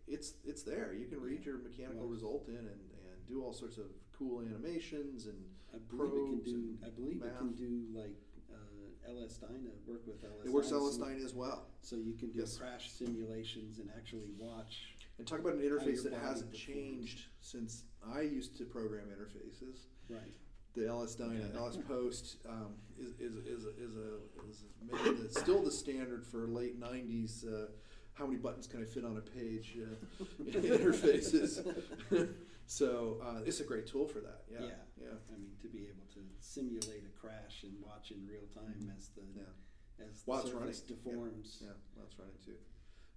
it's 0.07 0.33
it's 0.43 0.63
there. 0.63 0.93
You 0.93 1.07
can 1.07 1.21
read 1.21 1.45
your 1.45 1.57
mechanical 1.57 2.01
Well- 2.01 2.09
result 2.09 2.47
in 2.47 2.55
and, 2.55 2.67
and 2.67 3.25
do 3.27 3.43
all 3.43 3.53
sorts 3.53 3.77
of 3.77 3.85
cool 4.17 4.41
animations 4.41 5.25
and 5.25 5.37
I 5.73 5.77
believe 5.89 6.13
it 6.13 6.43
can 6.45 6.53
do. 6.53 6.77
I 6.85 6.89
believe 6.89 7.21
it 7.23 7.37
can 7.37 7.51
do 7.53 7.85
like 7.93 8.15
uh, 8.53 9.09
LS 9.11 9.37
Dyna 9.37 9.71
work 9.85 10.05
with 10.07 10.23
LS. 10.23 10.45
it 10.45 10.51
works 10.53 10.71
LS 10.71 10.97
Dyna 10.97 11.23
as 11.23 11.33
well. 11.33 11.67
So 11.81 11.95
you 11.97 12.13
can 12.13 12.29
do 12.31 12.39
Yes. 12.39 12.57
crash 12.57 12.91
simulations 12.91 13.79
and 13.79 13.89
actually 13.97 14.29
watch. 14.37 14.95
And 15.17 15.25
talk 15.27 15.39
about 15.39 15.53
an 15.53 15.61
interface 15.61 16.03
that 16.03 16.13
hasn't 16.13 16.53
changed 16.53 17.21
since 17.39 17.83
I 18.05 18.21
used 18.21 18.57
to 18.57 18.65
program 18.65 19.05
interfaces. 19.07 19.85
Right. 20.09 20.33
The 20.75 20.87
LS 20.87 21.15
Dyna. 21.15 21.49
LS 21.55 21.77
Post 21.87 22.37
um, 22.49 22.73
is, 22.99 23.13
is, 23.19 23.35
is, 23.45 23.65
a, 23.65 23.69
is, 23.69 23.95
a, 23.95 24.49
is 24.49 24.63
maybe 24.91 25.17
the, 25.21 25.29
still 25.39 25.61
the 25.63 25.71
standard 25.71 26.25
for 26.25 26.47
late 26.47 26.79
90s. 26.79 27.45
Uh, 27.47 27.67
how 28.13 28.25
many 28.25 28.37
buttons 28.37 28.67
can 28.67 28.81
I 28.81 28.85
fit 28.85 29.03
on 29.05 29.17
a 29.17 29.21
page 29.21 29.77
uh, 29.81 30.23
interfaces? 30.51 31.65
so 32.65 33.17
uh, 33.23 33.39
it's 33.45 33.59
a 33.59 33.63
great 33.63 33.87
tool 33.87 34.07
for 34.07 34.19
that. 34.19 34.43
Yeah. 34.51 34.59
Yeah. 34.61 34.67
Yeah. 35.01 35.07
I 35.33 35.37
mean, 35.39 35.51
to 35.61 35.67
be 35.67 35.83
able 35.87 36.07
to 36.13 36.19
simulate 36.39 37.03
a 37.05 37.19
crash 37.19 37.63
and 37.63 37.73
watch 37.85 38.11
in 38.11 38.25
real 38.27 38.47
time 38.53 38.89
as 38.97 39.09
the 39.15 39.21
Mm-hmm. 39.21 39.39
Yeah. 39.39 40.05
as 40.09 40.23
the 40.23 40.31
While 40.31 40.39
it's 40.41 40.51
surface 40.51 40.83
running. 40.89 41.03
Yeah. 41.05 41.11
deforms. 41.11 41.57
Yeah, 41.61 41.69
that's 41.97 42.19
running 42.19 42.35
too. 42.45 42.55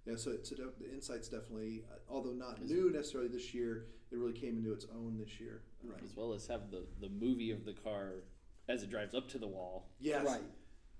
Yeah, 0.05 0.15
so, 0.15 0.37
so 0.43 0.55
de- 0.55 0.63
the 0.79 0.93
EnSight's 0.93 1.27
definitely, 1.27 1.83
uh, 1.91 1.95
although 2.09 2.31
not 2.31 2.63
new 2.63 2.91
necessarily 2.91 3.29
this 3.29 3.53
year, 3.53 3.85
it 4.11 4.17
really 4.17 4.33
came 4.33 4.57
into 4.57 4.73
its 4.73 4.85
own 4.95 5.17
this 5.19 5.39
year. 5.39 5.61
Right. 5.83 6.01
As 6.03 6.15
well 6.15 6.33
as 6.33 6.47
have 6.47 6.71
the, 6.71 6.83
the 6.99 7.09
movie 7.09 7.51
of 7.51 7.65
the 7.65 7.73
car 7.73 8.23
as 8.67 8.83
it 8.83 8.89
drives 8.89 9.13
up 9.13 9.27
to 9.29 9.37
the 9.37 9.47
wall. 9.47 9.89
Yes. 9.99 10.25
Right. 10.25 10.41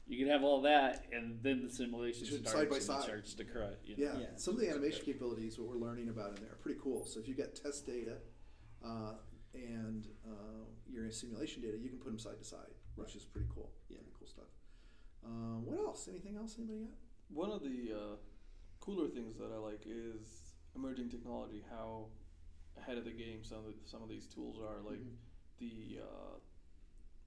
You 0.07 0.17
can 0.17 0.27
have 0.27 0.43
all 0.43 0.61
that, 0.61 1.05
and 1.11 1.37
then 1.43 1.63
the 1.63 1.69
simulation 1.69 2.25
starts 2.25 2.51
side 2.51 2.69
by 2.69 2.75
and 2.77 2.83
side. 2.85 2.99
it 2.99 3.03
starts 3.03 3.33
to 3.35 3.43
cry. 3.43 3.69
You 3.83 3.95
know? 3.97 4.13
Yeah, 4.13 4.19
Yeah. 4.19 4.25
some 4.37 4.55
of 4.55 4.59
the 4.59 4.69
animation 4.69 5.05
capabilities, 5.05 5.59
what 5.59 5.69
we're 5.69 5.85
learning 5.85 6.09
about 6.09 6.29
in 6.29 6.35
there, 6.43 6.53
are 6.53 6.59
pretty 6.61 6.79
cool. 6.81 7.05
So 7.05 7.19
if 7.19 7.27
you 7.27 7.35
got 7.35 7.53
test 7.55 7.85
data 7.85 8.17
uh, 8.83 9.13
and 9.53 10.07
uh, 10.27 10.65
your 10.91 11.11
simulation 11.11 11.61
data, 11.61 11.77
you 11.77 11.89
can 11.89 11.99
put 11.99 12.07
them 12.07 12.17
side 12.19 12.39
to 12.39 12.43
side, 12.43 12.73
which 12.95 13.15
is 13.15 13.23
pretty 13.23 13.47
cool. 13.53 13.69
Yeah. 13.87 13.97
Pretty 13.97 14.11
cool 14.17 14.27
stuff. 14.27 14.49
Um, 15.23 15.65
what 15.65 15.77
else? 15.77 16.07
Anything 16.09 16.37
else? 16.37 16.55
Anybody 16.57 16.79
got? 16.79 16.89
One 17.31 17.51
of 17.51 17.61
the 17.61 17.93
uh, 17.95 18.15
cooler 18.79 19.07
things 19.07 19.37
that 19.37 19.51
I 19.53 19.57
like 19.57 19.83
is 19.85 20.53
emerging 20.75 21.09
technology. 21.09 21.63
How 21.69 22.05
ahead 22.77 22.97
of 22.97 23.05
the 23.05 23.11
game 23.11 23.43
some 23.43 23.59
of 23.59 23.65
the, 23.65 23.73
some 23.85 24.01
of 24.01 24.09
these 24.09 24.25
tools 24.25 24.57
are, 24.59 24.81
like 24.81 24.99
Mhm. 24.99 25.15
the 25.59 25.99
uh, 26.01 26.37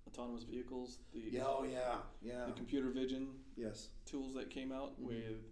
autonomous 0.08 0.44
vehicles, 0.44 0.98
the 1.12 1.20
Yeah, 1.30 1.44
oh 1.46 1.64
yeah, 1.64 2.00
yeah. 2.22 2.46
the 2.46 2.52
computer 2.52 2.90
vision 2.90 3.44
yes. 3.56 3.90
tools 4.06 4.34
that 4.34 4.50
came 4.50 4.72
out 4.72 4.98
Mhm. 5.00 5.06
with 5.06 5.44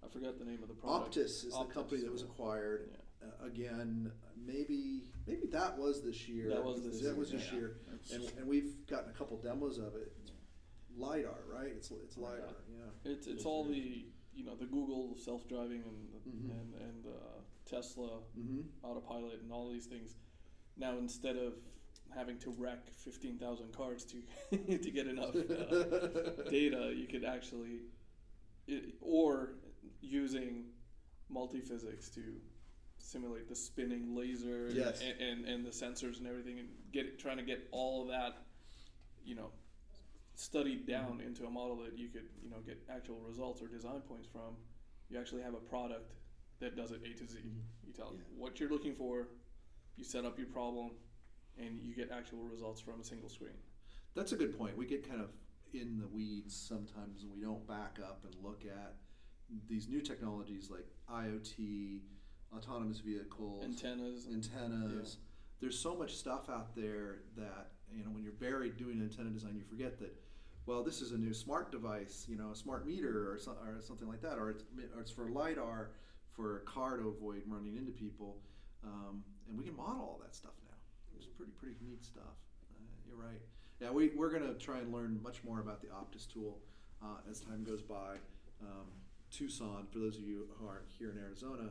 I 0.00 0.06
forgot 0.06 0.38
the 0.38 0.44
name 0.44 0.62
of 0.62 0.68
the 0.68 0.74
product. 0.74 1.16
OPTIS 1.16 1.42
is 1.44 1.52
the 1.54 1.64
company 1.64 2.02
that 2.02 2.12
was 2.12 2.22
acquired. 2.22 2.88
Yeah. 3.20 3.28
Uh, 3.28 3.44
again, 3.46 4.12
maybe 4.36 5.10
maybe 5.26 5.48
that 5.48 5.76
was 5.76 6.02
this 6.04 6.28
year. 6.28 6.48
That 6.50 6.64
was 6.64 6.84
this 6.84 7.00
that 7.00 7.02
year, 7.02 7.14
was 7.16 7.32
this 7.32 7.46
yeah. 7.50 7.58
year, 7.58 7.80
and, 8.12 8.22
and 8.38 8.46
we've 8.48 8.86
gotten 8.86 9.10
a 9.10 9.12
couple 9.12 9.36
demos 9.38 9.78
of 9.78 9.96
it. 9.96 10.12
It's 10.22 10.30
lidar, 10.96 11.40
right? 11.48 11.72
It's 11.72 11.90
it's 11.90 12.16
lidar. 12.16 12.54
Yeah. 12.70 13.10
It's 13.10 13.26
it's 13.26 13.44
all 13.44 13.64
the 13.64 14.06
you 14.38 14.44
know 14.44 14.54
the 14.54 14.66
Google 14.66 15.16
self 15.18 15.48
driving 15.48 15.82
and 15.82 15.98
Mhm. 16.34 16.50
and 16.60 16.74
and 16.74 17.06
uh, 17.06 17.40
Tesla 17.66 18.20
Mm-hmm. 18.38 18.60
autopilot 18.84 19.40
and 19.42 19.52
all 19.52 19.68
these 19.68 19.86
things. 19.86 20.14
Now 20.76 20.96
instead 20.98 21.36
of 21.36 21.54
having 22.14 22.38
to 22.38 22.50
wreck 22.50 22.90
fifteen 22.92 23.36
thousand 23.38 23.72
cars 23.72 24.04
to 24.12 24.22
to 24.84 24.90
get 24.90 25.06
enough 25.08 25.34
uh, 25.34 26.44
data, 26.58 26.92
you 26.96 27.06
could 27.10 27.24
actually, 27.24 27.80
it, 28.68 28.94
or 29.00 29.54
using 30.00 30.66
multi-physics 31.28 32.08
to 32.10 32.22
simulate 32.98 33.48
the 33.48 33.56
spinning 33.56 34.14
laser 34.14 34.66
and- 34.66 34.76
Yes. 34.76 35.00
and, 35.02 35.20
and, 35.20 35.44
and 35.46 35.66
the 35.66 35.70
sensors 35.70 36.18
and 36.18 36.26
everything 36.26 36.58
and 36.60 36.68
get 36.92 37.18
trying 37.18 37.36
to 37.38 37.42
get 37.42 37.66
all 37.72 38.02
of 38.02 38.08
that, 38.08 38.44
you 39.24 39.34
know, 39.34 39.50
studied 40.38 40.86
down 40.86 41.20
into 41.24 41.46
a 41.46 41.50
model 41.50 41.76
that 41.84 41.98
you 41.98 42.08
could, 42.08 42.28
you 42.42 42.48
know, 42.50 42.58
get 42.64 42.78
actual 42.88 43.18
results 43.20 43.60
or 43.60 43.66
design 43.66 44.00
points 44.06 44.28
from. 44.30 44.54
You 45.08 45.18
actually 45.18 45.42
have 45.42 45.54
a 45.54 45.58
product 45.60 46.12
that 46.60 46.76
does 46.76 46.92
it 46.92 47.00
A 47.04 47.16
to 47.18 47.26
Z. 47.26 47.38
Mm-hmm. 47.38 47.58
You 47.86 47.92
tell 47.92 48.12
Yeah. 48.14 48.20
what 48.36 48.60
you're 48.60 48.70
looking 48.70 48.94
for, 48.94 49.28
you 49.96 50.04
set 50.04 50.24
up 50.24 50.38
your 50.38 50.46
problem, 50.48 50.92
and 51.58 51.80
you 51.82 51.94
get 51.94 52.10
actual 52.12 52.44
results 52.44 52.80
from 52.80 53.00
a 53.00 53.04
single 53.04 53.28
screen. 53.28 53.56
That's 54.14 54.32
a 54.32 54.36
good 54.36 54.56
point. 54.56 54.76
We 54.76 54.86
get 54.86 55.08
kind 55.08 55.20
of 55.20 55.30
in 55.74 55.98
the 55.98 56.06
weeds 56.06 56.54
sometimes 56.56 57.22
and 57.22 57.30
we 57.32 57.40
don't 57.40 57.66
back 57.66 57.98
up 58.02 58.24
and 58.24 58.34
look 58.42 58.62
at 58.64 58.94
these 59.68 59.86
new 59.88 60.00
technologies 60.00 60.70
like 60.70 60.86
IoT, 61.12 62.00
autonomous 62.56 63.00
vehicles, 63.00 63.64
Antennas. 63.64 64.26
Antennas. 64.32 65.16
There's 65.60 65.78
so 65.78 65.94
much 65.96 66.14
stuff 66.14 66.48
out 66.48 66.74
there 66.76 67.22
that 67.36 67.72
you 67.92 68.04
know 68.04 68.10
when 68.10 68.22
you're 68.22 68.32
buried 68.32 68.76
doing 68.76 69.00
antenna 69.00 69.30
design, 69.30 69.56
you 69.56 69.62
forget 69.68 69.98
that. 69.98 70.14
Well, 70.68 70.82
this 70.82 71.00
is 71.00 71.12
a 71.12 71.16
new 71.16 71.32
smart 71.32 71.72
device, 71.72 72.26
you 72.28 72.36
know, 72.36 72.50
a 72.52 72.54
smart 72.54 72.86
meter 72.86 73.32
or, 73.32 73.38
so, 73.38 73.52
or 73.52 73.80
something 73.80 74.06
like 74.06 74.20
that, 74.20 74.36
or 74.36 74.50
it's, 74.50 74.64
or 74.94 75.00
it's 75.00 75.10
for 75.10 75.30
lidar 75.30 75.92
for 76.36 76.58
a 76.58 76.60
car 76.60 76.98
to 76.98 77.08
avoid 77.08 77.40
running 77.46 77.78
into 77.78 77.90
people, 77.90 78.36
um, 78.84 79.24
and 79.48 79.56
we 79.56 79.64
can 79.64 79.74
model 79.74 80.02
all 80.02 80.20
that 80.22 80.34
stuff 80.34 80.52
now. 80.68 80.76
It's 81.16 81.24
pretty 81.24 81.52
pretty 81.52 81.76
neat 81.82 82.04
stuff. 82.04 82.36
Uh, 82.70 82.84
you're 83.08 83.16
right. 83.16 83.40
Yeah, 83.80 83.92
we, 83.92 84.10
we're 84.14 84.28
going 84.28 84.42
to 84.42 84.52
try 84.62 84.76
and 84.76 84.92
learn 84.92 85.18
much 85.22 85.42
more 85.42 85.60
about 85.60 85.80
the 85.80 85.88
OPTIS 85.88 86.26
tool 86.26 86.58
uh, 87.02 87.30
as 87.30 87.40
time 87.40 87.64
goes 87.64 87.80
by. 87.80 88.16
Um, 88.60 88.88
Tucson, 89.30 89.86
for 89.90 90.00
those 90.00 90.18
of 90.18 90.24
you 90.24 90.48
who 90.58 90.68
aren't 90.68 90.84
here 90.98 91.10
in 91.10 91.16
Arizona 91.16 91.70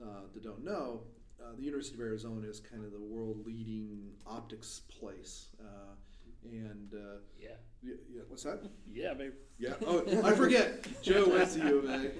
uh, 0.00 0.28
that 0.32 0.44
don't 0.44 0.64
know, 0.64 1.00
uh, 1.42 1.56
the 1.56 1.64
University 1.64 1.96
of 1.96 2.02
Arizona 2.02 2.46
is 2.46 2.60
kind 2.60 2.84
of 2.84 2.92
the 2.92 3.00
world 3.00 3.44
leading 3.44 4.12
optics 4.28 4.82
place. 4.88 5.48
And 6.44 6.92
uh, 6.94 7.18
Yeah. 7.38 7.50
yeah, 7.82 7.94
yeah, 8.10 8.22
what's 8.28 8.42
that? 8.44 8.60
Yeah, 8.90 9.14
babe. 9.14 9.32
Yeah. 9.58 9.74
Oh, 9.86 10.02
I 10.24 10.32
forget. 10.32 10.86
Joe 11.02 11.28
went 11.28 11.50
to 11.52 11.58
U 11.60 11.78
of 11.78 11.84
A. 11.90 12.10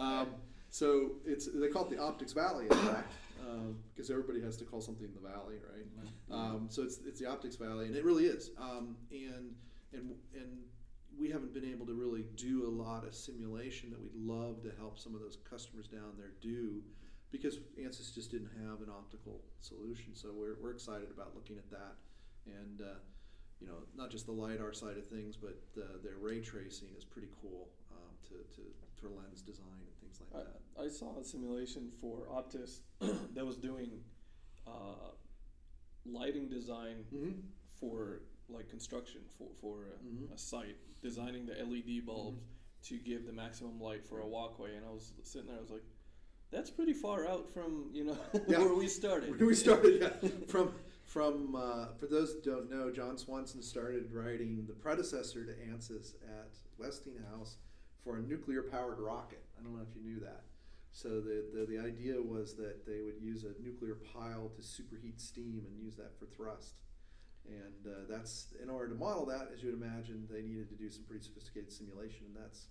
Um, 0.00 0.26
so 0.70 1.12
it's 1.24 1.48
they 1.52 1.68
call 1.68 1.84
it 1.84 1.90
the 1.90 1.98
Optics 2.02 2.32
Valley, 2.32 2.64
in 2.64 2.76
fact, 2.76 3.12
because 3.94 4.10
everybody 4.10 4.40
has 4.42 4.56
to 4.58 4.64
call 4.64 4.80
something 4.80 5.08
the 5.14 5.28
Valley, 5.28 5.56
right? 5.72 5.86
Um, 6.30 6.66
so 6.68 6.82
it's 6.82 6.98
it's 7.06 7.18
the 7.20 7.26
Optics 7.26 7.56
Valley, 7.56 7.86
and 7.86 7.96
it 7.96 8.04
really 8.04 8.26
is. 8.26 8.50
Um, 8.60 8.96
and 9.10 9.54
and 9.92 10.14
and 10.34 10.58
we 11.18 11.30
haven't 11.30 11.54
been 11.54 11.64
able 11.64 11.86
to 11.86 11.94
really 11.94 12.24
do 12.36 12.66
a 12.66 12.70
lot 12.70 13.04
of 13.04 13.14
simulation 13.14 13.90
that 13.90 14.00
we'd 14.00 14.14
love 14.14 14.62
to 14.62 14.70
help 14.78 14.98
some 14.98 15.14
of 15.14 15.20
those 15.20 15.38
customers 15.48 15.88
down 15.88 16.12
there 16.16 16.32
do, 16.40 16.80
because 17.32 17.58
ANSYS 17.80 18.14
just 18.14 18.30
didn't 18.30 18.50
have 18.68 18.82
an 18.82 18.88
optical 18.90 19.40
solution. 19.60 20.14
So 20.14 20.28
we're 20.34 20.56
we're 20.62 20.72
excited 20.72 21.08
about 21.10 21.34
looking 21.34 21.56
at 21.56 21.70
that, 21.70 21.94
and. 22.46 22.80
Uh, 22.82 22.98
you 23.60 23.66
know, 23.66 23.78
not 23.96 24.10
just 24.10 24.26
the 24.26 24.32
lidar 24.32 24.72
side 24.72 24.96
of 24.96 25.06
things, 25.06 25.36
but 25.36 25.58
uh, 25.76 25.84
their 26.02 26.16
ray 26.20 26.40
tracing 26.40 26.88
is 26.96 27.04
pretty 27.04 27.28
cool 27.42 27.68
um, 27.90 28.12
to, 28.24 28.34
to 28.54 28.62
for 29.00 29.08
lens 29.08 29.42
design 29.42 29.66
and 29.80 29.96
things 30.00 30.20
like 30.20 30.44
that. 30.44 30.60
I, 30.80 30.84
I 30.84 30.88
saw 30.88 31.18
a 31.18 31.24
simulation 31.24 31.90
for 32.00 32.28
OPTIS 32.30 32.80
that 33.34 33.44
was 33.44 33.56
doing 33.56 33.90
uh, 34.66 35.10
lighting 36.06 36.48
design 36.48 37.04
Mm-hmm. 37.14 37.40
for 37.80 38.20
like 38.48 38.68
construction 38.70 39.20
for 39.36 39.48
for 39.60 39.84
a, 39.84 40.04
Mhm. 40.06 40.32
a 40.34 40.38
site, 40.38 40.76
designing 41.02 41.46
the 41.46 41.54
LED 41.54 42.06
bulbs 42.06 42.40
to 42.84 42.96
give 42.98 43.26
the 43.26 43.32
maximum 43.32 43.80
light 43.80 44.04
for 44.06 44.20
a 44.20 44.26
walkway. 44.26 44.74
And 44.76 44.86
I 44.86 44.90
was 44.90 45.12
sitting 45.22 45.48
there, 45.48 45.58
I 45.58 45.60
was 45.60 45.70
like, 45.70 45.84
"That's 46.50 46.70
pretty 46.70 46.94
far 46.94 47.26
out 47.28 47.52
from 47.52 47.90
you 47.92 48.04
know 48.04 48.16
Yeah. 48.48 48.60
where 48.60 48.74
we 48.74 48.88
started." 48.88 49.30
Where 49.38 49.46
we 49.48 49.54
started, 49.54 50.00
yeah, 50.00 50.28
from 50.48 50.72
from 51.08 51.56
uh, 51.56 51.86
for 51.98 52.06
those 52.06 52.34
who 52.34 52.40
don't 52.42 52.70
know, 52.70 52.90
John 52.90 53.16
Swanson 53.16 53.62
started 53.62 54.12
writing 54.12 54.66
the 54.68 54.74
predecessor 54.74 55.44
to 55.44 55.52
ANSYS 55.52 56.14
at 56.22 56.52
Westinghouse 56.78 57.56
for 58.04 58.18
a 58.18 58.20
nuclear 58.20 58.62
powered 58.62 58.98
rocket. 58.98 59.42
I 59.58 59.62
don't 59.62 59.74
know 59.74 59.82
if 59.88 59.96
you 59.96 60.02
knew 60.02 60.20
that. 60.20 60.42
So 60.92 61.20
the, 61.20 61.44
the 61.54 61.64
the 61.64 61.78
idea 61.78 62.20
was 62.20 62.54
that 62.56 62.86
they 62.86 63.00
would 63.00 63.20
use 63.20 63.44
a 63.44 63.60
nuclear 63.62 63.96
pile 64.12 64.50
to 64.54 64.60
superheat 64.62 65.18
steam 65.18 65.62
and 65.66 65.82
use 65.82 65.96
that 65.96 66.18
for 66.18 66.26
thrust. 66.26 66.82
And 67.46 67.86
uh, 67.86 68.00
that's 68.06 68.52
in 68.62 68.68
order 68.68 68.88
to 68.88 68.94
model 68.94 69.24
that, 69.26 69.48
as 69.54 69.62
you 69.62 69.70
would 69.70 69.80
imagine, 69.82 70.28
they 70.30 70.42
needed 70.42 70.68
to 70.68 70.74
do 70.74 70.90
some 70.90 71.04
pretty 71.04 71.24
sophisticated 71.24 71.72
simulation, 71.72 72.26
and 72.26 72.36
that's 72.36 72.66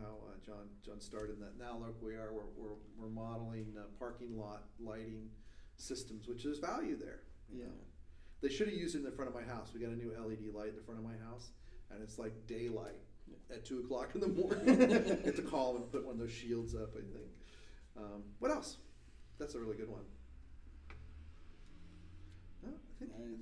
how 0.00 0.16
uh, 0.28 0.38
John 0.44 0.68
John 0.82 0.98
started 0.98 1.38
that. 1.40 1.58
Now 1.58 1.76
look, 1.78 2.00
we 2.02 2.14
are 2.14 2.32
we're, 2.32 2.48
we're, 2.56 2.78
we're 2.96 3.10
modeling 3.10 3.74
uh, 3.76 3.82
parking 3.98 4.38
lot 4.38 4.64
lighting 4.82 5.28
systems, 5.76 6.26
which 6.26 6.46
is 6.46 6.58
value 6.58 6.96
there. 6.96 7.20
Yeah. 7.52 7.64
know. 7.64 7.70
They 8.42 8.48
should 8.48 8.68
have 8.68 8.76
used 8.76 8.94
it 8.94 8.98
in 8.98 9.04
the 9.04 9.10
front 9.10 9.28
of 9.28 9.34
my 9.34 9.42
house. 9.42 9.70
We 9.74 9.80
got 9.80 9.90
a 9.90 9.96
new 9.96 10.10
LED 10.12 10.54
light 10.54 10.70
in 10.70 10.76
the 10.76 10.82
front 10.82 10.98
of 11.00 11.04
my 11.04 11.16
house, 11.28 11.50
and 11.90 12.02
it's 12.02 12.18
like 12.18 12.32
daylight 12.46 12.96
at 13.50 13.64
two 13.64 13.80
o'clock 13.80 14.10
in 14.14 14.20
the 14.20 14.28
morning. 14.28 14.64
Get 15.24 15.36
to 15.36 15.42
call 15.42 15.76
and 15.76 15.90
put 15.92 16.04
one 16.06 16.14
of 16.14 16.20
those 16.20 16.32
shields 16.32 16.74
up. 16.74 16.90
I 16.94 17.00
think. 17.00 17.28
Um, 17.96 18.22
what 18.38 18.50
else? 18.50 18.78
That's 19.38 19.54
a 19.54 19.60
really 19.60 19.76
good 19.76 19.88
one. 19.90 20.04
No, 22.62 22.70
I 22.70 22.98
think. 22.98 23.12
I, 23.16 23.22
I- 23.22 23.26
think 23.26 23.40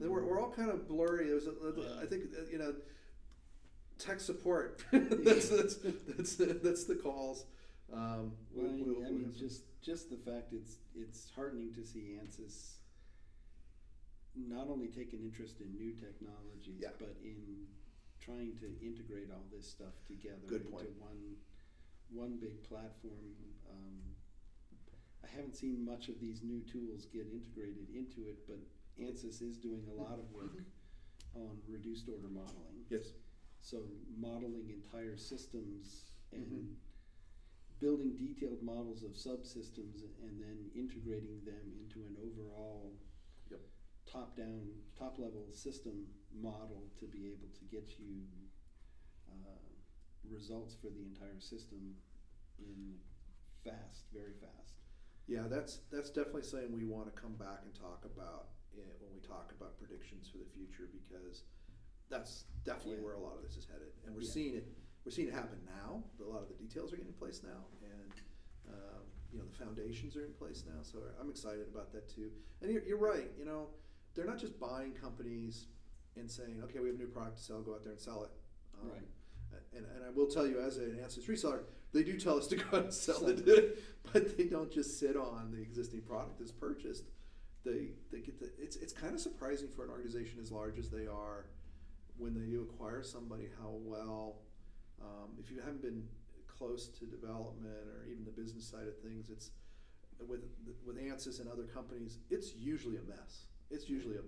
they 0.00 0.08
were, 0.08 0.24
we're 0.24 0.40
all 0.40 0.50
kind 0.50 0.70
of 0.70 0.88
blurry. 0.88 1.26
There 1.26 1.34
was, 1.34 1.46
a, 1.46 1.52
Yeah. 1.76 2.00
I 2.02 2.06
think, 2.06 2.24
uh, 2.38 2.42
you 2.50 2.56
know, 2.58 2.74
tech 3.98 4.18
support. 4.20 4.82
that's, 4.92 5.48
that's, 5.50 5.76
that's, 6.08 6.36
the, 6.36 6.58
that's 6.62 6.84
the 6.84 6.94
calls. 6.94 7.44
Um, 7.92 8.32
Well, 8.54 8.66
I, 8.70 8.82
we'll- 8.82 9.06
I 9.06 9.10
mean, 9.10 9.34
just 9.38 9.64
just 9.82 10.10
the 10.10 10.16
fact 10.16 10.52
it's 10.52 10.76
it's 10.94 11.30
heartening 11.34 11.72
to 11.74 11.84
see 11.84 12.16
ANSYS 12.22 12.74
not 14.34 14.68
only 14.68 14.88
take 14.88 15.12
an 15.12 15.20
interest 15.22 15.60
in 15.60 15.74
new 15.76 15.92
technologies, 15.92 16.80
Yeah. 16.80 16.92
but 16.98 17.16
in 17.22 17.66
trying 18.20 18.54
to 18.56 18.78
integrate 18.80 19.30
all 19.30 19.44
this 19.50 19.66
stuff 19.66 19.94
together 20.06 20.46
Good 20.46 20.62
into 20.62 20.72
point. 20.72 20.98
one 20.98 21.36
one 22.10 22.38
big 22.38 22.60
platform. 22.64 23.36
Um, 23.68 24.16
I 25.22 25.28
haven't 25.28 25.54
seen 25.54 25.84
much 25.84 26.08
of 26.08 26.18
these 26.18 26.42
new 26.42 26.60
tools 26.62 27.06
get 27.06 27.28
integrated 27.28 27.88
into 27.94 28.26
it, 28.26 28.44
but 28.48 28.58
ANSYS 28.98 29.40
is 29.42 29.56
doing 29.58 29.86
a 29.86 29.92
lot 29.92 30.18
of 30.18 30.28
work 30.32 30.60
on 31.36 31.62
reduced 31.68 32.08
order 32.08 32.26
modeling. 32.28 32.84
yes. 32.88 33.12
So 33.60 33.86
modeling 34.16 34.70
entire 34.70 35.16
systems 35.16 36.12
and 36.32 36.46
Mhm. 36.50 36.76
building 37.78 38.16
detailed 38.16 38.60
models 38.62 39.04
of 39.04 39.12
subsystems 39.12 40.02
and 40.22 40.40
then 40.42 40.70
integrating 40.74 41.44
them 41.44 41.72
into 41.78 42.04
an 42.06 42.16
overall. 42.16 42.98
Top 44.10 44.36
down, 44.36 44.66
top 44.98 45.18
level 45.18 45.46
system 45.52 46.06
model 46.34 46.84
to 46.98 47.06
be 47.06 47.26
able 47.26 47.48
to 47.58 47.64
get 47.70 47.98
you 47.98 48.22
uh, 49.30 49.70
results 50.28 50.74
for 50.74 50.88
the 50.88 51.02
entire 51.02 51.38
system 51.40 51.94
in 52.58 52.94
fast, 53.64 54.04
very 54.12 54.34
fast. 54.40 54.74
Yeah, 55.26 55.46
that's 55.48 55.80
that's 55.92 56.10
definitely 56.10 56.42
something 56.42 56.72
we 56.72 56.84
want 56.84 57.06
to 57.14 57.20
come 57.20 57.34
back 57.34 57.62
and 57.64 57.72
talk 57.74 58.04
about 58.04 58.48
eh, 58.76 58.82
when 58.98 59.12
we 59.14 59.20
talk 59.20 59.52
about 59.56 59.78
predictions 59.78 60.28
for 60.28 60.38
the 60.38 60.50
future 60.50 60.90
because 60.90 61.44
that's 62.08 62.46
definitely 62.64 62.96
Yeah. 62.98 63.04
where 63.04 63.14
a 63.14 63.20
lot 63.20 63.36
of 63.36 63.42
this 63.42 63.56
is 63.56 63.64
headed, 63.66 63.92
and 64.04 64.14
we're 64.14 64.22
Yeah. 64.22 64.30
seeing 64.34 64.54
it. 64.56 64.66
We're 65.04 65.12
seeing 65.12 65.28
it 65.28 65.34
happen 65.34 65.64
now. 65.64 66.04
A 66.20 66.24
lot 66.24 66.42
of 66.42 66.48
the 66.48 66.54
details 66.54 66.92
are 66.92 66.96
getting 66.96 67.12
in 67.12 67.18
place 67.18 67.42
now, 67.42 67.64
and 67.80 68.12
um, 68.68 69.02
you 69.32 69.38
know 69.38 69.44
the 69.46 69.56
foundations 69.56 70.16
are 70.16 70.24
in 70.26 70.34
place 70.34 70.64
now. 70.66 70.82
So 70.82 70.98
I'm 71.20 71.30
excited 71.30 71.68
about 71.68 71.92
that 71.92 72.08
too. 72.08 72.32
And 72.60 72.72
you're, 72.72 72.82
you're 72.82 72.98
right. 72.98 73.30
You 73.38 73.44
know, 73.44 73.70
they're 74.14 74.26
not 74.26 74.38
just 74.38 74.58
buying 74.58 74.92
companies 74.92 75.66
and 76.16 76.30
saying, 76.30 76.60
"Okay, 76.64 76.78
we 76.80 76.88
have 76.88 76.96
a 76.96 76.98
new 76.98 77.08
product 77.08 77.38
to 77.38 77.42
sell. 77.42 77.60
Go 77.60 77.74
out 77.74 77.82
there 77.82 77.92
and 77.92 78.00
sell 78.00 78.24
it." 78.24 78.30
Um, 78.80 78.90
Right. 78.90 79.02
And, 79.76 79.84
and 79.96 80.04
I 80.04 80.10
will 80.10 80.26
tell 80.26 80.46
you, 80.46 80.60
as 80.60 80.76
an 80.76 80.98
Ansys 81.04 81.28
reseller, 81.28 81.62
they 81.92 82.02
do 82.02 82.18
tell 82.18 82.36
us 82.38 82.46
to 82.48 82.56
go 82.56 82.64
out 82.78 82.84
and 82.84 82.94
sell 82.94 83.26
it, 83.28 83.78
but 84.12 84.36
they 84.36 84.44
don't 84.44 84.70
just 84.70 84.98
sit 84.98 85.16
on 85.16 85.50
the 85.52 85.60
existing 85.60 86.02
product 86.02 86.38
that's 86.38 86.52
purchased. 86.52 87.04
They 87.64 87.90
they 88.10 88.20
get 88.20 88.38
the. 88.38 88.50
It's 88.58 88.76
it's 88.76 88.92
kind 88.92 89.14
of 89.14 89.20
surprising 89.20 89.68
for 89.68 89.84
an 89.84 89.90
organization 89.90 90.38
as 90.40 90.50
large 90.50 90.78
as 90.78 90.88
they 90.88 91.06
are, 91.06 91.46
when 92.16 92.34
they 92.34 92.46
do 92.50 92.62
acquire 92.62 93.02
somebody, 93.02 93.48
how 93.60 93.72
well. 93.84 94.36
Um, 95.02 95.30
if 95.38 95.50
you 95.50 95.58
haven't 95.58 95.82
been 95.82 96.04
close 96.46 96.88
to 96.88 97.06
development 97.06 97.86
or 97.96 98.06
even 98.10 98.24
the 98.24 98.30
business 98.30 98.66
side 98.66 98.86
of 98.86 98.98
things, 98.98 99.30
it's 99.30 99.50
with 100.26 100.40
with 100.86 100.96
Ansys 100.96 101.40
and 101.40 101.50
other 101.50 101.64
companies, 101.64 102.18
it's 102.30 102.54
usually 102.54 102.96
a 102.96 103.02
mess. 103.02 103.46
It's 103.70 103.88
usually 103.88 104.16
a 104.16 104.22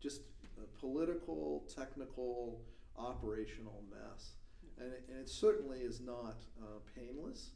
just 0.00 0.22
a 0.58 0.80
political, 0.80 1.64
technical, 1.74 2.60
operational 2.96 3.82
mess, 3.90 4.32
and 4.78 4.92
it, 4.92 5.04
and 5.08 5.18
it 5.18 5.28
certainly 5.28 5.80
is 5.80 6.00
not 6.00 6.42
uh, 6.62 6.78
painless. 6.94 7.50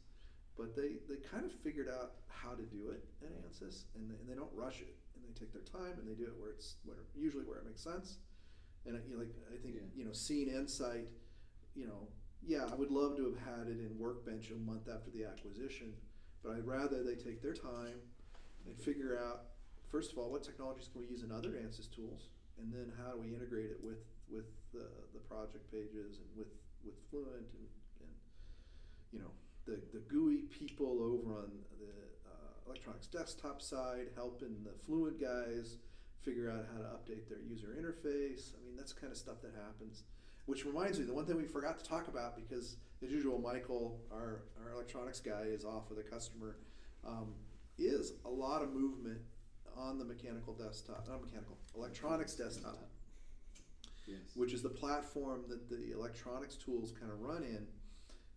But 0.57 0.75
they, 0.75 0.99
they 1.09 1.15
kind 1.15 1.45
of 1.45 1.51
figured 1.51 1.87
out 1.87 2.11
how 2.27 2.51
to 2.51 2.61
do 2.63 2.89
it 2.91 3.03
at 3.23 3.29
Ansys, 3.31 3.85
and 3.95 4.11
they, 4.11 4.15
and 4.15 4.27
they 4.29 4.35
don't 4.35 4.51
rush 4.53 4.81
it, 4.81 4.95
and 5.15 5.23
they 5.23 5.39
take 5.39 5.53
their 5.53 5.61
time, 5.63 5.97
and 5.97 6.07
they 6.07 6.13
do 6.13 6.25
it 6.25 6.33
where 6.37 6.49
it's 6.49 6.75
where 6.83 6.97
usually 7.15 7.45
where 7.45 7.57
it 7.57 7.65
makes 7.65 7.81
sense. 7.81 8.17
And 8.85 8.97
I, 8.97 8.99
you 9.07 9.13
know, 9.15 9.19
like 9.21 9.33
I 9.51 9.57
think 9.57 9.75
Yeah. 9.75 9.81
you 9.95 10.05
know, 10.05 10.11
seeing 10.11 10.49
EnSight, 10.49 11.07
you 11.75 11.87
know, 11.87 12.07
yeah, 12.43 12.65
I 12.71 12.75
would 12.75 12.91
love 12.91 13.15
to 13.17 13.25
have 13.25 13.37
had 13.37 13.67
it 13.67 13.79
in 13.79 13.97
Workbench 13.97 14.51
a 14.51 14.55
month 14.55 14.89
after 14.93 15.09
the 15.11 15.23
acquisition, 15.23 15.93
but 16.43 16.53
I'd 16.53 16.65
rather 16.65 17.01
they 17.03 17.15
take 17.15 17.41
their 17.41 17.53
time 17.53 18.01
and 18.65 18.77
figure 18.77 19.17
out 19.17 19.45
first 19.91 20.11
of 20.11 20.17
all 20.17 20.31
what 20.31 20.43
technologies 20.43 20.87
can 20.91 21.01
we 21.01 21.07
use 21.07 21.23
in 21.23 21.31
other 21.31 21.49
ANSYS 21.49 21.91
tools, 21.93 22.29
and 22.57 22.71
then 22.71 22.91
how 22.97 23.11
do 23.11 23.19
we 23.19 23.35
integrate 23.35 23.69
it 23.69 23.79
with 23.83 23.99
with 24.31 24.47
the, 24.73 24.87
the 25.13 25.19
project 25.19 25.69
pages 25.71 26.19
and 26.23 26.29
with 26.35 26.47
with 26.85 26.95
Fluent 27.11 27.45
and, 27.59 27.67
and 27.99 28.13
you 29.11 29.19
know 29.19 29.31
the 29.65 29.79
the 29.93 29.99
GUI 30.07 30.47
people 30.49 31.03
over 31.03 31.43
on 31.43 31.51
the 31.79 31.93
uh, 32.25 32.65
electronics 32.65 33.07
desktop 33.07 33.61
side 33.61 34.07
helping 34.15 34.63
the 34.63 34.71
Fluent 34.85 35.19
guys 35.19 35.77
figure 36.21 36.49
out 36.49 36.65
how 36.73 36.81
to 36.81 36.87
update 36.95 37.27
their 37.27 37.41
user 37.41 37.75
interface. 37.77 38.53
I 38.55 38.65
mean 38.65 38.75
that's 38.77 38.93
kind 38.93 39.11
of 39.11 39.17
stuff 39.17 39.41
that 39.41 39.53
happens. 39.55 40.03
Which 40.47 40.65
reminds 40.65 40.97
me, 40.97 41.05
the 41.05 41.13
one 41.13 41.25
thing 41.25 41.37
we 41.37 41.45
forgot 41.45 41.77
to 41.77 41.85
talk 41.85 42.07
about 42.07 42.35
because 42.35 42.77
as 43.03 43.11
usual, 43.11 43.39
Michael, 43.39 43.99
our, 44.11 44.41
our 44.63 44.71
electronics 44.73 45.19
guy, 45.19 45.43
is 45.45 45.65
off 45.65 45.89
with 45.89 45.99
a 45.99 46.03
customer, 46.03 46.57
um, 47.05 47.33
is 47.77 48.13
a 48.25 48.29
lot 48.29 48.61
of 48.61 48.73
movement 48.73 49.19
on 49.77 49.97
the 49.97 50.05
mechanical 50.05 50.53
desktop, 50.53 51.07
not 51.07 51.21
mechanical, 51.21 51.57
electronics 51.75 52.35
desktop 52.35 52.77
Yes. 54.07 54.17
which 54.35 54.51
is 54.51 54.61
the 54.63 54.69
platform 54.69 55.43
that 55.47 55.69
the 55.69 55.93
electronics 55.93 56.55
tools 56.55 56.91
kind 56.91 57.11
of 57.11 57.21
run 57.21 57.43
in. 57.43 57.67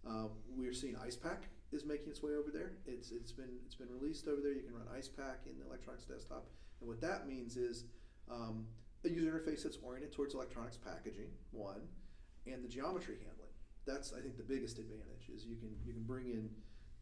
Uh, 0.06 0.28
we're 0.54 0.74
seeing 0.74 0.94
Icepak 0.94 1.38
is 1.72 1.84
making 1.86 2.10
its 2.10 2.22
way 2.22 2.32
over 2.32 2.50
there. 2.52 2.72
It's 2.86 3.10
it's 3.10 3.32
been 3.32 3.48
it's 3.64 3.74
been 3.74 3.88
released 3.90 4.28
over 4.28 4.40
there. 4.42 4.52
You 4.52 4.62
can 4.62 4.74
run 4.74 4.86
Icepak 4.94 5.46
in 5.48 5.58
the 5.58 5.64
electronics 5.66 6.04
desktop, 6.04 6.46
and 6.80 6.88
what 6.88 7.00
that 7.00 7.26
means 7.26 7.56
is 7.56 7.84
um, 8.30 8.66
a 9.04 9.08
user 9.08 9.32
interface 9.32 9.62
that's 9.62 9.78
oriented 9.82 10.12
towards 10.12 10.34
electronics 10.34 10.76
packaging 10.76 11.30
one, 11.50 11.88
and 12.46 12.62
the 12.62 12.68
geometry 12.68 13.16
handling. 13.24 13.50
That's 13.86 14.12
I 14.12 14.20
think 14.20 14.36
the 14.36 14.44
biggest 14.44 14.78
advantage 14.78 15.30
is 15.34 15.46
you 15.46 15.56
can 15.56 15.74
you 15.84 15.94
can 15.94 16.02
bring 16.02 16.26
in 16.26 16.50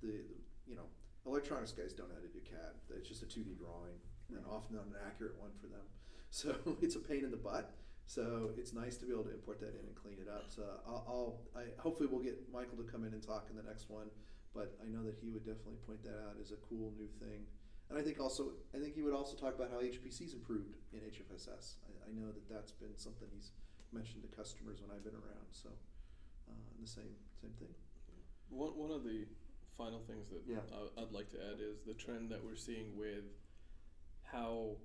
the, 0.03 0.23
the 0.29 0.39
you 0.69 0.77
know 0.77 0.87
electronics 1.27 1.73
guys 1.73 1.93
don't 1.93 2.09
know 2.09 2.15
how 2.15 2.23
to 2.23 2.29
do 2.33 2.41
CAD. 2.41 2.75
It's 2.97 3.09
just 3.09 3.23
a 3.25 3.27
two 3.27 3.43
D 3.43 3.55
drawing, 3.59 3.99
and 4.37 4.45
often 4.51 4.77
not 4.77 4.87
an 4.87 4.97
accurate 5.07 5.39
one 5.41 5.51
for 5.61 5.67
them. 5.69 5.85
So 6.33 6.57
it's 6.81 6.97
a 6.97 6.99
pain 6.99 7.25
in 7.25 7.31
the 7.31 7.37
butt. 7.37 7.77
So 8.07 8.57
it's 8.57 8.73
nice 8.73 8.97
to 8.97 9.05
be 9.05 9.13
able 9.13 9.25
to 9.25 9.35
import 9.37 9.61
that 9.61 9.77
in 9.77 9.85
and 9.85 9.95
clean 9.95 10.17
it 10.17 10.33
up. 10.33 10.49
So 10.49 10.65
I'll, 10.89 11.05
I'll 11.05 11.33
I, 11.53 11.69
hopefully 11.77 12.09
we'll 12.11 12.25
get 12.25 12.41
Michael 12.51 12.81
to 12.81 12.89
come 12.89 13.05
in 13.05 13.13
and 13.13 13.21
talk 13.23 13.49
in 13.53 13.57
the 13.57 13.63
next 13.63 13.91
one. 13.91 14.09
But 14.57 14.73
I 14.81 14.89
know 14.89 15.05
that 15.05 15.21
he 15.21 15.29
would 15.29 15.45
definitely 15.45 15.77
point 15.85 16.03
that 16.05 16.17
out 16.25 16.41
as 16.41 16.53
a 16.53 16.57
cool 16.65 16.89
new 16.97 17.09
thing. 17.21 17.45
And 17.91 17.99
I 17.99 18.03
think 18.03 18.17
also 18.19 18.57
I 18.73 18.81
think 18.81 18.95
he 18.97 19.03
would 19.05 19.13
also 19.13 19.37
talk 19.37 19.55
about 19.55 19.69
how 19.71 19.85
HPC's 19.85 20.33
improved 20.33 20.81
in 20.97 21.01
HFSS. 21.05 21.77
I, 21.85 22.09
I 22.09 22.11
know 22.17 22.33
that 22.33 22.49
that's 22.49 22.73
been 22.73 22.97
something 22.97 23.29
he's 23.29 23.53
mentioned 23.93 24.25
to 24.25 24.31
customers 24.33 24.81
when 24.81 24.89
I've 24.89 25.05
been 25.05 25.21
around. 25.21 25.53
So 25.53 25.69
uh, 26.49 26.57
the 26.81 26.89
same 26.89 27.13
same 27.37 27.53
thing. 27.61 27.77
One, 28.49 28.73
one 28.73 28.91
of 28.91 29.05
the 29.05 29.29
final 29.77 30.01
things 30.01 30.29
that 30.29 30.43
Yeah. 30.49 30.65
I, 30.73 31.01
I'd 31.05 31.13
like 31.13 31.29
to 31.33 31.41
add 31.41 31.61
is 31.61 31.85
the 31.85 31.93
trend 31.95 32.31
that 32.33 32.45
we're 32.45 32.57
seeing 32.57 32.97
with 32.97 33.25
how 34.33 34.77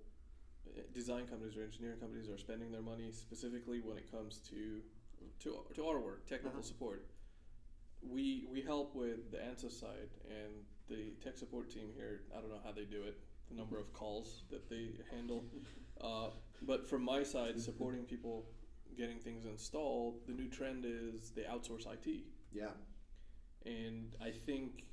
uh, 0.67 0.81
design 0.93 1.25
companies 1.27 1.55
or 1.57 1.63
engineering 1.63 1.99
companies 1.99 2.29
are 2.29 2.37
spending 2.37 2.71
their 2.71 2.81
money 2.81 3.11
specifically 3.11 3.79
when 3.81 3.97
it 3.97 4.11
comes 4.11 4.39
to 4.49 4.81
to, 5.39 5.65
to 5.73 5.85
our 5.87 5.99
work, 5.99 6.27
technical 6.27 6.59
Uh-huh. 6.59 6.67
support. 6.67 7.07
We 8.01 8.45
we 8.51 8.61
help 8.61 8.93
with 8.95 9.31
the 9.31 9.37
ANSYS 9.37 9.71
side 9.79 10.11
and 10.29 10.53
the 10.87 11.13
tech 11.23 11.37
support 11.37 11.69
team 11.71 11.89
here. 11.95 12.21
I 12.35 12.39
don't 12.41 12.49
know 12.51 12.61
how 12.63 12.71
they 12.71 12.85
do 12.85 13.01
it, 13.03 13.17
the 13.49 13.55
number 13.55 13.79
of 13.79 13.91
calls 13.93 14.43
that 14.51 14.69
they 14.69 14.91
handle. 15.11 15.43
Uh, 15.99 16.29
but 16.61 16.87
from 16.87 17.01
my 17.03 17.23
side, 17.23 17.59
supporting 17.59 18.03
people 18.03 18.45
getting 18.95 19.17
things 19.17 19.45
installed, 19.45 20.19
the 20.27 20.31
new 20.31 20.47
trend 20.47 20.85
is 20.85 21.31
they 21.31 21.41
outsource 21.41 21.87
IT 21.91 22.07
Yeah. 22.53 22.69
and 23.65 24.15
I 24.21 24.29
think 24.29 24.83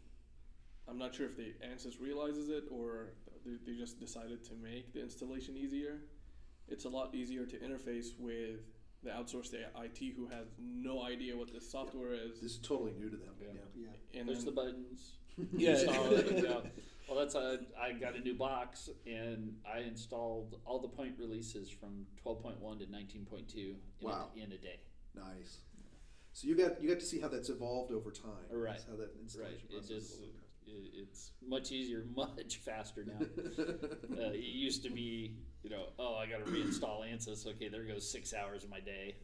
I'm 0.88 0.96
not 0.96 1.14
sure 1.14 1.26
if 1.26 1.36
the 1.36 1.52
ANSYS 1.62 2.00
realizes 2.00 2.48
it 2.48 2.64
or 2.70 3.12
they, 3.44 3.56
they 3.72 3.78
just 3.78 3.98
decided 4.00 4.44
to 4.44 4.52
make 4.62 4.92
the 4.92 5.02
installation 5.02 5.56
easier. 5.56 6.00
it's 6.68 6.84
a 6.84 6.88
lot 6.88 7.14
easier 7.14 7.44
to 7.46 7.56
interface 7.58 8.18
with 8.18 8.60
the 9.02 9.10
outsourced 9.10 9.52
IT 9.54 10.14
who 10.16 10.26
has 10.28 10.46
no 10.58 11.02
idea 11.02 11.36
what 11.36 11.52
this 11.52 11.70
software 11.70 12.14
is. 12.14 12.40
This 12.40 12.52
is 12.52 12.58
totally 12.58 12.92
new 12.98 13.10
to 13.10 13.16
them. 13.16 13.34
Yeah. 13.40 13.48
Yeah. 13.74 13.86
Yeah. 14.14 14.20
and 14.20 14.28
There's 14.28 14.44
then, 14.44 14.54
the 14.54 14.60
buttons. 14.60 15.12
Yeah. 15.56 15.76
Yeah. 16.42 16.60
Well, 17.06 17.18
that's 17.18 17.34
a, 17.34 17.58
I 17.78 17.92
got 17.92 18.16
a 18.16 18.20
new 18.20 18.34
box 18.34 18.88
and 19.06 19.56
I 19.70 19.80
installed 19.80 20.56
all 20.64 20.78
the 20.80 20.88
point 20.88 21.16
releases 21.18 21.68
from 21.68 22.06
12.1 22.24 22.78
to 22.78 22.86
19.2 22.86 23.54
in, 23.56 23.76
Wow. 24.00 24.28
a, 24.34 24.38
in 24.42 24.52
a 24.52 24.56
day. 24.56 24.80
Nice. 25.14 25.58
So 26.32 26.48
you 26.48 26.56
got 26.56 26.82
you 26.82 26.88
got 26.88 26.98
to 27.00 27.04
see 27.06 27.20
how 27.20 27.28
that's 27.28 27.50
evolved 27.50 27.92
over 27.92 28.10
time. 28.10 28.46
Right. 28.50 28.72
That's 28.72 28.84
How 28.84 28.92
that 28.96 29.10
Right. 29.12 29.20
installation 29.22 29.68
It 29.70 29.80
just 29.86 30.14
evolved. 30.14 30.34
it, 30.34 30.43
it's 30.94 31.32
much 31.46 31.72
easier, 31.72 32.04
much 32.16 32.56
faster 32.58 33.04
now. 33.06 33.26
uh, 34.18 34.30
it 34.30 34.40
used 34.40 34.82
to 34.84 34.90
be, 34.90 35.36
you 35.62 35.70
know, 35.70 35.86
oh, 35.98 36.16
I 36.16 36.26
got 36.26 36.44
to 36.44 36.50
reinstall 36.50 37.02
ANSYS. 37.10 37.46
Okay, 37.46 37.68
there 37.68 37.84
goes 37.84 38.10
six 38.10 38.34
hours 38.34 38.64
of 38.64 38.70
my 38.70 38.80
day. 38.80 39.16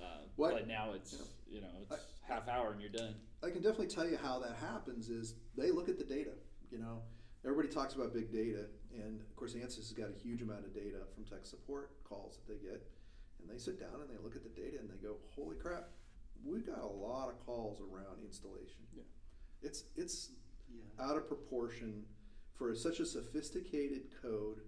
Uh, 0.00 0.24
But 0.36 0.68
now 0.68 0.92
it's, 0.94 1.16
you 1.50 1.60
know, 1.60 1.68
it's 1.90 2.04
half 2.28 2.48
hour 2.48 2.72
and 2.72 2.80
you're 2.80 2.90
done. 2.90 3.14
I 3.42 3.50
can 3.50 3.62
definitely 3.62 3.88
tell 3.88 4.08
you 4.08 4.18
how 4.22 4.38
that 4.40 4.56
happens 4.60 5.08
is 5.08 5.34
they 5.56 5.70
look 5.70 5.88
at 5.88 5.98
the 5.98 6.04
data. 6.04 6.32
You 6.70 6.78
know, 6.78 7.02
everybody 7.44 7.68
talks 7.68 7.94
about 7.94 8.12
big 8.12 8.30
data, 8.32 8.66
and 8.92 9.20
of 9.20 9.36
course, 9.36 9.54
ANSYS 9.54 9.76
has 9.76 9.92
got 9.92 10.08
a 10.10 10.18
huge 10.22 10.42
amount 10.42 10.64
of 10.64 10.74
data 10.74 10.98
from 11.14 11.24
tech 11.24 11.46
support 11.46 11.92
calls 12.04 12.36
that 12.38 12.52
they 12.52 12.58
get, 12.66 12.82
and 13.40 13.48
they 13.48 13.58
sit 13.58 13.78
down 13.78 14.00
and 14.00 14.10
they 14.10 14.22
look 14.22 14.36
at 14.36 14.42
the 14.42 14.60
data 14.60 14.78
and 14.80 14.90
they 14.90 14.96
go, 14.96 15.16
"Holy 15.34 15.56
crap, 15.56 15.88
we've 16.44 16.66
got 16.66 16.80
a 16.82 16.86
lot 16.86 17.28
of 17.28 17.38
calls 17.46 17.80
around 17.80 18.20
installation." 18.24 18.82
Yeah. 18.94 19.02
It's 19.62 19.84
it's 19.96 20.30
Yeah. 20.98 21.04
out 21.06 21.16
of 21.16 21.26
proportion 21.28 22.04
for 22.54 22.74
such 22.74 23.00
a 23.00 23.06
sophisticated 23.06 24.02
code 24.22 24.60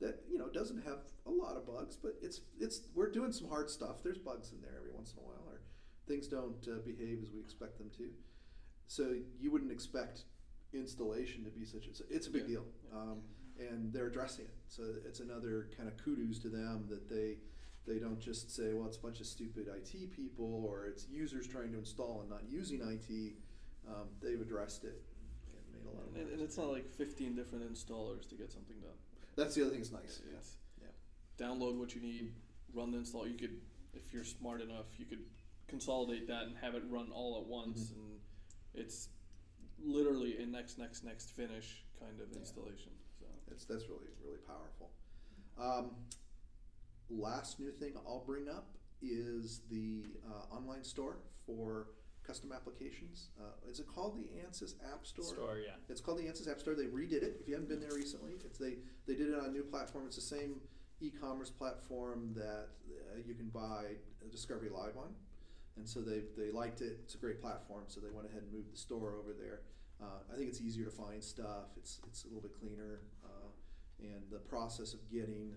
that 0.00 0.20
you 0.30 0.38
know 0.38 0.48
doesn't 0.48 0.82
have 0.84 0.98
a 1.26 1.30
lot 1.30 1.56
of 1.56 1.66
bugs, 1.66 1.96
but 1.96 2.14
it's 2.22 2.40
it's 2.60 2.82
we're 2.94 3.10
doing 3.10 3.32
some 3.32 3.48
hard 3.48 3.68
stuff. 3.70 4.02
There's 4.02 4.18
bugs 4.18 4.52
in 4.52 4.60
there 4.60 4.74
every 4.76 4.92
once 4.92 5.12
in 5.12 5.18
a 5.18 5.22
while, 5.26 5.44
or 5.48 5.60
things 6.06 6.26
don't 6.28 6.66
uh, 6.68 6.78
behave 6.84 7.20
as 7.22 7.30
we 7.32 7.40
expect 7.40 7.78
them 7.78 7.90
to. 7.98 8.10
So 8.86 9.14
you 9.40 9.50
wouldn't 9.50 9.72
expect 9.72 10.24
installation 10.72 11.44
to 11.44 11.50
be 11.50 11.64
such 11.64 11.86
a 11.86 11.90
it's 12.14 12.26
a 12.26 12.30
big 12.30 12.42
Yeah. 12.42 12.48
deal, 12.48 12.64
um, 12.94 13.22
and 13.58 13.92
they're 13.92 14.06
addressing 14.08 14.44
it. 14.46 14.54
So 14.68 14.82
it's 15.06 15.20
another 15.20 15.68
kind 15.76 15.88
of 15.88 15.96
kudos 15.96 16.38
to 16.40 16.48
them 16.48 16.86
that 16.88 17.08
they 17.08 17.38
they 17.86 17.98
don't 17.98 18.20
just 18.20 18.50
say, 18.54 18.74
well, 18.74 18.86
it's 18.86 18.98
a 18.98 19.00
bunch 19.00 19.18
of 19.20 19.26
stupid 19.26 19.66
IT 19.68 20.10
people 20.10 20.64
or 20.68 20.86
it's 20.86 21.08
users 21.08 21.46
trying 21.46 21.72
to 21.72 21.78
install 21.78 22.20
and 22.20 22.28
not 22.28 22.42
using 22.46 22.82
IT. 22.82 23.36
Um, 23.88 24.08
they've 24.20 24.38
addressed 24.40 24.84
it 24.84 24.92
and 24.92 24.98
made 24.98 25.06
a 25.06 25.07
lot 26.00 26.08
of 26.08 26.16
and, 26.16 26.32
and 26.32 26.42
it's 26.42 26.56
not 26.56 26.68
like 26.72 26.88
15 26.90 27.34
different 27.34 27.64
installers 27.72 28.28
to 28.28 28.34
get 28.34 28.50
something 28.52 28.76
done. 28.80 28.96
That's 29.36 29.54
the 29.54 29.62
other 29.62 29.70
thing 29.70 29.80
that's 29.80 29.92
nice. 29.92 30.20
Yeah. 30.30 30.38
Yeah. 30.82 31.46
download 31.46 31.76
what 31.78 31.94
you 31.94 32.00
need, 32.00 32.32
run 32.74 32.90
the 32.90 32.98
install. 32.98 33.26
You 33.26 33.36
could, 33.38 33.56
if 33.94 34.12
you're 34.12 34.24
smart 34.24 34.60
enough, 34.60 34.86
you 34.98 35.04
could 35.06 35.20
consolidate 35.68 36.26
that 36.28 36.44
and 36.44 36.56
have 36.60 36.74
it 36.74 36.82
run 36.88 37.08
all 37.12 37.40
at 37.40 37.46
once, 37.46 37.90
Mm-hmm. 37.90 38.00
and 38.00 38.20
it's 38.74 39.08
literally 39.82 40.42
a 40.42 40.46
next, 40.46 40.78
next, 40.78 41.04
next 41.04 41.30
finish 41.36 41.84
kind 42.00 42.20
of 42.20 42.36
installation. 42.36 42.92
So 43.18 43.26
That's 43.48 43.64
that's 43.64 43.84
really 43.88 44.10
really 44.24 44.38
powerful. 44.46 44.90
Um, 45.60 45.90
last 47.10 47.58
new 47.60 47.70
thing 47.72 47.94
I'll 48.06 48.24
bring 48.26 48.48
up 48.48 48.68
is 49.02 49.60
the 49.70 50.04
uh, 50.28 50.54
online 50.54 50.84
store 50.84 51.18
for 51.46 51.88
custom 52.28 52.52
applications. 52.52 53.30
Uh, 53.40 53.70
is 53.70 53.80
it 53.80 53.86
called 53.86 54.18
the 54.18 54.28
Ansys 54.44 54.74
App 54.92 55.06
Store? 55.06 55.24
Store, 55.24 55.58
yeah. 55.64 55.72
It's 55.88 56.00
called 56.00 56.18
the 56.18 56.24
Ansys 56.24 56.48
App 56.48 56.60
Store. 56.60 56.74
They 56.74 56.84
redid 56.84 57.22
it. 57.24 57.38
If 57.40 57.48
you 57.48 57.54
haven't 57.54 57.70
been 57.70 57.80
there 57.80 57.96
recently, 57.96 58.32
it's 58.44 58.58
they 58.58 58.76
they 59.06 59.14
did 59.14 59.30
it 59.30 59.34
on 59.34 59.46
a 59.46 59.50
new 59.50 59.62
platform. 59.62 60.04
It's 60.06 60.16
the 60.16 60.22
same 60.36 60.60
e-commerce 61.00 61.50
platform 61.50 62.34
that 62.36 62.68
uh, 62.86 63.18
you 63.26 63.34
can 63.34 63.48
buy 63.48 63.96
Discovery 64.30 64.68
Live 64.68 64.96
on, 64.98 65.14
and 65.76 65.88
so 65.88 66.00
they 66.00 66.22
they 66.36 66.52
liked 66.52 66.82
it. 66.82 67.00
It's 67.04 67.14
a 67.14 67.18
great 67.18 67.40
platform, 67.40 67.84
so 67.86 68.00
they 68.00 68.10
went 68.12 68.28
ahead 68.28 68.42
and 68.42 68.52
moved 68.52 68.72
the 68.72 68.78
store 68.78 69.14
over 69.18 69.32
there. 69.32 69.62
Uh, 70.00 70.20
I 70.32 70.36
think 70.36 70.48
it's 70.48 70.60
easier 70.60 70.84
to 70.84 70.90
find 70.90 71.24
stuff. 71.24 71.72
It's 71.78 72.00
it's 72.06 72.24
a 72.24 72.26
little 72.28 72.42
bit 72.42 72.52
cleaner, 72.60 73.00
uh, 73.24 73.48
and 74.00 74.22
the 74.30 74.38
process 74.38 74.92
of 74.92 75.00
getting 75.10 75.56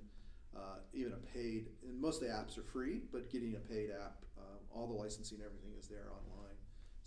uh, 0.56 0.80
even 0.94 1.14
a 1.14 1.22
paid 1.34 1.68
and 1.88 2.00
most 2.00 2.22
of 2.22 2.28
the 2.28 2.34
apps 2.34 2.58
are 2.58 2.64
free, 2.64 3.02
but 3.12 3.30
getting 3.30 3.56
a 3.56 3.60
paid 3.60 3.90
app, 3.92 4.26
uh, 4.38 4.58
all 4.74 4.88
the 4.88 4.94
licensing, 4.94 5.40
everything 5.46 5.72
is 5.80 5.88
there 5.88 6.08
online. 6.12 6.51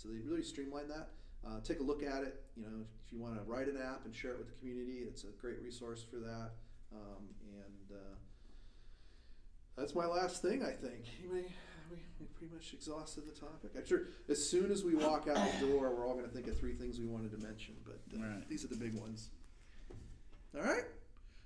So 0.04 0.10
they 0.12 0.18
really 0.20 0.42
streamlined 0.42 0.90
that. 0.90 1.08
Uh, 1.46 1.60
take 1.64 1.80
a 1.80 1.82
look 1.82 2.02
at 2.02 2.22
it. 2.24 2.42
You 2.56 2.62
know, 2.64 2.68
if, 2.82 2.88
if 3.06 3.12
you 3.12 3.18
want 3.18 3.36
to 3.36 3.42
write 3.50 3.68
an 3.68 3.78
app 3.80 4.04
and 4.04 4.14
share 4.14 4.32
it 4.32 4.38
with 4.38 4.48
the 4.48 4.58
community, 4.60 4.98
it's 5.08 5.24
a 5.24 5.28
great 5.40 5.62
resource 5.62 6.04
for 6.08 6.16
that. 6.16 6.50
Um, 6.92 7.24
and 7.42 7.96
uh, 7.98 8.16
that's 9.76 9.94
my 9.94 10.06
last 10.06 10.42
thing. 10.42 10.62
I 10.62 10.72
think 10.72 11.06
Anybody, 11.20 11.52
we, 11.90 11.96
we 12.20 12.26
pretty 12.38 12.52
much 12.54 12.72
exhausted 12.74 13.24
the 13.26 13.38
topic. 13.38 13.70
I'm 13.76 13.86
sure 13.86 14.02
as 14.28 14.46
soon 14.46 14.70
as 14.70 14.84
we 14.84 14.94
walk 14.94 15.26
out 15.28 15.36
the 15.60 15.66
door, 15.66 15.90
we're 15.94 16.06
all 16.06 16.14
going 16.14 16.26
to 16.26 16.30
think 16.30 16.48
of 16.48 16.58
three 16.58 16.74
things 16.74 16.98
we 16.98 17.06
wanted 17.06 17.30
to 17.32 17.38
mention. 17.38 17.74
But 17.84 18.00
uh, 18.14 18.22
Right. 18.22 18.48
these 18.48 18.62
are 18.64 18.68
the 18.68 18.76
big 18.76 18.94
ones. 18.94 19.30
All 20.54 20.62
right. 20.62 20.84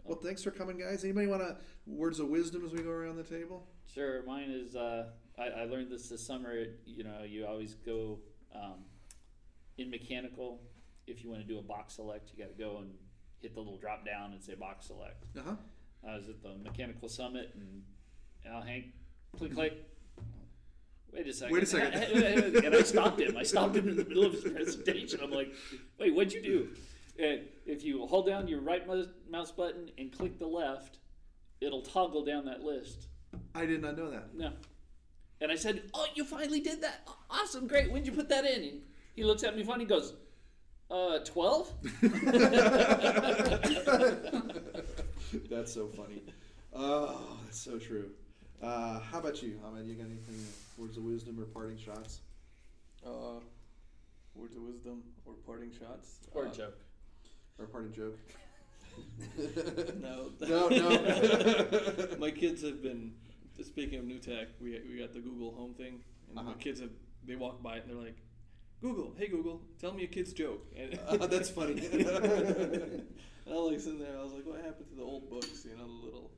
Well, 0.04 0.18
thanks 0.18 0.42
for 0.42 0.50
coming, 0.50 0.78
guys. 0.78 1.04
Anybody 1.04 1.26
want 1.28 1.42
to 1.42 1.56
words 1.86 2.18
of 2.18 2.28
wisdom 2.28 2.64
as 2.64 2.72
we 2.72 2.80
go 2.82 2.90
around 2.90 3.16
the 3.16 3.22
table? 3.24 3.66
Sure, 3.94 4.22
mine 4.24 4.50
is. 4.50 4.74
Uh, 4.74 5.06
I, 5.38 5.62
I 5.62 5.64
learned 5.64 5.90
this 5.90 6.09
this 6.09 6.26
summer. 6.26 6.54
You 6.86 7.04
know, 7.04 7.22
you 7.28 7.46
always 7.46 7.74
go 7.74 8.18
um, 8.55 8.84
in 9.76 9.90
mechanical. 9.90 10.61
If 11.07 11.22
you 11.22 11.30
want 11.30 11.42
to 11.42 11.49
do 11.49 11.59
a 11.59 11.62
box 11.62 11.94
select, 11.94 12.30
you 12.34 12.42
got 12.44 12.55
to 12.57 12.62
go 12.62 12.78
and 12.78 12.90
hit 13.40 13.55
the 13.55 13.61
little 13.61 13.78
drop 13.78 14.05
down 14.05 14.32
and 14.32 14.42
say 14.42 14.55
box 14.55 14.86
select. 14.86 15.24
Uh 15.36 15.42
huh. 15.44 15.57
I 16.07 16.16
was 16.16 16.28
at 16.28 16.42
the 16.42 16.55
mechanical 16.62 17.09
summit 17.09 17.53
and 17.55 17.82
Al 18.46 18.62
Hank, 18.62 18.86
click 19.36 19.55
click. 19.55 19.84
Wait 21.12 21.26
a 21.26 21.32
second. 21.32 21.55
Wait 21.55 21.62
a 21.62 21.66
second. 21.66 21.94
and 22.64 22.74
I 22.74 22.82
stopped 22.82 23.20
him. 23.20 23.36
I 23.36 23.42
stopped 23.42 23.76
him 23.76 23.88
in 23.88 23.96
the 23.96 24.05
middle 24.05 24.24
of 24.24 24.32
his 24.34 24.44
presentation. 24.44 25.20
I'm 25.22 25.30
like, 25.30 25.53
wait, 25.99 26.14
what'd 26.14 26.32
you 26.32 26.42
do? 26.42 26.68
And 27.18 27.40
if 27.66 27.82
you 27.82 28.07
hold 28.07 28.26
down 28.26 28.46
your 28.46 28.61
right 28.61 28.86
mouse- 28.86 29.09
mouse 29.28 29.51
button 29.51 29.90
and 29.99 30.12
click 30.12 30.38
the 30.38 30.46
left, 30.46 30.99
it'll 31.61 31.82
toggle 31.82 32.24
down 32.24 32.44
that 32.44 32.62
list. 32.62 33.09
I 33.55 33.66
did 33.66 33.82
not 33.82 33.96
know 33.96 34.11
that. 34.11 34.34
No. 34.34 34.53
And 35.41 35.53
I 35.53 35.57
said, 35.57 35.82
Oh, 35.95 36.07
you 36.14 36.24
finally 36.24 36.61
did 36.61 36.80
that. 36.82 37.07
Awesome, 37.30 37.66
great. 37.66 37.91
When'd 37.91 38.07
you 38.07 38.12
put 38.12 38.28
that 38.28 38.45
in? 38.45 38.62
And 38.62 38.80
he 39.14 39.24
looks 39.24 39.45
at 39.45 39.57
me 39.57 39.62
funny 39.62 39.82
and 39.82 39.89
goes, 39.89 40.14
Uh, 40.91 41.18
12? 41.24 41.72
that's 45.51 45.72
so 45.72 45.86
funny. 45.89 46.22
Oh, 46.74 47.39
that's 47.45 47.61
so 47.61 47.78
true. 47.78 48.11
Uh, 48.62 48.99
how 49.01 49.18
about 49.20 49.41
you, 49.43 49.61
Ahmed? 49.64 49.86
You 49.86 49.95
got 49.95 50.07
anything, 50.07 50.45
words 50.76 50.97
of 50.97 51.05
wisdom 51.05 51.39
or 51.41 51.45
parting 51.45 51.78
shots? 51.78 52.20
uh, 53.07 53.39
words 54.34 54.57
of 54.57 54.62
wisdom 54.62 55.03
or 55.24 55.34
parting 55.47 55.70
shots. 55.72 56.18
Or 56.34 56.47
uh, 56.47 56.51
joke. 56.53 56.78
Or 57.59 57.64
a 57.64 57.68
parting 57.68 57.93
joke? 57.93 58.18
No. 60.01 60.30
No, 60.41 60.68
no. 60.68 62.16
my 62.18 62.32
kids 62.32 62.62
have 62.62 62.82
been 62.82 63.12
speaking 63.62 63.98
of 63.98 64.04
new 64.04 64.18
tech. 64.18 64.48
We 64.61 64.80
we 64.88 64.98
got 64.98 65.12
the 65.12 65.20
Google 65.20 65.52
Home 65.52 65.74
thing, 65.74 66.00
and 66.28 66.38
Uh-huh. 66.38 66.50
my 66.50 66.54
kids 66.54 66.80
have 66.80 66.90
they 67.24 67.36
walk 67.36 67.62
by 67.62 67.76
it 67.76 67.84
and 67.84 67.90
they're 67.90 68.02
like, 68.04 68.16
"Google, 68.80 69.14
hey 69.18 69.28
Google, 69.28 69.62
tell 69.80 69.92
me 69.92 70.04
a 70.04 70.06
kid's 70.06 70.32
joke." 70.32 70.64
And 70.76 70.98
Uh, 71.09 71.26
that's 71.26 71.50
funny. 71.50 71.84
and 71.92 72.06
I 72.09 73.50
was 73.50 73.70
like 73.72 73.80
sitting 73.80 73.98
there. 73.98 74.16
I 74.18 74.22
was 74.22 74.32
like, 74.32 74.46
"What 74.46 74.61
happened 74.64 74.88
to 74.90 74.94
the 74.94 75.02
old 75.02 75.28
books? 75.30 75.64
You 75.64 75.76
know, 75.76 75.86
the 75.86 76.04
little." 76.06 76.30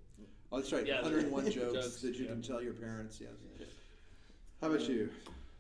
Oh, 0.53 0.59
that's 0.59 0.73
right. 0.73 0.85
Yeah, 0.85 1.01
101 1.03 1.51
jokes, 1.53 1.73
jokes, 1.75 2.03
that 2.03 2.17
you 2.17 2.25
yeah. 2.25 2.33
can 2.33 2.43
tell 2.43 2.61
your 2.61 2.73
parents. 2.75 3.21
Yes. 3.21 3.31
How 4.61 4.67
about 4.67 4.89
you? 4.89 5.11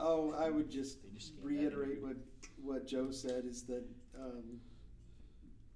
Oh, 0.01 0.33
I 0.33 0.51
would 0.51 0.69
just 0.71 0.99
just 1.15 1.33
reiterate 1.43 2.03
what, 2.03 2.17
what 2.61 2.87
Joe 2.89 3.11
said 3.13 3.45
is 3.45 3.63
that 3.65 3.85
um, 4.19 4.59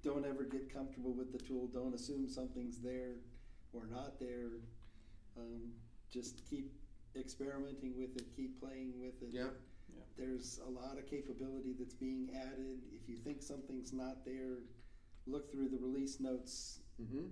don't 0.02 0.24
ever 0.26 0.42
get 0.44 0.72
comfortable 0.72 1.12
with 1.12 1.30
the 1.32 1.38
tool. 1.38 1.68
Don't 1.72 1.94
assume 1.94 2.28
something's 2.28 2.78
there 2.78 3.14
or 3.72 3.86
not 3.86 4.18
there. 4.18 4.50
Um, 5.38 5.72
just 6.12 6.42
keep 6.48 6.72
experimenting 7.16 7.94
with 7.98 8.16
it, 8.16 8.24
keep 8.34 8.60
playing 8.60 8.92
with 9.00 9.20
it. 9.22 9.30
Yeah. 9.32 9.48
There's 10.16 10.60
a 10.66 10.70
lot 10.70 10.96
of 10.98 11.06
capability 11.08 11.74
that's 11.78 11.94
being 11.94 12.30
added. 12.36 12.78
If 12.92 13.08
you 13.08 13.16
think 13.16 13.42
something's 13.42 13.92
not 13.92 14.24
there, 14.24 14.58
look 15.26 15.50
through 15.50 15.68
the 15.70 15.78
release 15.78 16.20
notes. 16.20 16.80
Mm-hmm. 17.02 17.26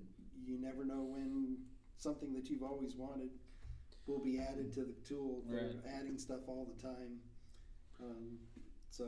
You 0.44 0.58
never 0.60 0.84
know 0.84 1.02
when 1.02 1.58
something 1.96 2.32
that 2.34 2.50
you've 2.50 2.62
always 2.64 2.96
wanted 2.96 3.30
will 4.06 4.18
be 4.22 4.40
added 4.40 4.72
to 4.74 4.80
the 4.84 4.94
tool. 5.06 5.42
They're 5.48 5.58
Right. 5.84 5.94
adding 6.00 6.18
stuff 6.18 6.40
all 6.48 6.66
the 6.76 6.82
time. 6.82 7.20
Um, 8.02 8.38
so, 8.90 9.04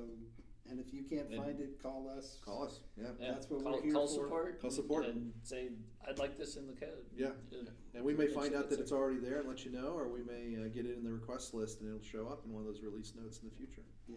and 0.70 0.80
if 0.80 0.92
you 0.92 1.02
can't 1.02 1.28
And- 1.28 1.36
find 1.42 1.60
it, 1.60 1.80
call 1.82 2.08
us. 2.08 2.38
Call 2.44 2.64
us. 2.64 2.80
Yeah. 2.96 3.08
Yeah, 3.20 3.32
That's 3.32 3.48
what 3.50 3.62
call, 3.62 3.72
we're 3.74 3.82
here 3.82 3.92
call 3.92 4.06
for. 4.06 4.12
support. 4.24 4.60
Call 4.60 4.70
support. 4.70 5.06
And 5.06 5.32
say, 5.42 5.70
I'd 6.06 6.18
like 6.18 6.36
this 6.38 6.56
in 6.56 6.66
the 6.66 6.72
code. 6.74 7.04
Yeah. 7.16 7.28
Uh, 7.52 7.70
And 7.94 8.04
we 8.04 8.14
may 8.14 8.24
Make 8.26 8.34
find 8.34 8.54
out 8.54 8.70
that 8.70 8.80
it's 8.80 8.92
already 8.92 9.18
there 9.18 9.38
and 9.40 9.48
let 9.48 9.64
you 9.64 9.70
know, 9.70 9.88
or 9.96 10.08
we 10.08 10.22
may 10.22 10.56
uh, 10.56 10.68
get 10.68 10.86
it 10.86 10.96
in 10.96 11.04
the 11.04 11.12
request 11.12 11.54
list 11.54 11.80
and 11.80 11.88
it'll 11.88 12.02
show 12.02 12.26
up 12.28 12.44
in 12.44 12.52
one 12.52 12.62
of 12.62 12.66
those 12.66 12.82
release 12.82 13.12
notes 13.14 13.38
in 13.42 13.48
the 13.48 13.54
future. 13.54 13.82
Yeah. 14.08 14.16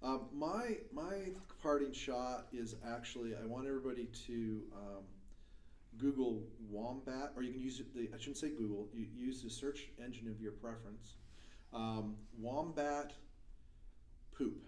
Um, 0.00 0.28
my 0.32 0.78
my 0.92 1.30
parting 1.60 1.92
shot 1.92 2.46
is 2.52 2.76
actually 2.86 3.34
I 3.34 3.44
want 3.46 3.66
everybody 3.66 4.06
to 4.28 4.62
um, 4.72 5.02
Google 5.96 6.44
Wombat, 6.70 7.32
or 7.34 7.42
you 7.42 7.52
can 7.52 7.60
use 7.60 7.82
the, 7.96 8.08
I 8.14 8.18
shouldn't 8.18 8.36
say 8.36 8.50
Google, 8.50 8.88
you 8.94 9.06
use 9.16 9.42
the 9.42 9.50
search 9.50 9.88
engine 10.00 10.28
of 10.28 10.40
your 10.40 10.52
preference. 10.52 11.16
Um, 11.72 12.14
wombat 12.38 13.12
poop. 14.32 14.62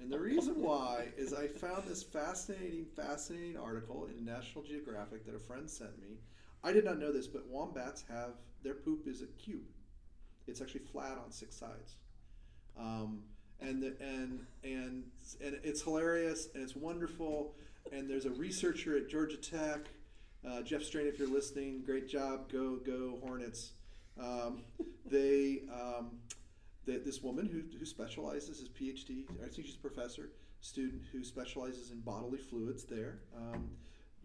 And 0.00 0.10
the 0.10 0.18
reason 0.18 0.60
why 0.60 1.06
is 1.16 1.32
I 1.32 1.46
found 1.46 1.84
this 1.86 2.02
fascinating, 2.02 2.86
fascinating 2.96 3.56
article 3.56 4.06
in 4.06 4.24
National 4.24 4.64
Geographic 4.64 5.24
that 5.26 5.34
a 5.34 5.38
friend 5.38 5.68
sent 5.68 6.00
me. 6.00 6.18
I 6.64 6.72
did 6.72 6.84
not 6.84 6.98
know 6.98 7.12
this, 7.12 7.26
but 7.26 7.46
wombats 7.48 8.04
have 8.08 8.30
their 8.62 8.74
poop 8.74 9.06
is 9.06 9.22
a 9.22 9.26
cube. 9.26 9.62
It's 10.46 10.60
actually 10.60 10.80
flat 10.80 11.18
on 11.24 11.30
six 11.30 11.56
sides. 11.56 11.96
Um, 12.78 13.22
and 13.60 13.82
the, 13.82 13.94
and 14.00 14.44
and 14.64 15.04
and 15.40 15.60
it's 15.62 15.82
hilarious 15.82 16.48
and 16.54 16.62
it's 16.62 16.76
wonderful. 16.76 17.54
And 17.92 18.08
there's 18.08 18.26
a 18.26 18.30
researcher 18.30 18.96
at 18.96 19.08
Georgia 19.08 19.36
Tech, 19.36 19.88
uh, 20.48 20.62
Jeff 20.62 20.82
Strain. 20.82 21.06
If 21.06 21.18
you're 21.18 21.28
listening, 21.28 21.82
great 21.84 22.08
job. 22.08 22.50
Go 22.50 22.76
go 22.76 23.18
Hornets. 23.22 23.72
Um, 24.20 24.62
they 25.04 25.62
um, 25.72 26.10
the, 26.86 26.98
this 26.98 27.22
woman 27.22 27.46
who, 27.46 27.78
who 27.78 27.84
specializes 27.84 28.60
as 28.60 28.68
PhD. 28.68 29.24
I 29.42 29.48
think 29.48 29.66
she's 29.66 29.76
a 29.76 29.78
professor 29.78 30.30
student 30.60 31.02
who 31.12 31.24
specializes 31.24 31.90
in 31.90 32.00
bodily 32.00 32.38
fluids 32.38 32.84
there. 32.84 33.20
Um, 33.36 33.70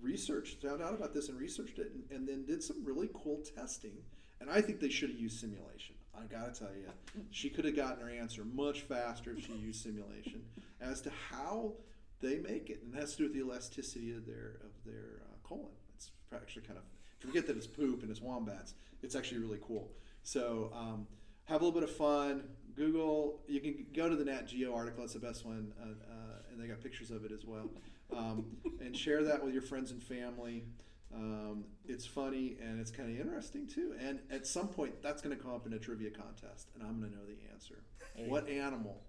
researched, 0.02 0.62
found 0.62 0.82
out 0.82 0.94
about 0.94 1.14
this 1.14 1.30
and 1.30 1.40
researched 1.40 1.80
it, 1.80 1.92
and, 1.94 2.04
and 2.12 2.28
then 2.28 2.46
did 2.46 2.64
some 2.64 2.84
really 2.84 3.10
cool 3.14 3.42
testing. 3.56 3.98
And 4.40 4.50
I 4.50 4.62
think 4.62 4.80
they 4.80 4.90
should 4.90 5.10
have 5.10 5.20
used 5.20 5.40
simulation. 5.40 5.96
I 6.16 6.26
gotta 6.26 6.52
tell 6.52 6.70
you, 6.76 6.90
she 7.32 7.50
could 7.50 7.66
have 7.66 7.76
gotten 7.76 8.04
her 8.04 8.10
answer 8.10 8.44
much 8.44 8.82
faster 8.82 9.32
if 9.38 9.46
she 9.46 9.54
used 9.54 9.84
simulation 9.84 10.44
as 10.82 11.02
to 11.02 11.12
how 11.32 11.74
they 12.22 12.38
make 12.38 12.70
it, 12.70 12.82
and 12.84 12.94
it 12.94 13.00
has 13.00 13.12
to 13.14 13.18
do 13.18 13.24
with 13.26 13.34
the 13.34 13.40
elasticity 13.40 14.12
of 14.12 14.26
their 14.26 14.58
of 14.64 14.72
their 14.86 15.22
uh, 15.22 15.48
colon. 15.48 15.72
It's 15.96 16.12
actually 16.34 16.64
kind 16.64 16.80
of 16.80 16.86
forget 17.20 17.46
that 17.48 17.58
it's 17.58 17.68
poop 17.68 18.02
and 18.02 18.12
it's 18.12 18.22
wombats. 18.22 18.74
It's 19.04 19.16
actually 19.16 19.40
really 19.40 19.60
cool. 19.62 19.92
So 20.24 20.72
um, 20.76 21.08
have 21.48 21.62
a 21.62 21.66
little 21.66 21.80
bit 21.80 21.90
of 21.90 21.96
fun. 21.96 22.44
Google. 22.76 23.42
You 23.48 23.60
can 23.60 23.86
go 23.94 24.08
to 24.08 24.16
the 24.16 24.26
Nat 24.26 24.48
Geo 24.48 24.74
article. 24.74 25.02
That's 25.02 25.14
the 25.14 25.20
best 25.20 25.46
one, 25.46 25.74
uh, 25.82 25.86
uh, 25.86 26.52
and 26.52 26.62
they 26.62 26.68
got 26.68 26.82
pictures 26.82 27.10
of 27.10 27.26
it 27.26 27.32
as 27.32 27.44
well. 27.46 27.70
Um, 28.16 28.46
and 28.80 28.96
share 28.96 29.24
that 29.24 29.44
with 29.44 29.54
your 29.54 29.64
friends 29.64 29.92
and 29.92 30.02
family. 30.02 30.66
Um, 31.14 31.64
it's 31.88 32.06
funny 32.06 32.58
and 32.62 32.80
it's 32.80 32.92
kind 32.92 33.10
of 33.10 33.20
interesting 33.26 33.66
too. 33.66 33.96
And 34.00 34.20
at 34.30 34.46
some 34.46 34.68
point, 34.68 35.02
that's 35.02 35.22
going 35.22 35.36
to 35.36 35.42
come 35.42 35.54
up 35.54 35.66
in 35.66 35.74
a 35.74 35.80
trivia 35.80 36.12
contest, 36.12 36.70
and 36.76 36.84
I'm 36.84 37.00
going 37.00 37.12
to 37.12 37.18
know 37.18 37.26
the 37.26 37.52
answer. 37.52 37.84
There 38.16 38.30
What 38.30 38.50
animal 38.50 39.02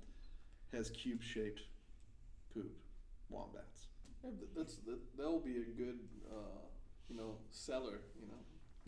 has 0.72 0.90
cube-shaped 0.90 1.60
poop? 2.54 2.72
Wombats. 3.28 3.88
Yeah, 4.24 4.30
That's 4.56 4.76
that, 4.86 4.98
that'll 5.16 5.40
be 5.40 5.56
a 5.56 5.76
good, 5.76 5.98
uh, 6.30 6.60
you 7.08 7.16
know, 7.16 7.36
seller. 7.50 8.00
You 8.18 8.26
know, 8.28 8.38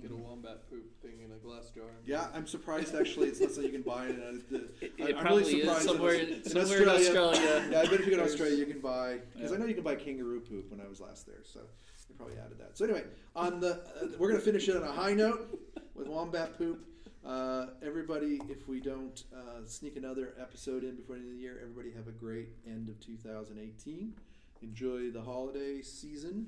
get 0.00 0.10
a 0.10 0.16
wombat 0.16 0.68
poop 0.70 0.84
thing 1.02 1.20
in 1.24 1.30
a 1.32 1.36
glass 1.36 1.70
jar. 1.70 1.84
Yeah, 2.04 2.26
I'm 2.34 2.46
surprised 2.46 2.94
actually. 2.94 3.28
It's 3.28 3.40
not 3.40 3.50
something 3.50 3.72
you 3.72 3.78
can 3.82 3.82
buy 3.90 4.06
it. 4.06 4.16
Uh, 4.18 4.32
the, 4.50 4.56
It, 4.80 4.92
I- 5.00 5.08
it 5.10 5.16
I'm 5.16 5.24
really 5.26 5.60
surprised 5.60 5.80
is 5.80 5.86
somewhere, 5.86 6.14
it's- 6.14 6.46
in, 6.46 6.52
somewhere 6.66 6.82
in 6.82 6.88
Australia. 6.88 7.68
Yeah, 7.70 7.80
I 7.80 7.84
bet 7.84 7.92
if 7.94 8.00
you 8.00 8.04
go 8.06 8.10
to 8.10 8.16
There's- 8.16 8.30
Australia, 8.32 8.56
you 8.56 8.66
can 8.66 8.80
buy 8.80 9.18
because 9.34 9.52
I 9.52 9.56
know 9.56 9.66
you 9.66 9.74
can 9.74 9.84
buy 9.84 9.94
kangaroo 9.96 10.40
poop. 10.40 10.70
When 10.70 10.80
I 10.80 10.88
was 10.88 11.00
last 11.00 11.26
there, 11.26 11.42
so 11.44 11.60
they 12.08 12.14
probably 12.16 12.36
added 12.38 12.58
that. 12.58 12.76
So 12.78 12.84
anyway, 12.84 13.04
on 13.36 13.60
the 13.60 13.72
uh, 13.74 14.06
we're 14.18 14.28
gonna 14.28 14.40
finish 14.40 14.68
it 14.68 14.76
on 14.76 14.82
a 14.82 14.92
high 14.92 15.14
note 15.14 15.58
with 15.94 16.08
wombat 16.08 16.56
poop. 16.58 16.86
Uh, 17.24 17.66
everybody, 17.84 18.40
if 18.48 18.66
we 18.66 18.80
don't 18.80 19.24
uh, 19.36 19.66
sneak 19.66 19.96
another 19.96 20.32
episode 20.40 20.82
in 20.84 20.96
before 20.96 21.16
the 21.16 21.20
end 21.20 21.30
of 21.30 21.36
the 21.36 21.42
year, 21.42 21.58
everybody 21.62 21.90
have 21.94 22.08
a 22.08 22.12
great 22.12 22.48
end 22.66 22.88
of 22.88 22.98
2018. 23.00 24.14
Enjoy 24.62 25.10
the 25.10 25.20
holiday 25.20 25.82
season 25.82 26.46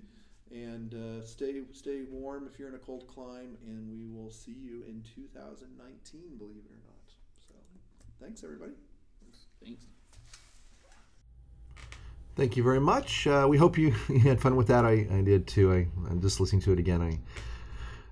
and 0.53 0.95
uh, 0.95 1.25
stay 1.25 1.63
stay 1.73 2.03
warm 2.11 2.49
if 2.53 2.59
you're 2.59 2.69
in 2.69 2.75
a 2.75 2.79
cold 2.79 3.07
climb. 3.07 3.57
And 3.67 3.91
we 3.91 4.07
will 4.07 4.31
see 4.31 4.53
you 4.53 4.85
in 4.87 5.03
2019. 5.15 6.21
Believe 6.39 6.63
it 6.65 6.71
or 6.71 6.83
not. 6.87 7.09
So, 7.49 7.55
thanks 8.21 8.45
everybody. 8.45 8.73
Thanks. 9.65 9.85
Thank 12.35 12.57
you 12.57 12.63
very 12.63 12.81
much. 12.81 13.27
Uh, 13.27 13.47
we 13.49 13.59
hope 13.59 13.77
you, 13.77 13.95
you 14.09 14.19
had 14.21 14.41
fun 14.41 14.57
with 14.57 14.69
that. 14.69 14.85
I, 14.85 15.07
I 15.11 15.23
did 15.23 15.47
too. 15.47 15.73
I, 15.73 15.89
I'm 16.11 16.21
just 16.21 16.41
listening 16.41 16.63
to 16.63 16.73
it 16.73 16.79
again. 16.79 17.03
I 17.03 17.19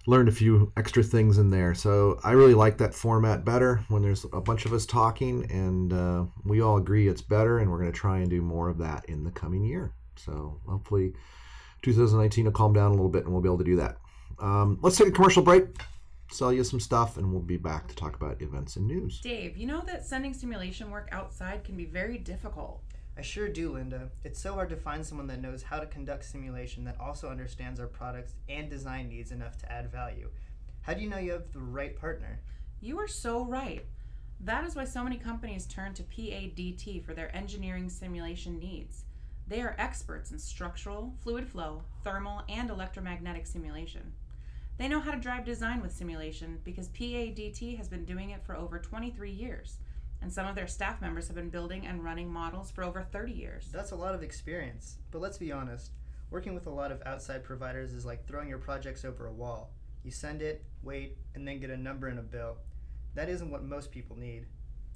learned 0.06 0.28
a 0.28 0.32
few 0.32 0.72
extra 0.76 1.02
things 1.02 1.38
in 1.38 1.50
there. 1.50 1.74
So 1.74 2.20
I 2.22 2.32
really 2.32 2.54
like 2.54 2.78
that 2.78 2.94
format 2.94 3.44
better 3.44 3.82
when 3.88 4.02
there's 4.02 4.26
a 4.32 4.40
bunch 4.40 4.66
of 4.66 4.72
us 4.72 4.84
talking 4.84 5.50
and 5.50 5.92
uh, 5.92 6.24
we 6.44 6.60
all 6.60 6.76
agree 6.76 7.08
it's 7.08 7.22
better, 7.22 7.58
and 7.58 7.70
we're 7.70 7.78
going 7.78 7.92
to 7.92 7.98
try 7.98 8.18
and 8.18 8.28
do 8.28 8.42
more 8.42 8.68
of 8.68 8.78
that 8.78 9.06
in 9.06 9.24
the 9.24 9.30
coming 9.30 9.64
year. 9.64 9.92
So 10.16 10.60
hopefully 10.66 11.14
2019 11.82 12.44
will 12.44 12.52
calm 12.52 12.72
down 12.72 12.88
a 12.88 12.94
little 12.94 13.08
bit 13.08 13.24
and 13.24 13.32
we'll 13.32 13.42
be 13.42 13.48
able 13.48 13.58
to 13.58 13.64
do 13.64 13.76
that. 13.76 13.98
Um, 14.38 14.78
let's 14.82 14.96
take 14.96 15.08
a 15.08 15.12
commercial 15.12 15.42
break, 15.42 15.64
sell 16.30 16.52
you 16.52 16.64
some 16.64 16.80
stuff, 16.80 17.16
and 17.16 17.30
we'll 17.30 17.42
be 17.42 17.56
back 17.56 17.88
to 17.88 17.94
talk 17.94 18.16
about 18.16 18.40
events 18.40 18.76
and 18.76 18.86
news. 18.86 19.20
Dave, 19.20 19.56
you 19.56 19.66
know 19.66 19.82
that 19.86 20.04
sending 20.04 20.32
simulation 20.32 20.90
work 20.90 21.08
outside 21.12 21.64
can 21.64 21.76
be 21.76 21.84
very 21.84 22.18
difficult. 22.18 22.82
I 23.18 23.22
sure 23.22 23.48
do, 23.48 23.72
Linda. 23.72 24.08
It's 24.24 24.40
so 24.40 24.54
hard 24.54 24.70
to 24.70 24.76
find 24.76 25.04
someone 25.04 25.26
that 25.26 25.42
knows 25.42 25.62
how 25.62 25.78
to 25.78 25.86
conduct 25.86 26.24
simulation 26.24 26.84
that 26.84 26.98
also 26.98 27.28
understands 27.28 27.78
our 27.78 27.86
products 27.86 28.34
and 28.48 28.70
design 28.70 29.08
needs 29.08 29.30
enough 29.30 29.58
to 29.58 29.70
add 29.70 29.92
value. 29.92 30.30
How 30.82 30.94
do 30.94 31.02
you 31.02 31.10
know 31.10 31.18
you 31.18 31.32
have 31.32 31.52
the 31.52 31.60
right 31.60 31.94
partner? 31.94 32.40
You 32.80 32.98
are 32.98 33.08
so 33.08 33.44
right. 33.44 33.84
That 34.40 34.64
is 34.64 34.74
why 34.74 34.84
so 34.84 35.04
many 35.04 35.18
companies 35.18 35.66
turn 35.66 35.92
to 35.94 36.02
PADT 36.02 37.04
for 37.04 37.12
their 37.12 37.34
engineering 37.36 37.90
simulation 37.90 38.58
needs. 38.58 39.04
They 39.50 39.62
are 39.62 39.74
experts 39.78 40.30
in 40.30 40.38
structural, 40.38 41.12
fluid 41.24 41.48
flow, 41.48 41.82
thermal, 42.04 42.42
and 42.48 42.70
electromagnetic 42.70 43.48
simulation. 43.48 44.12
They 44.78 44.86
know 44.86 45.00
how 45.00 45.10
to 45.10 45.18
drive 45.18 45.44
design 45.44 45.82
with 45.82 45.90
simulation 45.90 46.60
because 46.62 46.88
PADT 46.90 47.76
has 47.76 47.88
been 47.88 48.04
doing 48.04 48.30
it 48.30 48.44
for 48.46 48.56
over 48.56 48.78
23 48.78 49.28
years, 49.28 49.78
and 50.22 50.32
some 50.32 50.46
of 50.46 50.54
their 50.54 50.68
staff 50.68 51.00
members 51.00 51.26
have 51.26 51.34
been 51.34 51.50
building 51.50 51.84
and 51.84 52.04
running 52.04 52.32
models 52.32 52.70
for 52.70 52.84
over 52.84 53.02
30 53.02 53.32
years. 53.32 53.68
That's 53.72 53.90
a 53.90 53.96
lot 53.96 54.14
of 54.14 54.22
experience. 54.22 54.98
But 55.10 55.20
let's 55.20 55.36
be 55.36 55.50
honest, 55.50 55.90
working 56.30 56.54
with 56.54 56.68
a 56.68 56.70
lot 56.70 56.92
of 56.92 57.02
outside 57.04 57.42
providers 57.42 57.92
is 57.92 58.06
like 58.06 58.28
throwing 58.28 58.48
your 58.48 58.58
projects 58.58 59.04
over 59.04 59.26
a 59.26 59.32
wall. 59.32 59.72
You 60.04 60.12
send 60.12 60.42
it, 60.42 60.64
wait, 60.84 61.16
and 61.34 61.46
then 61.46 61.58
get 61.58 61.70
a 61.70 61.76
number 61.76 62.06
and 62.06 62.20
a 62.20 62.22
bill. 62.22 62.58
That 63.16 63.28
isn't 63.28 63.50
what 63.50 63.64
most 63.64 63.90
people 63.90 64.16
need. 64.16 64.46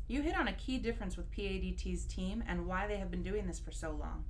You 0.07 0.23
hit 0.23 0.37
on 0.37 0.47
a 0.47 0.53
key 0.53 0.79
difference 0.79 1.17
with 1.17 1.33
PADT's 1.33 2.05
team 2.05 2.45
and 2.47 2.69
why 2.69 2.87
they 2.87 2.99
have 2.99 3.11
been 3.11 3.25
doing 3.25 3.49
this 3.49 3.59
for 3.59 3.73
so 3.73 3.91
long. 3.91 4.25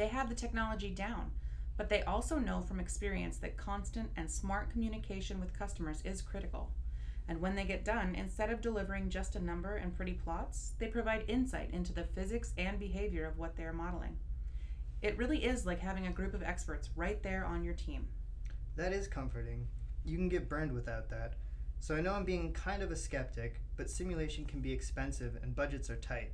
They 0.00 0.08
have 0.08 0.30
the 0.30 0.34
technology 0.34 0.88
down, 0.88 1.30
but 1.76 1.90
they 1.90 2.00
also 2.04 2.38
know 2.38 2.62
from 2.62 2.80
experience 2.80 3.36
that 3.36 3.58
constant 3.58 4.08
and 4.16 4.30
smart 4.30 4.70
communication 4.70 5.38
with 5.38 5.52
customers 5.52 6.00
is 6.06 6.22
critical. 6.22 6.72
And 7.28 7.38
when 7.38 7.54
they 7.54 7.64
get 7.64 7.84
done, 7.84 8.14
instead 8.14 8.48
of 8.48 8.62
delivering 8.62 9.10
just 9.10 9.36
a 9.36 9.44
number 9.44 9.76
and 9.76 9.94
pretty 9.94 10.14
plots, 10.14 10.72
they 10.78 10.86
provide 10.86 11.24
insight 11.28 11.68
into 11.74 11.92
the 11.92 12.04
physics 12.04 12.54
and 12.56 12.78
behavior 12.78 13.26
of 13.26 13.36
what 13.36 13.56
they 13.56 13.62
are 13.62 13.74
modeling. 13.74 14.16
It 15.02 15.18
really 15.18 15.44
is 15.44 15.66
like 15.66 15.80
having 15.80 16.06
a 16.06 16.12
group 16.12 16.32
of 16.32 16.42
experts 16.42 16.88
right 16.96 17.22
there 17.22 17.44
on 17.44 17.62
your 17.62 17.74
team. 17.74 18.08
That 18.76 18.94
is 18.94 19.06
comforting. 19.06 19.66
You 20.06 20.16
can 20.16 20.30
get 20.30 20.48
burned 20.48 20.72
without 20.72 21.10
that. 21.10 21.34
So 21.78 21.94
I 21.94 22.00
know 22.00 22.14
I'm 22.14 22.24
being 22.24 22.54
kind 22.54 22.82
of 22.82 22.90
a 22.90 22.96
skeptic, 22.96 23.60
but 23.76 23.90
simulation 23.90 24.46
can 24.46 24.60
be 24.60 24.72
expensive 24.72 25.36
and 25.42 25.54
budgets 25.54 25.90
are 25.90 25.96
tight. 25.96 26.32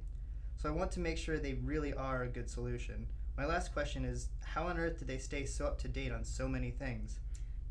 So 0.56 0.68
I 0.68 0.72
want 0.72 0.92
to 0.92 1.00
make 1.00 1.18
sure 1.18 1.36
they 1.36 1.54
really 1.54 1.92
are 1.94 2.22
a 2.22 2.28
good 2.28 2.48
solution. 2.48 3.08
My 3.36 3.44
last 3.44 3.74
question 3.74 4.06
is 4.06 4.28
how 4.40 4.66
on 4.68 4.78
earth 4.78 4.98
do 4.98 5.04
they 5.04 5.18
stay 5.18 5.44
so 5.44 5.66
up 5.66 5.78
to 5.80 5.88
date 5.88 6.10
on 6.10 6.24
so 6.24 6.48
many 6.48 6.70
things? 6.70 7.18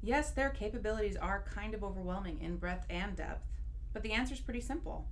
Yes, 0.04 0.30
their 0.30 0.52
capabilities 0.52 1.18
are 1.18 1.46
kind 1.52 1.74
of 1.74 1.84
overwhelming 1.84 2.40
in 2.40 2.58
breadth 2.58 2.86
and 2.88 3.16
depth, 3.16 3.48
but 3.92 4.04
the 4.04 4.12
answer 4.12 4.36
is 4.36 4.40
pretty 4.40 4.62
simple. 4.62 5.08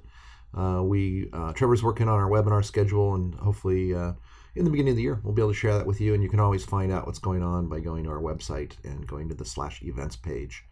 Uh, 0.58 0.82
we 0.84 1.30
uh, 1.34 1.54
Trevor's 1.54 1.84
working 1.84 2.10
on 2.10 2.16
our 2.16 2.28
webinar 2.28 2.66
schedule, 2.66 3.14
and 3.14 3.36
hopefully 3.36 3.94
uh, 3.94 4.14
in 4.56 4.66
the 4.66 4.72
beginning 4.72 4.94
of 4.94 4.98
the 4.98 5.04
year 5.04 5.20
we'll 5.24 5.36
be 5.36 5.42
able 5.44 5.52
to 5.52 5.58
share 5.58 5.78
that 5.78 5.86
with 5.86 6.02
you. 6.02 6.16
And 6.16 6.24
you 6.24 6.30
can 6.30 6.40
always 6.40 6.66
find 6.66 6.92
out 6.92 7.06
what's 7.06 7.20
going 7.20 7.44
on 7.44 7.70
by 7.70 7.82
going 7.82 8.06
to 8.06 8.10
our 8.10 8.22
website 8.22 8.72
and 8.84 9.06
going 9.06 9.30
to 9.30 9.36
the 9.36 9.46
slash 9.46 9.84
events 9.84 10.16
page. 10.16 10.64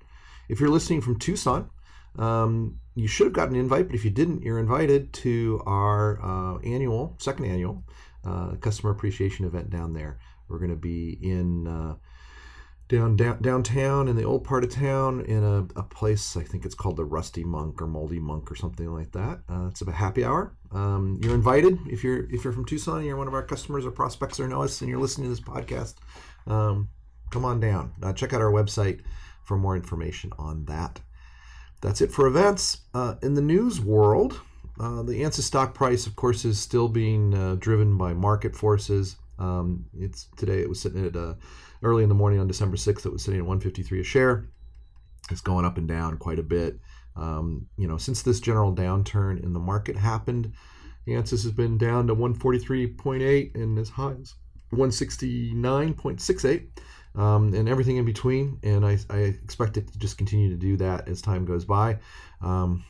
If 0.50 0.60
you're 0.60 0.70
listening 0.70 1.02
from 1.02 1.20
Tucson, 1.20 1.70
um, 2.18 2.80
you 2.96 3.08
should 3.08 3.28
have 3.28 3.34
gotten 3.34 3.54
an 3.54 3.62
invite, 3.62 3.86
but 3.86 3.96
if 3.96 4.04
you 4.04 4.12
didn't, 4.12 4.42
you're 4.42 4.60
invited 4.60 5.14
to 5.14 5.62
our 5.68 6.20
uh, 6.24 6.58
annual, 6.62 7.16
second 7.20 7.46
annual 7.46 7.84
uh, 8.26 8.56
customer 8.62 8.92
appreciation 8.92 9.46
event 9.46 9.70
down 9.70 9.94
there. 9.94 10.20
We're 10.48 10.60
going 10.60 10.72
to 10.72 10.76
be 10.76 11.18
in 11.22 11.68
uh, 11.68 11.96
down, 12.90 13.16
down 13.16 13.42
downtown 13.42 14.08
in 14.08 14.16
the 14.16 14.24
old 14.24 14.44
part 14.44 14.64
of 14.64 14.72
town 14.72 15.22
in 15.22 15.44
a, 15.44 15.80
a 15.80 15.84
place 15.84 16.36
I 16.38 16.44
think 16.44 16.66
it's 16.66 16.76
called 16.76 16.98
the 16.98 17.06
Rusty 17.06 17.44
Monk 17.44 17.82
or 17.82 17.88
Moldy 17.88 18.20
Monk 18.20 18.52
or 18.52 18.56
something 18.56 18.92
like 18.92 19.12
that. 19.14 19.40
Uh, 19.50 19.68
it's 19.68 19.82
a 19.82 19.92
happy 19.92 20.24
hour. 20.24 20.56
Um, 20.72 21.20
you're 21.24 21.34
invited 21.34 21.80
if 21.88 22.04
you're 22.04 22.30
if 22.30 22.44
you're 22.44 22.54
from 22.54 22.66
Tucson 22.66 23.04
you're 23.04 23.18
one 23.18 23.28
of 23.28 23.34
our 23.34 23.44
customers 23.44 23.86
or 23.86 23.92
prospects 23.92 24.40
or 24.40 24.48
know 24.48 24.64
us 24.64 24.82
and 24.82 24.90
you're 24.90 25.00
listening 25.00 25.30
to 25.30 25.36
this 25.36 25.42
podcast. 25.42 25.96
Um, 26.46 26.90
come 27.32 27.46
on 27.46 27.60
down. 27.60 27.94
Uh, 28.02 28.14
check 28.14 28.34
out 28.34 28.42
our 28.42 28.52
website 28.52 29.02
for 29.44 29.58
more 29.58 29.76
information 29.76 30.32
on 30.38 30.66
that. 30.66 31.02
That's 31.82 32.02
it 32.02 32.12
for 32.12 32.28
events. 32.28 32.82
Uh, 32.94 33.16
in 33.22 33.34
the 33.34 33.42
news 33.42 33.82
world, 33.82 34.40
uh, 34.80 35.04
the 35.04 35.22
ANSYS 35.22 35.44
stock 35.44 35.74
price, 35.74 36.08
of 36.08 36.16
course, 36.16 36.46
is 36.46 36.60
still 36.60 36.88
being 36.88 37.34
uh, 37.34 37.56
driven 37.60 37.98
by 37.98 38.14
market 38.14 38.56
forces. 38.56 39.18
Um, 39.40 39.86
it's 39.98 40.28
today 40.38 40.62
it 40.62 40.70
was 40.70 40.80
sitting 40.80 41.06
at 41.06 41.16
uh, 41.16 41.36
early 41.82 42.04
in 42.04 42.10
the 42.10 42.16
morning 42.16 42.40
on 42.40 42.48
December 42.48 42.78
6th. 42.78 43.06
It 43.06 43.12
was 43.12 43.24
sitting 43.24 43.40
at 43.40 43.46
153 43.46 44.00
a 44.00 44.04
share. 44.04 44.50
It's 45.30 45.42
going 45.42 45.66
up 45.66 45.78
and 45.78 45.88
down 45.88 46.18
quite 46.18 46.40
a 46.40 46.44
bit. 46.44 46.80
Um, 47.16 47.68
you 47.78 47.88
know, 47.88 47.98
since 47.98 48.24
this 48.24 48.40
general 48.40 48.74
downturn 48.74 49.44
in 49.44 49.54
the 49.54 49.60
market 49.60 49.96
happened, 49.96 50.54
ANSYS 51.08 51.44
has 51.44 51.52
been 51.52 51.78
down 51.78 52.08
to 52.08 52.16
143.8 52.16 53.56
and 53.56 53.78
as 53.78 53.90
high 53.90 54.16
as 54.20 54.34
169.68 54.74 56.68
um, 57.16 57.54
and 57.54 57.70
everything 57.70 57.98
in 57.98 58.06
between. 58.06 58.58
And 58.64 58.84
I, 58.86 58.98
I, 59.10 59.18
expect 59.18 59.78
it 59.78 59.92
to 59.92 60.00
just 60.00 60.18
continue 60.18 60.50
to 60.50 60.56
do 60.56 60.78
that 60.78 61.08
as 61.08 61.22
time 61.22 61.46
goes 61.46 61.66
by. 61.66 62.00
Um, 62.42 62.84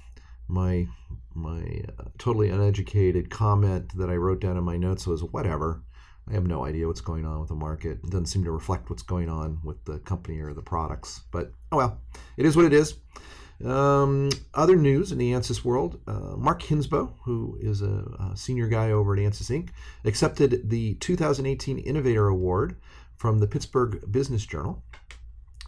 my 0.47 0.87
my 1.35 1.81
uh, 1.99 2.03
totally 2.17 2.49
uneducated 2.49 3.29
comment 3.29 3.97
that 3.97 4.09
I 4.09 4.15
wrote 4.15 4.41
down 4.41 4.57
in 4.57 4.63
my 4.63 4.77
notes 4.77 5.07
was 5.07 5.23
whatever. 5.23 5.83
I 6.29 6.33
have 6.33 6.47
no 6.47 6.65
idea 6.65 6.87
what's 6.87 7.01
going 7.01 7.25
on 7.25 7.39
with 7.39 7.49
the 7.49 7.55
market. 7.55 7.99
It 8.03 8.09
doesn't 8.09 8.27
seem 8.27 8.43
to 8.45 8.51
reflect 8.51 8.89
what's 8.89 9.03
going 9.03 9.29
on 9.29 9.59
with 9.63 9.83
the 9.85 9.99
company 9.99 10.39
or 10.39 10.53
the 10.53 10.61
products. 10.61 11.21
But 11.31 11.51
oh 11.71 11.77
well, 11.77 12.01
it 12.37 12.45
is 12.45 12.55
what 12.55 12.65
it 12.65 12.73
is. 12.73 12.95
Um, 13.63 14.29
other 14.53 14.75
news 14.75 15.11
in 15.11 15.17
the 15.17 15.31
ANSYS 15.31 15.63
world 15.63 16.01
uh, 16.07 16.35
Mark 16.35 16.61
Hindsbo, 16.63 17.13
who 17.23 17.57
is 17.61 17.81
a, 17.81 18.31
a, 18.31 18.35
senior 18.35 18.67
guy 18.67 18.91
over 18.91 19.13
at 19.13 19.19
ANSYS 19.19 19.49
Inc., 19.49 19.69
accepted 20.03 20.69
the 20.69 20.95
2018 20.95 21.77
Innovator 21.77 22.27
Award 22.27 22.75
from 23.15 23.39
the 23.39 23.47
Pittsburgh 23.47 24.03
Business 24.11 24.45
Journal. 24.45 24.83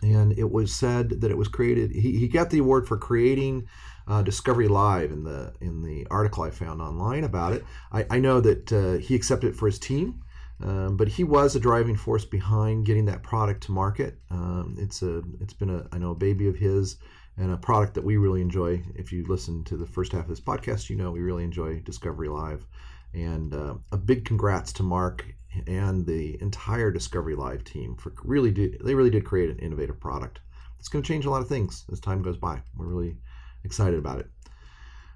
And 0.02 0.38
it 0.38 0.52
was 0.52 0.74
said 0.74 1.22
that 1.22 1.32
it 1.32 1.38
was 1.38 1.48
created, 1.48 1.92
he, 1.92 2.20
he 2.20 2.28
got 2.28 2.50
the 2.50 2.60
award 2.60 2.88
for 2.88 2.98
creating 2.98 3.68
uh, 4.08 4.22
Discovery 4.22 4.68
Live 4.68 5.12
in 5.12 5.24
the 5.24 5.54
in 5.62 5.82
the 5.82 6.06
article 6.12 6.44
I 6.44 6.52
found 6.52 6.82
online 6.82 7.24
about 7.24 7.54
it. 7.54 7.66
I, 7.92 8.06
I 8.10 8.20
know 8.20 8.40
that 8.42 8.72
uh, 8.72 8.94
he 8.98 9.16
accepted 9.16 9.50
it 9.50 9.56
for 9.56 9.66
his 9.66 9.80
team, 9.80 10.24
um, 10.64 10.98
but 10.98 11.08
he 11.08 11.24
was 11.24 11.56
a 11.56 11.60
driving 11.60 11.96
force 11.96 12.26
behind 12.26 12.86
getting 12.86 13.06
that 13.06 13.24
product 13.24 13.64
to 13.64 13.72
market. 13.72 14.20
Um, 14.30 14.76
it's 14.80 15.02
a 15.02 15.24
it's 15.42 15.54
been 15.54 15.70
a 15.70 15.88
I 15.92 15.98
know 15.98 16.12
a 16.12 16.16
baby 16.16 16.48
of 16.48 16.56
his 16.56 16.98
and 17.38 17.52
a 17.52 17.58
product 17.58 17.96
that 17.96 18.04
we 18.04 18.18
really 18.18 18.42
enjoy. 18.42 18.84
If 18.96 19.12
you 19.12 19.26
listen 19.28 19.64
to 19.66 19.78
the 19.78 19.88
first 19.88 20.12
half 20.12 20.24
of 20.24 20.30
this 20.30 20.40
podcast, 20.40 20.90
you 20.90 20.96
know 20.96 21.12
we 21.12 21.22
really 21.22 21.44
enjoy 21.44 21.80
Discovery 21.80 22.30
Live. 22.30 22.66
And 23.14 23.54
uh, 23.54 23.76
a 23.92 23.98
big 23.98 24.26
congrats 24.26 24.74
to 24.74 24.84
Mark 24.84 25.26
and 25.68 26.06
the 26.06 26.38
entire 26.42 26.92
Discovery 26.92 27.36
Live 27.36 27.64
team 27.64 27.96
for 27.96 28.14
really 28.24 28.52
did 28.52 28.82
they 28.84 28.94
really 28.94 29.10
did 29.10 29.26
create 29.26 29.50
an 29.50 29.60
innovative 29.60 30.00
product. 30.00 30.42
It's 30.80 30.90
going 30.90 31.02
to 31.02 31.08
change 31.08 31.26
a 31.26 31.32
lot 31.32 31.42
of 31.42 31.48
things 31.48 31.86
as 31.92 32.00
time 32.00 32.22
goes 32.22 32.38
by. 32.38 32.62
We're 32.78 32.86
really 32.86 33.18
excited 33.66 34.00
about 34.00 34.20
it. 34.20 34.30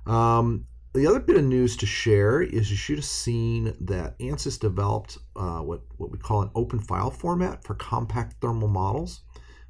Um, 0.06 0.66
the 0.94 1.06
other 1.06 1.20
bit 1.20 1.38
of 1.38 1.44
news 1.44 1.78
to 1.78 1.86
share 1.86 2.42
is 2.42 2.72
you 2.72 2.78
should 2.78 2.98
have 2.98 3.06
seen 3.06 3.76
that 3.82 4.18
ANSYS 4.20 4.60
developed 4.60 5.20
uh, 5.36 5.60
what, 5.60 5.82
what 5.98 6.12
we 6.12 6.18
call 6.18 6.42
an 6.42 6.50
open 6.56 6.80
file 6.80 7.12
format 7.12 7.64
for 7.64 7.76
compact 7.76 8.42
thermal 8.42 8.68
models. 8.68 9.22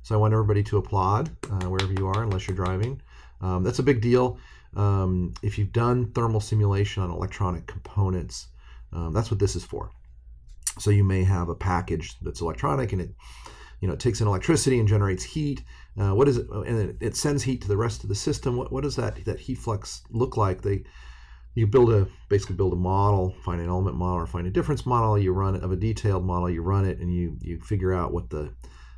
So 0.01 0.15
I 0.15 0.17
want 0.17 0.34
everybody 0.34 0.63
to 0.63 0.77
applaud 0.77 1.30
uh, 1.51 1.67
wherever 1.67 1.91
you 1.91 2.07
are, 2.07 2.23
unless 2.23 2.47
you're 2.47 2.55
driving. 2.55 3.01
Um, 3.41 3.63
that's 3.63 3.80
a 3.80 3.84
big 3.84 4.01
deal. 4.01 4.39
Um, 4.75 5.34
if 5.43 5.57
you've 5.57 5.73
done 5.73 6.11
thermal 6.13 6.39
simulation 6.39 7.03
on 7.03 7.11
electronic 7.11 7.67
components, 7.67 8.47
um, 8.93 9.13
that's 9.13 9.30
what 9.30 9.39
this 9.39 9.55
is 9.55 9.65
for. 9.65 9.91
So 10.80 10.89
you 10.89 11.03
may 11.03 11.23
have 11.25 11.49
a 11.49 11.55
package 11.55 12.17
that's 12.21 12.39
electronic 12.41 12.93
and 12.93 13.01
it, 13.01 13.09
you 13.82 13.88
know, 13.88 13.93
it 13.93 13.99
takes 13.99 14.21
in 14.21 14.27
electricity 14.27 14.80
and 14.80 14.88
generates 14.88 15.23
heat. 15.23 15.63
Uh, 15.97 16.13
what 16.13 16.27
is 16.27 16.38
it? 16.38 16.49
And 16.49 16.89
it, 16.89 16.97
it, 16.99 17.15
sends 17.15 17.43
heat 17.43 17.61
to 17.61 17.67
the 17.67 17.77
rest 17.77 18.03
of 18.03 18.09
the 18.09 18.15
system. 18.15 18.57
What, 18.57 18.71
what 18.71 18.84
does 18.84 18.95
that 18.97 19.23
that 19.25 19.39
heat 19.39 19.57
flux 19.57 20.03
look 20.09 20.38
like? 20.38 20.61
They 20.61 20.84
you 21.55 21.67
build 21.67 21.91
a 21.91 22.07
basically 22.30 22.55
build 22.55 22.73
a 22.73 22.77
model, 22.77 23.36
find 23.43 23.61
an 23.61 23.69
element 23.69 23.95
model 23.95 24.19
or 24.19 24.27
find 24.27 24.47
a 24.47 24.51
difference 24.51 24.86
model. 24.86 25.17
You 25.17 25.34
run 25.34 25.55
it 25.55 25.63
of 25.63 25.71
a 25.71 25.75
detailed 25.75 26.25
model. 26.25 26.49
You 26.49 26.61
run 26.61 26.86
it 26.86 26.99
and 26.99 27.13
you 27.13 27.38
you 27.41 27.59
figure 27.59 27.93
out 27.93 28.13
what 28.13 28.30
the 28.30 28.53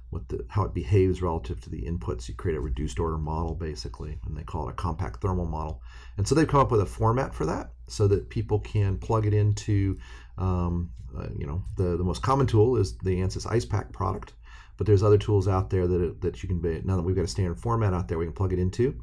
what 0.09 0.27
the 0.29 0.45
how 0.49 0.63
it 0.63 0.73
behaves 0.73 1.21
relative 1.21 1.61
to 1.61 1.69
the 1.69 1.84
inputs. 1.84 2.27
You 2.27 2.36
create 2.36 2.57
a 2.57 2.61
reduced 2.61 2.99
order 2.99 3.17
model 3.17 3.55
basically, 3.55 4.19
and 4.25 4.38
they 4.38 4.43
call 4.43 4.67
it 4.67 4.71
a 4.71 4.75
compact 4.75 5.21
thermal 5.21 5.45
model. 5.45 5.82
And 6.17 6.27
so 6.27 6.36
they've 6.36 6.47
come 6.47 6.59
up 6.59 6.71
with 6.71 6.82
a 6.82 6.86
format 6.86 7.34
for 7.34 7.45
that 7.45 7.71
so 7.88 8.07
that 8.09 8.29
people 8.29 8.59
can 8.59 8.97
plug 8.97 9.25
it 9.25 9.34
into. 9.34 9.97
Um, 10.38 10.91
uh, 11.17 11.27
you 11.38 11.45
know, 11.45 11.63
the 11.77 11.97
the 11.97 12.03
most 12.03 12.21
common 12.21 12.47
tool 12.47 12.77
is 12.77 12.97
the 12.99 13.21
ANSYS 13.21 13.45
Icepak 13.45 13.91
product, 13.91 14.34
but 14.82 14.88
there's 14.88 15.03
other 15.03 15.19
tools 15.19 15.47
out 15.47 15.69
there 15.69 15.86
that 15.86 16.21
that 16.21 16.41
you 16.41 16.49
can. 16.49 16.59
Be, 16.59 16.82
now 16.84 16.95
that 16.95 17.03
we've 17.03 17.15
got 17.15 17.23
a 17.23 17.27
standard 17.27 17.59
format 17.59 17.93
out 17.93 18.07
there, 18.07 18.17
we 18.17 18.25
can 18.25 18.34
plug 18.34 18.51
it 18.51 18.57
into. 18.57 18.99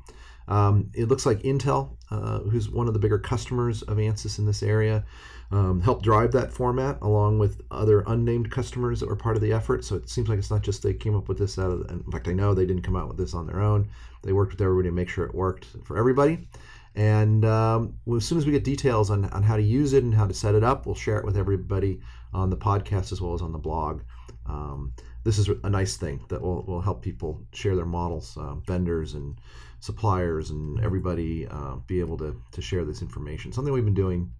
Um, 0.48 0.90
it 0.92 1.06
looks 1.06 1.24
like 1.24 1.42
Intel, 1.42 1.96
uh, 2.10 2.40
who's 2.40 2.68
one 2.68 2.88
of 2.88 2.94
the 2.94 2.98
bigger 2.98 3.16
customers 3.16 3.82
of 3.82 3.96
ANSYS 3.96 4.40
in 4.40 4.44
this 4.44 4.64
area, 4.64 5.04
um, 5.52 5.80
helped 5.80 6.02
drive 6.02 6.32
that 6.32 6.52
format 6.52 6.98
along 7.00 7.38
with 7.38 7.60
other 7.70 8.02
unnamed 8.08 8.50
customers 8.50 8.98
that 8.98 9.08
were 9.08 9.14
part 9.14 9.36
of 9.36 9.40
the 9.40 9.52
effort. 9.52 9.84
So 9.84 9.94
it 9.94 10.08
seems 10.08 10.28
like 10.28 10.40
it's 10.40 10.50
not 10.50 10.62
just 10.62 10.82
they 10.82 10.94
came 10.94 11.14
up 11.14 11.28
with 11.28 11.38
this 11.38 11.60
out 11.60 11.70
of, 11.70 11.88
in 11.90 12.02
fact, 12.10 12.26
I 12.26 12.32
know 12.32 12.54
they 12.54 12.66
didn't 12.66 12.82
come 12.82 12.96
out 12.96 13.06
with 13.06 13.16
this 13.16 13.32
on 13.32 13.46
their 13.46 13.60
own. 13.60 13.88
They 14.24 14.32
worked 14.32 14.50
with 14.50 14.60
everybody 14.60 14.88
to 14.88 14.92
make 14.92 15.08
sure 15.08 15.26
it 15.26 15.32
worked 15.32 15.66
for 15.84 15.96
everybody. 15.96 16.48
And 16.96 17.44
um, 17.44 17.94
well, 18.04 18.16
as 18.16 18.24
soon 18.24 18.38
as 18.38 18.46
we 18.46 18.50
get 18.50 18.64
details 18.64 19.10
on, 19.10 19.26
on 19.26 19.44
how 19.44 19.54
to 19.56 19.62
use 19.62 19.92
it 19.92 20.02
and 20.02 20.12
how 20.12 20.26
to 20.26 20.34
set 20.34 20.56
it 20.56 20.64
up, 20.64 20.86
we'll 20.86 20.96
share 20.96 21.18
it 21.18 21.24
with 21.24 21.36
everybody 21.36 22.00
on 22.32 22.50
the 22.50 22.56
podcast 22.56 23.12
as 23.12 23.20
well 23.20 23.34
as 23.34 23.42
on 23.42 23.52
the 23.52 23.58
blog. 23.58 24.00
Um, 24.46 24.94
this 25.24 25.38
is 25.38 25.48
a 25.64 25.70
nice 25.70 25.96
thing 25.96 26.24
that 26.28 26.40
will, 26.40 26.62
will 26.62 26.80
help 26.80 27.02
people 27.02 27.42
share 27.52 27.76
their 27.76 27.86
models, 27.86 28.36
uh, 28.36 28.54
vendors 28.66 29.14
and 29.14 29.38
suppliers 29.80 30.50
and 30.50 30.80
everybody 30.80 31.46
uh, 31.48 31.76
be 31.86 32.00
able 32.00 32.16
to, 32.18 32.40
to 32.52 32.62
share 32.62 32.84
this 32.84 33.02
information. 33.02 33.52
Something 33.52 33.72
we've 33.72 33.84
been 33.84 33.94
doing 33.94 34.32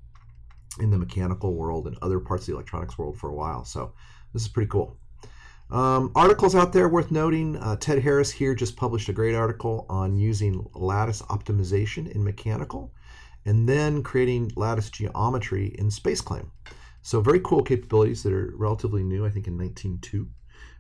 in 0.81 0.91
the 0.91 0.99
mechanical 0.99 1.55
world 1.55 1.87
and 1.87 1.97
other 2.03 2.21
parts 2.21 2.43
of 2.43 2.47
the 2.49 2.53
electronics 2.55 2.99
world 2.99 3.19
for 3.19 3.31
a 3.31 3.35
while. 3.35 3.65
So 3.65 3.93
this 4.33 4.43
is 4.43 4.49
pretty 4.49 4.69
cool. 4.69 4.97
Um, 5.71 6.13
articles 6.15 6.55
out 6.55 6.73
there 6.73 6.89
worth 6.89 7.11
noting. 7.11 7.57
Uh, 7.57 7.77
Ted 7.77 8.01
Harris 8.01 8.31
here 8.31 8.55
just 8.55 8.77
published 8.77 9.09
a 9.09 9.13
great 9.13 9.35
article 9.35 9.85
on 9.91 10.17
using 10.17 10.65
lattice 10.75 11.21
optimization 11.23 12.11
in 12.11 12.25
mechanical 12.25 12.93
and 13.45 13.69
then 13.69 14.03
creating 14.03 14.53
lattice 14.57 14.91
geometry 14.91 15.75
in 15.79 15.89
SpaceClaim. 15.89 16.49
So 17.03 17.21
very 17.21 17.41
cool 17.41 17.63
capabilities 17.63 18.23
that 18.23 18.33
are 18.33 18.53
relatively 18.57 19.03
new, 19.03 19.27
I 19.27 19.31
think 19.31 19.47
in 19.47 19.59
19.2. 19.59 20.27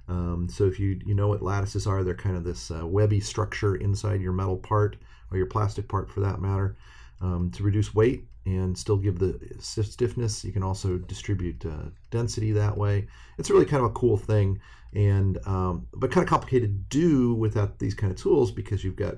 Um, 0.08 0.48
so 0.50 0.64
if 0.64 0.80
you 0.80 1.00
you 1.04 1.14
know 1.14 1.28
what 1.28 1.42
lattices 1.42 1.86
are, 1.86 2.02
they're 2.02 2.14
kind 2.14 2.36
of 2.36 2.44
this 2.44 2.70
uh, 2.70 2.86
webby 2.86 3.20
structure 3.20 3.76
inside 3.76 4.20
your 4.20 4.32
metal 4.32 4.56
part 4.56 4.96
or 5.30 5.36
your 5.36 5.46
plastic 5.46 5.88
part 5.88 6.10
for 6.10 6.20
that 6.20 6.40
matter 6.40 6.76
um, 7.20 7.50
to 7.52 7.62
reduce 7.62 7.94
weight 7.94 8.24
and 8.46 8.76
still 8.76 8.96
give 8.96 9.18
the 9.18 9.38
stiffness. 9.58 10.44
You 10.44 10.52
can 10.52 10.62
also 10.62 10.96
distribute 10.96 11.64
uh, 11.66 11.90
density 12.10 12.52
that 12.52 12.76
way. 12.76 13.06
It's 13.36 13.50
really 13.50 13.66
kind 13.66 13.84
of 13.84 13.90
a 13.90 13.94
cool 13.94 14.16
thing, 14.16 14.60
and 14.94 15.38
um, 15.46 15.86
but 15.92 16.10
kind 16.10 16.24
of 16.24 16.30
complicated 16.30 16.90
to 16.90 16.98
do 16.98 17.34
without 17.34 17.78
these 17.78 17.94
kind 17.94 18.10
of 18.10 18.18
tools 18.18 18.50
because 18.50 18.82
you've 18.82 18.96
got 18.96 19.16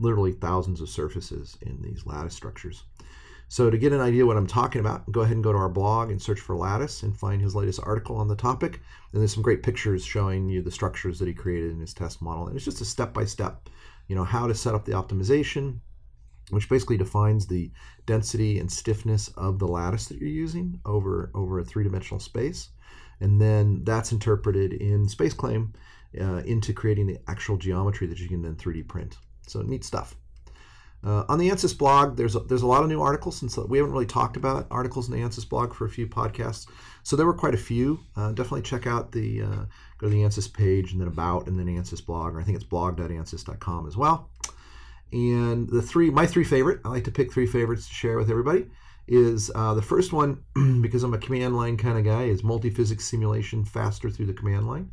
literally 0.00 0.32
thousands 0.32 0.80
of 0.80 0.88
surfaces 0.88 1.58
in 1.62 1.80
these 1.82 2.06
lattice 2.06 2.34
structures. 2.34 2.84
So 3.52 3.68
to 3.68 3.76
get 3.76 3.92
an 3.92 4.00
idea 4.00 4.24
what 4.24 4.38
I'm 4.38 4.46
talking 4.46 4.80
about, 4.80 5.12
go 5.12 5.20
ahead 5.20 5.34
and 5.34 5.44
go 5.44 5.52
to 5.52 5.58
our 5.58 5.68
blog 5.68 6.10
and 6.10 6.22
search 6.22 6.40
for 6.40 6.56
Lattice 6.56 7.02
and 7.02 7.14
find 7.14 7.42
his 7.42 7.54
latest 7.54 7.80
article 7.82 8.16
on 8.16 8.26
the 8.26 8.34
topic. 8.34 8.80
And 9.12 9.20
there's 9.20 9.34
some 9.34 9.42
great 9.42 9.62
pictures 9.62 10.06
showing 10.06 10.48
you 10.48 10.62
the 10.62 10.70
structures 10.70 11.18
that 11.18 11.28
he 11.28 11.34
created 11.34 11.72
in 11.72 11.78
his 11.78 11.92
test 11.92 12.22
model. 12.22 12.46
And 12.46 12.56
it's 12.56 12.64
just 12.64 12.80
a 12.80 12.86
step-by-step, 12.86 13.68
you 14.08 14.16
know, 14.16 14.24
how 14.24 14.46
to 14.46 14.54
set 14.54 14.74
up 14.74 14.86
the 14.86 14.92
optimization, 14.92 15.80
which 16.48 16.70
basically 16.70 16.96
defines 16.96 17.46
the 17.46 17.70
density 18.06 18.58
and 18.58 18.72
stiffness 18.72 19.28
of 19.36 19.58
the 19.58 19.68
lattice 19.68 20.06
that 20.06 20.16
you're 20.16 20.30
using 20.30 20.80
over, 20.86 21.30
over 21.34 21.58
a 21.58 21.64
three-dimensional 21.66 22.20
space. 22.20 22.70
And 23.20 23.38
then 23.38 23.84
that's 23.84 24.12
interpreted 24.12 24.72
in 24.72 25.04
SpaceClaim 25.08 25.74
uh, 26.18 26.36
into 26.46 26.72
creating 26.72 27.06
the 27.06 27.18
actual 27.28 27.58
geometry 27.58 28.06
that 28.06 28.18
you 28.18 28.28
can 28.28 28.40
then 28.40 28.56
3D 28.56 28.88
print. 28.88 29.18
So 29.46 29.60
neat 29.60 29.84
stuff. 29.84 30.16
Uh, 31.04 31.24
on 31.28 31.38
the 31.38 31.50
ANSYS 31.50 31.76
blog, 31.76 32.16
there's 32.16 32.36
a, 32.36 32.40
there's 32.40 32.62
a 32.62 32.66
lot 32.66 32.84
of 32.84 32.88
new 32.88 33.02
articles 33.02 33.36
since 33.36 33.56
we 33.56 33.78
haven't 33.78 33.92
really 33.92 34.06
talked 34.06 34.36
about 34.36 34.68
articles 34.70 35.08
in 35.08 35.14
the 35.14 35.20
ANSYS 35.20 35.48
blog 35.48 35.74
for 35.74 35.84
a 35.84 35.90
few 35.90 36.06
podcasts. 36.06 36.68
So 37.02 37.16
there 37.16 37.26
were 37.26 37.34
quite 37.34 37.54
a 37.54 37.58
few. 37.58 38.00
Uh, 38.16 38.30
definitely 38.30 38.62
check 38.62 38.86
out 38.86 39.10
the 39.10 39.42
uh, 39.42 39.64
go 39.98 40.06
to 40.06 40.08
the 40.08 40.22
ANSYS 40.22 40.52
page 40.52 40.92
and 40.92 41.00
then 41.00 41.08
about 41.08 41.48
and 41.48 41.58
then 41.58 41.66
ANSYS 41.66 42.04
blog, 42.06 42.34
or 42.34 42.40
I 42.40 42.44
think 42.44 42.54
it's 42.54 42.64
blog.ansys.com 42.64 43.88
as 43.88 43.96
well. 43.96 44.30
And 45.12 45.68
the 45.68 45.82
three, 45.82 46.10
my 46.10 46.26
three 46.26 46.44
favorite, 46.44 46.80
I 46.84 46.88
like 46.88 47.04
to 47.04 47.10
pick 47.10 47.32
three 47.32 47.46
favorites 47.46 47.88
to 47.88 47.94
share 47.94 48.16
with 48.16 48.30
everybody. 48.30 48.66
Is 49.08 49.50
uh, 49.56 49.74
the 49.74 49.82
first 49.82 50.12
one 50.12 50.44
because 50.80 51.02
I'm 51.02 51.12
a 51.12 51.18
command 51.18 51.56
line 51.56 51.76
kind 51.76 51.98
of 51.98 52.04
guy 52.04 52.24
is 52.24 52.44
multi-physics 52.44 53.04
simulation 53.04 53.64
faster 53.64 54.08
through 54.08 54.26
the 54.26 54.32
command 54.32 54.68
line, 54.68 54.92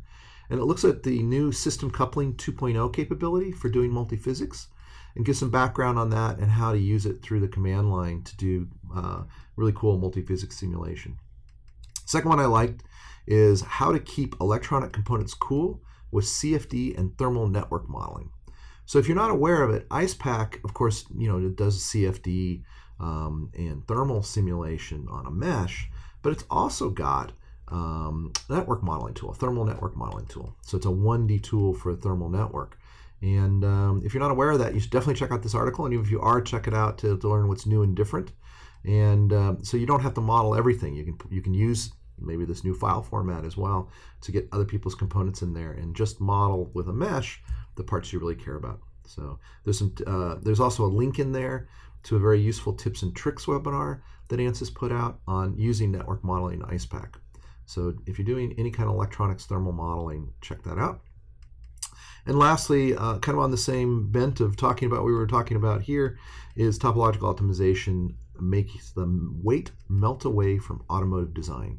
and 0.50 0.58
it 0.58 0.64
looks 0.64 0.84
at 0.84 1.04
the 1.04 1.22
new 1.22 1.52
system 1.52 1.92
coupling 1.92 2.34
2.0 2.34 2.92
capability 2.92 3.52
for 3.52 3.68
doing 3.68 3.92
multi-physics 3.92 4.66
and 5.14 5.24
give 5.24 5.36
some 5.36 5.50
background 5.50 5.98
on 5.98 6.10
that 6.10 6.38
and 6.38 6.50
how 6.50 6.72
to 6.72 6.78
use 6.78 7.06
it 7.06 7.22
through 7.22 7.40
the 7.40 7.48
command 7.48 7.90
line 7.90 8.22
to 8.22 8.36
do 8.36 8.68
uh, 8.94 9.22
really 9.56 9.72
cool 9.74 9.98
multi-physics 9.98 10.56
simulation. 10.56 11.18
Second 12.06 12.28
one 12.28 12.40
I 12.40 12.46
liked 12.46 12.82
is 13.26 13.60
how 13.60 13.92
to 13.92 14.00
keep 14.00 14.34
electronic 14.40 14.92
components 14.92 15.34
cool 15.34 15.82
with 16.10 16.24
CFD 16.24 16.98
and 16.98 17.16
thermal 17.16 17.48
network 17.48 17.88
modeling. 17.88 18.30
So 18.86 18.98
if 18.98 19.06
you're 19.06 19.16
not 19.16 19.30
aware 19.30 19.62
of 19.62 19.70
it, 19.70 19.88
Icepak, 19.88 20.64
of 20.64 20.74
course, 20.74 21.04
you 21.16 21.28
know, 21.28 21.38
it 21.38 21.54
does 21.54 21.78
CFD 21.78 22.64
um, 22.98 23.50
and 23.56 23.86
thermal 23.86 24.22
simulation 24.22 25.06
on 25.08 25.26
a 25.26 25.30
mesh, 25.30 25.88
but 26.22 26.32
it's 26.32 26.44
also 26.50 26.90
got 26.90 27.32
um, 27.68 28.32
network 28.48 28.82
modeling 28.82 29.14
tool, 29.14 29.32
thermal 29.32 29.64
network 29.64 29.96
modeling 29.96 30.26
tool. 30.26 30.56
So 30.62 30.76
it's 30.76 30.86
a 30.86 30.90
1D 30.90 31.42
tool 31.42 31.72
for 31.72 31.90
a 31.90 31.96
thermal 31.96 32.28
network. 32.28 32.79
And 33.22 33.64
um, 33.64 34.02
if 34.04 34.14
you're 34.14 34.22
not 34.22 34.30
aware 34.30 34.50
of 34.50 34.58
that, 34.60 34.74
you 34.74 34.80
should 34.80 34.90
definitely 34.90 35.18
check 35.18 35.30
out 35.30 35.42
this 35.42 35.54
article. 35.54 35.84
And 35.84 35.92
even 35.92 36.04
if 36.04 36.10
you 36.10 36.20
are, 36.20 36.40
check 36.40 36.66
it 36.66 36.74
out 36.74 36.98
to, 36.98 37.18
to 37.18 37.28
learn 37.28 37.48
what's 37.48 37.66
new 37.66 37.82
and 37.82 37.94
different. 37.94 38.32
And 38.84 39.32
uh, 39.32 39.56
so 39.62 39.76
you 39.76 39.86
don't 39.86 40.00
have 40.00 40.14
to 40.14 40.20
model 40.20 40.54
everything. 40.54 40.94
You 40.94 41.04
can 41.04 41.18
you 41.30 41.42
can 41.42 41.52
use 41.52 41.92
maybe 42.18 42.44
this 42.44 42.64
new 42.64 42.74
file 42.74 43.02
format 43.02 43.44
as 43.44 43.56
well 43.56 43.90
to 44.22 44.32
get 44.32 44.48
other 44.52 44.64
people's 44.64 44.94
components 44.94 45.42
in 45.42 45.52
there 45.52 45.72
and 45.72 45.94
just 45.94 46.20
model 46.20 46.70
with 46.74 46.88
a 46.88 46.92
mesh 46.92 47.42
the 47.76 47.82
parts 47.82 48.12
you 48.12 48.18
really 48.18 48.34
care 48.34 48.56
about. 48.56 48.80
So 49.06 49.38
there's 49.64 49.78
some 49.78 49.94
uh, 50.06 50.36
there's 50.42 50.60
also 50.60 50.84
a 50.84 50.86
link 50.86 51.18
in 51.18 51.32
there 51.32 51.68
to 52.04 52.16
a 52.16 52.18
very 52.18 52.40
useful 52.40 52.72
tips 52.72 53.02
and 53.02 53.14
tricks 53.14 53.46
webinar 53.46 54.00
that 54.28 54.40
ANSYS 54.40 54.74
put 54.74 54.92
out 54.92 55.20
on 55.26 55.54
using 55.58 55.90
network 55.90 56.24
modeling 56.24 56.60
in 56.60 56.66
Icepak. 56.66 57.16
So 57.66 57.94
if 58.06 58.18
you're 58.18 58.26
doing 58.26 58.54
any 58.58 58.70
kind 58.70 58.88
of 58.88 58.94
electronics 58.94 59.44
thermal 59.44 59.72
modeling, 59.72 60.32
check 60.40 60.62
that 60.62 60.78
out. 60.78 61.02
And 62.26 62.38
lastly, 62.38 62.94
uh, 62.94 63.18
kind 63.18 63.36
of 63.36 63.44
on 63.44 63.50
the 63.50 63.56
same 63.56 64.10
bent 64.10 64.40
of 64.40 64.56
talking 64.56 64.86
about 64.86 65.00
what 65.00 65.06
we 65.06 65.14
were 65.14 65.26
talking 65.26 65.56
about 65.56 65.82
here, 65.82 66.18
is 66.56 66.78
topological 66.78 67.34
optimization 67.34 68.14
makes 68.40 68.90
the 68.90 69.06
weight 69.42 69.70
melt 69.88 70.24
away 70.24 70.58
from 70.58 70.84
automotive 70.90 71.34
design. 71.34 71.78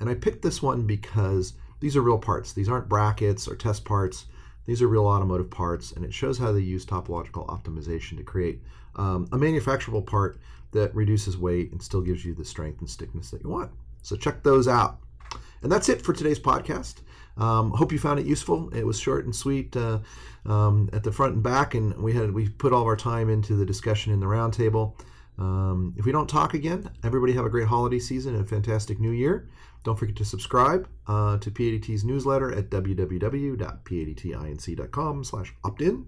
And 0.00 0.08
I 0.08 0.14
picked 0.14 0.42
this 0.42 0.62
one 0.62 0.86
because 0.86 1.54
these 1.80 1.96
are 1.96 2.02
real 2.02 2.18
parts. 2.18 2.52
These 2.52 2.68
aren't 2.68 2.88
brackets 2.88 3.48
or 3.48 3.56
test 3.56 3.84
parts. 3.84 4.26
These 4.66 4.82
are 4.82 4.88
real 4.88 5.06
automotive 5.06 5.50
parts, 5.50 5.92
and 5.92 6.04
it 6.04 6.12
shows 6.12 6.38
how 6.38 6.52
they 6.52 6.60
use 6.60 6.84
topological 6.84 7.46
optimization 7.48 8.18
to 8.18 8.22
create 8.22 8.62
um, 8.96 9.26
a 9.32 9.36
manufacturable 9.36 10.04
part 10.04 10.38
that 10.72 10.94
reduces 10.94 11.38
weight 11.38 11.72
and 11.72 11.82
still 11.82 12.02
gives 12.02 12.24
you 12.24 12.34
the 12.34 12.44
strength 12.44 12.80
and 12.80 12.90
stiffness 12.90 13.30
that 13.30 13.42
you 13.42 13.48
want. 13.48 13.70
So 14.02 14.16
check 14.16 14.42
those 14.42 14.68
out. 14.68 14.98
And 15.62 15.72
that's 15.72 15.88
it 15.88 16.02
for 16.02 16.12
today's 16.12 16.38
podcast. 16.38 16.96
Um, 17.38 17.70
hope 17.70 17.92
you 17.92 17.98
found 17.98 18.18
it 18.18 18.26
useful. 18.26 18.68
It 18.74 18.84
was 18.84 18.98
short 18.98 19.24
and 19.24 19.34
sweet 19.34 19.74
uh, 19.76 20.00
um, 20.44 20.90
at 20.92 21.04
the 21.04 21.12
front 21.12 21.34
and 21.34 21.42
back, 21.42 21.74
and 21.74 21.96
we 22.02 22.12
had 22.12 22.32
we 22.32 22.48
put 22.48 22.72
all 22.72 22.82
of 22.82 22.86
our 22.86 22.96
time 22.96 23.30
into 23.30 23.54
the 23.54 23.64
discussion 23.64 24.12
in 24.12 24.20
the 24.20 24.26
roundtable. 24.26 24.94
Um, 25.38 25.94
if 25.96 26.04
we 26.04 26.12
don't 26.12 26.28
talk 26.28 26.52
again, 26.54 26.90
everybody 27.04 27.32
have 27.34 27.46
a 27.46 27.50
great 27.50 27.68
holiday 27.68 28.00
season 28.00 28.34
and 28.34 28.44
a 28.44 28.46
fantastic 28.46 28.98
new 28.98 29.12
year. 29.12 29.48
Don't 29.84 29.96
forget 29.96 30.16
to 30.16 30.24
subscribe 30.24 30.88
uh, 31.06 31.38
to 31.38 31.52
PADT's 31.52 32.02
newsletter 32.04 32.52
at 32.52 32.70
www.padtinc.com 32.70 35.24
slash 35.24 35.54
opt-in. 35.62 36.06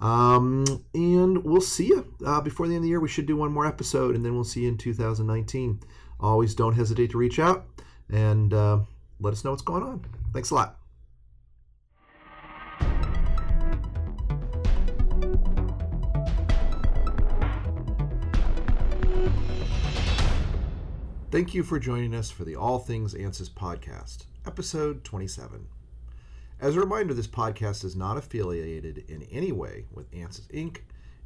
Um, 0.00 0.64
and 0.94 1.44
we'll 1.44 1.60
see 1.60 1.86
you 1.86 2.12
uh, 2.26 2.40
before 2.40 2.66
the 2.66 2.74
end 2.74 2.80
of 2.80 2.82
the 2.82 2.88
year. 2.88 2.98
We 3.00 3.08
should 3.08 3.26
do 3.26 3.36
one 3.36 3.52
more 3.52 3.66
episode, 3.66 4.16
and 4.16 4.24
then 4.24 4.34
we'll 4.34 4.44
see 4.44 4.62
you 4.62 4.68
in 4.68 4.76
2019. 4.76 5.78
Always 6.18 6.54
don't 6.54 6.74
hesitate 6.74 7.12
to 7.12 7.18
reach 7.18 7.38
out 7.38 7.66
and 8.10 8.52
uh, 8.52 8.80
let 9.20 9.32
us 9.32 9.44
know 9.44 9.50
what's 9.50 9.62
going 9.62 9.84
on. 9.84 10.04
Thanks 10.36 10.50
a 10.50 10.54
lot. 10.54 10.76
Thank 21.30 21.54
you 21.54 21.62
for 21.62 21.78
joining 21.78 22.14
us 22.14 22.30
for 22.30 22.44
the 22.44 22.54
All 22.54 22.78
Things 22.78 23.14
ANSYS 23.14 23.48
podcast, 23.48 24.26
episode 24.46 25.04
27. 25.04 25.68
As 26.60 26.76
a 26.76 26.80
reminder, 26.80 27.14
this 27.14 27.26
podcast 27.26 27.82
is 27.82 27.96
not 27.96 28.18
affiliated 28.18 29.06
in 29.08 29.22
any 29.32 29.52
way 29.52 29.86
with 29.90 30.12
ANSYS 30.12 30.48
Inc., 30.48 30.80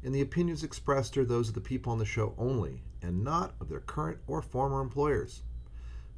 and 0.05 0.15
the 0.15 0.21
opinions 0.21 0.63
expressed 0.63 1.17
are 1.17 1.25
those 1.25 1.49
of 1.49 1.55
the 1.55 1.59
people 1.59 1.91
on 1.91 1.99
the 1.99 2.05
show 2.05 2.33
only, 2.37 2.85
and 3.01 3.25
not 3.25 3.55
of 3.59 3.67
their 3.67 3.81
current 3.81 4.19
or 4.25 4.41
former 4.41 4.79
employers. 4.79 5.41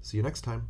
See 0.00 0.16
you 0.16 0.22
next 0.22 0.42
time. 0.42 0.68